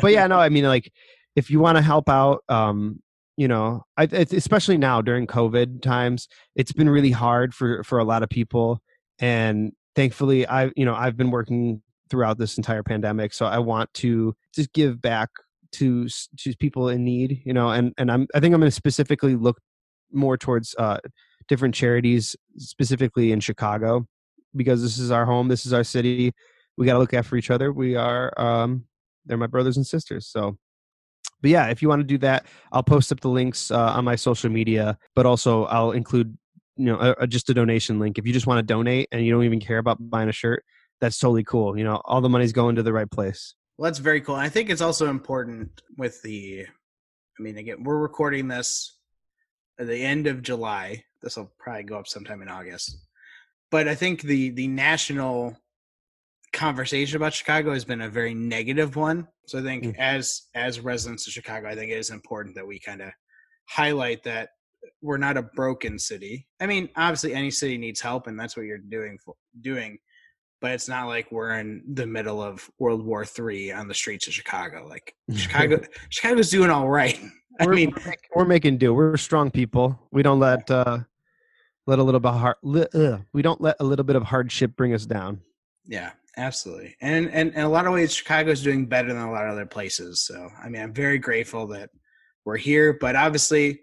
But 0.00 0.12
yeah, 0.12 0.26
no, 0.26 0.38
I 0.40 0.48
mean, 0.48 0.64
like 0.64 0.92
if 1.36 1.50
you 1.50 1.60
want 1.60 1.76
to 1.76 1.82
help 1.82 2.08
out, 2.08 2.44
um, 2.48 3.00
you 3.36 3.48
know, 3.48 3.84
I, 3.96 4.08
it's, 4.10 4.32
especially 4.32 4.76
now 4.76 5.00
during 5.00 5.26
COVID 5.26 5.82
times, 5.82 6.28
it's 6.54 6.72
been 6.72 6.90
really 6.90 7.10
hard 7.10 7.54
for 7.54 7.82
for 7.84 7.98
a 7.98 8.04
lot 8.04 8.22
of 8.22 8.28
people. 8.28 8.80
And 9.18 9.72
thankfully, 9.94 10.46
I, 10.46 10.70
you 10.76 10.84
know, 10.84 10.94
I've 10.94 11.16
been 11.16 11.30
working 11.30 11.82
throughout 12.10 12.38
this 12.38 12.58
entire 12.58 12.82
pandemic, 12.82 13.32
so 13.32 13.46
I 13.46 13.58
want 13.58 13.92
to 13.94 14.34
just 14.54 14.72
give 14.72 15.00
back 15.00 15.30
to 15.72 16.08
to 16.08 16.56
people 16.58 16.88
in 16.88 17.04
need, 17.04 17.42
you 17.44 17.52
know, 17.52 17.70
and 17.70 17.92
and 17.96 18.10
I'm 18.10 18.26
I 18.34 18.40
think 18.40 18.54
I'm 18.54 18.60
going 18.60 18.70
to 18.70 18.74
specifically 18.74 19.36
look 19.36 19.58
more 20.12 20.36
towards 20.36 20.74
uh 20.78 20.98
different 21.52 21.74
charities 21.74 22.34
specifically 22.56 23.30
in 23.30 23.40
Chicago 23.40 24.06
because 24.56 24.80
this 24.80 24.98
is 24.98 25.10
our 25.10 25.26
home, 25.26 25.48
this 25.48 25.66
is 25.66 25.74
our 25.74 25.84
city. 25.84 26.32
We 26.78 26.86
got 26.86 26.94
to 26.94 26.98
look 26.98 27.12
after 27.12 27.36
each 27.36 27.50
other. 27.50 27.70
We 27.74 27.94
are 27.94 28.32
um 28.40 28.86
they're 29.26 29.36
my 29.36 29.46
brothers 29.46 29.76
and 29.76 29.86
sisters. 29.86 30.26
So 30.26 30.56
but 31.42 31.50
yeah, 31.50 31.66
if 31.66 31.82
you 31.82 31.90
want 31.90 32.00
to 32.00 32.06
do 32.06 32.16
that, 32.18 32.46
I'll 32.72 32.82
post 32.82 33.12
up 33.12 33.20
the 33.20 33.28
links 33.28 33.70
uh, 33.70 33.92
on 33.92 34.04
my 34.04 34.16
social 34.16 34.48
media, 34.48 34.96
but 35.14 35.26
also 35.26 35.64
I'll 35.64 35.90
include 35.90 36.38
you 36.78 36.86
know 36.86 36.98
a, 36.98 37.24
a- 37.24 37.26
just 37.26 37.50
a 37.50 37.54
donation 37.54 37.98
link 37.98 38.16
if 38.16 38.26
you 38.26 38.32
just 38.32 38.46
want 38.46 38.58
to 38.60 38.62
donate 38.62 39.08
and 39.12 39.22
you 39.26 39.30
don't 39.30 39.44
even 39.44 39.60
care 39.60 39.78
about 39.78 39.98
buying 40.00 40.30
a 40.30 40.32
shirt. 40.32 40.64
That's 41.02 41.18
totally 41.18 41.44
cool. 41.44 41.76
You 41.76 41.84
know, 41.84 42.00
all 42.06 42.22
the 42.22 42.30
money's 42.30 42.52
going 42.52 42.76
to 42.76 42.82
the 42.82 42.94
right 42.94 43.10
place. 43.10 43.54
Well, 43.76 43.90
that's 43.90 43.98
very 43.98 44.22
cool. 44.22 44.36
I 44.36 44.48
think 44.48 44.70
it's 44.70 44.80
also 44.80 45.10
important 45.10 45.82
with 45.98 46.22
the. 46.22 46.64
I 47.38 47.42
mean, 47.42 47.58
again, 47.58 47.82
we're 47.82 47.98
recording 47.98 48.48
this 48.48 48.98
at 49.78 49.86
the 49.86 50.02
end 50.02 50.26
of 50.26 50.42
July. 50.42 51.04
This 51.22 51.36
will 51.36 51.52
probably 51.58 51.84
go 51.84 51.98
up 51.98 52.06
sometime 52.08 52.42
in 52.42 52.48
August. 52.48 52.96
But 53.70 53.88
I 53.88 53.94
think 53.94 54.22
the 54.22 54.50
the 54.50 54.68
national 54.68 55.56
conversation 56.52 57.16
about 57.16 57.32
Chicago 57.32 57.72
has 57.72 57.84
been 57.84 58.02
a 58.02 58.08
very 58.08 58.34
negative 58.34 58.96
one. 58.96 59.26
So 59.46 59.58
I 59.58 59.62
think 59.62 59.84
Mm. 59.84 59.96
as 59.98 60.42
as 60.54 60.80
residents 60.80 61.26
of 61.26 61.32
Chicago, 61.32 61.68
I 61.68 61.74
think 61.74 61.90
it 61.90 61.98
is 61.98 62.10
important 62.10 62.54
that 62.56 62.66
we 62.66 62.78
kind 62.78 63.00
of 63.00 63.10
highlight 63.68 64.22
that 64.24 64.50
we're 65.00 65.16
not 65.18 65.36
a 65.36 65.42
broken 65.42 65.98
city. 65.98 66.46
I 66.60 66.66
mean, 66.66 66.88
obviously 66.96 67.34
any 67.34 67.50
city 67.50 67.78
needs 67.78 68.00
help 68.00 68.26
and 68.26 68.38
that's 68.38 68.56
what 68.56 68.66
you're 68.66 68.78
doing 68.78 69.18
for, 69.24 69.34
doing 69.60 69.98
but 70.62 70.70
it's 70.70 70.88
not 70.88 71.08
like 71.08 71.30
we're 71.32 71.58
in 71.58 71.82
the 71.94 72.06
middle 72.06 72.40
of 72.40 72.70
World 72.78 73.04
War 73.04 73.24
Three 73.26 73.72
on 73.72 73.88
the 73.88 73.94
streets 73.94 74.28
of 74.28 74.32
Chicago. 74.32 74.86
Like 74.88 75.12
Chicago, 75.34 75.80
Chicago's 76.08 76.50
doing 76.50 76.70
all 76.70 76.88
right. 76.88 77.20
I 77.60 77.66
we're, 77.66 77.74
mean, 77.74 77.92
we're 78.06 78.14
we're 78.36 78.44
making 78.46 78.78
do. 78.78 78.94
We're 78.94 79.16
strong 79.16 79.50
people. 79.50 79.98
We 80.12 80.22
don't 80.22 80.38
let 80.38 80.70
uh, 80.70 81.00
let 81.86 81.98
a 81.98 82.02
little 82.02 82.20
bit 82.20 82.32
hard. 82.32 82.56
Ugh, 82.64 83.22
we 83.32 83.42
don't 83.42 83.60
let 83.60 83.76
a 83.80 83.84
little 83.84 84.04
bit 84.04 84.16
of 84.16 84.24
hardship 84.24 84.76
bring 84.76 84.94
us 84.94 85.06
down. 85.06 85.40
yeah, 85.86 86.12
absolutely. 86.36 86.96
And 87.00 87.30
and 87.30 87.52
in 87.54 87.60
a 87.60 87.68
lot 87.68 87.86
of 87.86 87.92
ways, 87.92 88.14
Chicago's 88.14 88.62
doing 88.62 88.86
better 88.86 89.08
than 89.12 89.22
a 89.22 89.30
lot 89.30 89.46
of 89.46 89.52
other 89.52 89.66
places. 89.66 90.20
So 90.20 90.48
I 90.62 90.68
mean, 90.68 90.82
I'm 90.82 90.92
very 90.94 91.18
grateful 91.18 91.66
that 91.68 91.90
we're 92.44 92.56
here. 92.56 92.96
But 93.00 93.16
obviously, 93.16 93.80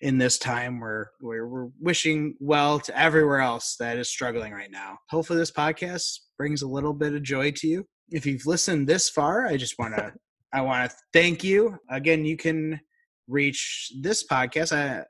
in 0.00 0.18
this 0.18 0.38
time, 0.38 0.80
we're 0.80 1.06
we're, 1.20 1.46
we're 1.46 1.68
wishing 1.80 2.36
well 2.40 2.80
to 2.80 2.98
everywhere 2.98 3.40
else 3.40 3.76
that 3.78 3.98
is 3.98 4.08
struggling 4.08 4.52
right 4.52 4.70
now. 4.70 4.98
Hopefully, 5.10 5.38
this 5.38 5.50
podcast 5.50 6.18
brings 6.36 6.62
a 6.62 6.68
little 6.68 6.92
bit 6.92 7.14
of 7.14 7.22
joy 7.22 7.50
to 7.52 7.66
you. 7.66 7.86
If 8.10 8.26
you've 8.26 8.46
listened 8.46 8.86
this 8.86 9.08
far, 9.08 9.46
I 9.46 9.56
just 9.56 9.78
want 9.78 9.96
to 9.96 10.12
I 10.52 10.60
want 10.60 10.90
to 10.90 10.96
thank 11.12 11.42
you 11.42 11.78
again. 11.90 12.24
You 12.24 12.36
can 12.36 12.80
reach 13.26 13.92
this 14.00 14.24
podcast 14.26 14.72
uh, 14.72 15.04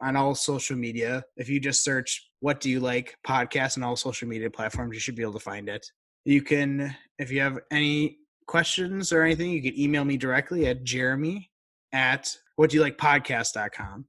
on 0.00 0.16
all 0.16 0.34
social 0.34 0.76
media. 0.76 1.24
If 1.36 1.48
you 1.48 1.60
just 1.60 1.82
search 1.84 2.30
"What 2.40 2.60
Do 2.60 2.70
You 2.70 2.80
Like" 2.80 3.16
podcast 3.26 3.76
on 3.76 3.82
all 3.82 3.96
social 3.96 4.28
media 4.28 4.50
platforms, 4.50 4.94
you 4.94 5.00
should 5.00 5.16
be 5.16 5.22
able 5.22 5.34
to 5.34 5.38
find 5.40 5.68
it. 5.68 5.86
You 6.24 6.42
can, 6.42 6.94
if 7.18 7.30
you 7.30 7.40
have 7.40 7.58
any 7.70 8.18
questions 8.46 9.12
or 9.12 9.22
anything, 9.22 9.50
you 9.50 9.62
can 9.62 9.78
email 9.78 10.04
me 10.04 10.16
directly 10.16 10.66
at 10.66 10.84
Jeremy 10.84 11.50
at 11.92 12.34
what 12.56 12.70
do 12.70 12.76
you 12.76 12.82
like 12.82 12.98
podcast.com. 12.98 14.04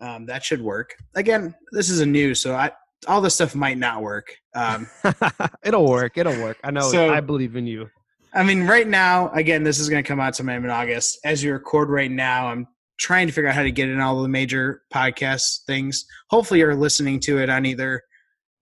Um, 0.00 0.26
that 0.26 0.42
should 0.42 0.62
work. 0.62 0.96
Again, 1.14 1.54
this 1.72 1.90
is 1.90 2.00
a 2.00 2.06
new, 2.06 2.34
so 2.34 2.54
I 2.54 2.72
all 3.08 3.20
this 3.20 3.34
stuff 3.34 3.54
might 3.54 3.78
not 3.78 4.02
work. 4.02 4.34
Um, 4.54 4.86
it'll 5.64 5.86
work. 5.86 6.18
It'll 6.18 6.40
work. 6.42 6.58
I 6.64 6.70
know. 6.70 6.90
So- 6.90 7.12
I 7.12 7.20
believe 7.20 7.56
in 7.56 7.66
you. 7.66 7.88
I 8.32 8.44
mean, 8.44 8.64
right 8.64 8.86
now, 8.86 9.30
again, 9.30 9.64
this 9.64 9.80
is 9.80 9.88
going 9.88 10.04
to 10.04 10.06
come 10.06 10.20
out 10.20 10.36
sometime 10.36 10.64
in 10.64 10.70
August. 10.70 11.18
As 11.24 11.42
you 11.42 11.52
record 11.52 11.90
right 11.90 12.10
now, 12.10 12.46
I'm 12.46 12.68
trying 13.00 13.26
to 13.26 13.32
figure 13.32 13.48
out 13.48 13.56
how 13.56 13.62
to 13.62 13.72
get 13.72 13.88
in 13.88 13.98
all 13.98 14.22
the 14.22 14.28
major 14.28 14.82
podcast 14.92 15.64
things. 15.66 16.04
Hopefully, 16.28 16.60
you're 16.60 16.76
listening 16.76 17.18
to 17.20 17.38
it 17.38 17.48
on 17.48 17.64
either 17.64 18.02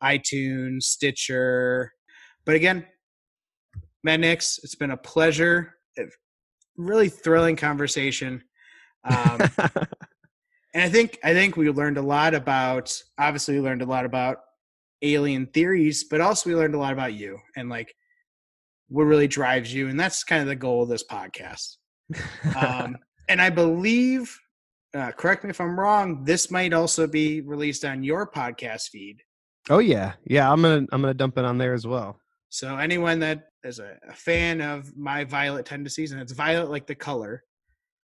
iTunes, 0.02 0.84
Stitcher. 0.84 1.92
But 2.46 2.54
again, 2.54 2.86
Matt 4.04 4.20
Knicks, 4.20 4.60
it's 4.62 4.76
been 4.76 4.92
a 4.92 4.96
pleasure. 4.96 5.74
Really 6.76 7.08
thrilling 7.08 7.56
conversation. 7.56 8.42
Um, 9.04 9.40
and 10.72 10.84
I 10.84 10.88
think 10.88 11.18
I 11.24 11.34
think 11.34 11.56
we 11.56 11.68
learned 11.70 11.98
a 11.98 12.02
lot 12.02 12.34
about. 12.34 12.96
Obviously, 13.18 13.54
we 13.54 13.60
learned 13.60 13.82
a 13.82 13.86
lot 13.86 14.04
about 14.04 14.38
alien 15.02 15.46
theories, 15.46 16.04
but 16.04 16.20
also 16.20 16.48
we 16.48 16.56
learned 16.56 16.76
a 16.76 16.78
lot 16.78 16.92
about 16.92 17.14
you 17.14 17.38
and 17.56 17.68
like 17.68 17.92
what 18.88 19.04
really 19.04 19.28
drives 19.28 19.74
you, 19.74 19.88
and 19.88 19.98
that's 19.98 20.22
kind 20.22 20.42
of 20.42 20.48
the 20.48 20.56
goal 20.56 20.84
of 20.84 20.88
this 20.88 21.04
podcast. 21.04 21.76
Um, 22.56 22.96
and 23.28 23.40
I 23.40 23.50
believe, 23.50 24.38
uh, 24.94 25.12
correct 25.12 25.44
me 25.44 25.50
if 25.50 25.60
I'm 25.60 25.78
wrong, 25.78 26.24
this 26.24 26.50
might 26.50 26.72
also 26.72 27.06
be 27.06 27.40
released 27.42 27.84
on 27.84 28.02
your 28.02 28.30
podcast 28.30 28.88
feed. 28.90 29.22
oh 29.70 29.78
yeah, 29.80 30.14
yeah. 30.24 30.50
I'm 30.50 30.62
gonna 30.62 30.86
I'm 30.92 31.00
gonna 31.02 31.14
dump 31.14 31.38
it 31.38 31.44
on 31.44 31.58
there 31.58 31.74
as 31.74 31.86
well. 31.86 32.18
So 32.50 32.76
anyone 32.76 33.18
that 33.20 33.48
is 33.64 33.78
a, 33.78 33.98
a 34.08 34.14
fan 34.14 34.60
of 34.62 34.96
my 34.96 35.24
violet 35.24 35.66
tendencies, 35.66 36.12
and 36.12 36.20
it's 36.20 36.32
violet 36.32 36.70
like 36.70 36.86
the 36.86 36.94
color, 36.94 37.44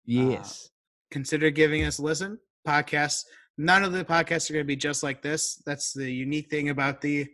Yes. 0.06 0.70
consider 1.10 1.50
giving 1.50 1.84
us 1.84 1.98
a 1.98 2.02
listen. 2.02 2.38
Podcasts. 2.66 3.24
None 3.58 3.84
of 3.84 3.92
the 3.92 4.04
podcasts 4.04 4.48
are 4.48 4.54
going 4.54 4.64
to 4.64 4.66
be 4.66 4.76
just 4.76 5.02
like 5.02 5.20
this. 5.22 5.62
That's 5.66 5.92
the 5.92 6.10
unique 6.10 6.48
thing 6.50 6.70
about 6.70 7.00
the 7.02 7.26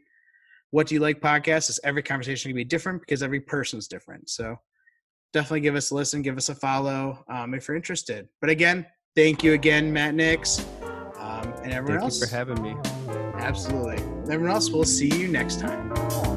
What 0.71 0.89
Do 0.89 0.95
You 0.97 1.01
Like 1.01 1.21
podcast 1.21 1.71
is 1.71 1.79
every 1.85 2.03
conversation 2.03 2.49
can 2.49 2.57
be 2.57 2.65
different 2.65 3.01
because 3.01 3.23
every 3.23 3.41
person's 3.41 3.87
different. 3.87 4.29
So 4.29 4.57
definitely 5.37 5.61
give 5.61 5.77
us 5.77 5.91
a 5.91 5.95
listen, 5.95 6.23
give 6.23 6.39
us 6.39 6.49
a 6.49 6.55
follow 6.55 7.23
um, 7.29 7.53
if 7.53 7.69
you're 7.69 7.77
interested. 7.77 8.27
But 8.41 8.49
again, 8.49 8.87
thank 9.15 9.45
you 9.45 9.53
again, 9.53 9.93
Matt 9.93 10.15
Knicks, 10.15 10.65
um, 11.19 11.53
and 11.63 11.73
everyone 11.73 12.01
Thank 12.01 12.03
else. 12.05 12.21
you 12.21 12.27
for 12.27 12.35
having 12.35 12.63
me. 12.63 12.75
Absolutely. 13.35 14.03
Everyone 14.33 14.53
else, 14.53 14.71
we'll 14.71 14.85
see 14.85 15.15
you 15.15 15.29
next 15.29 15.61
time. 15.61 16.36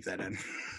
Keep 0.00 0.04
that 0.18 0.20
in. 0.26 0.38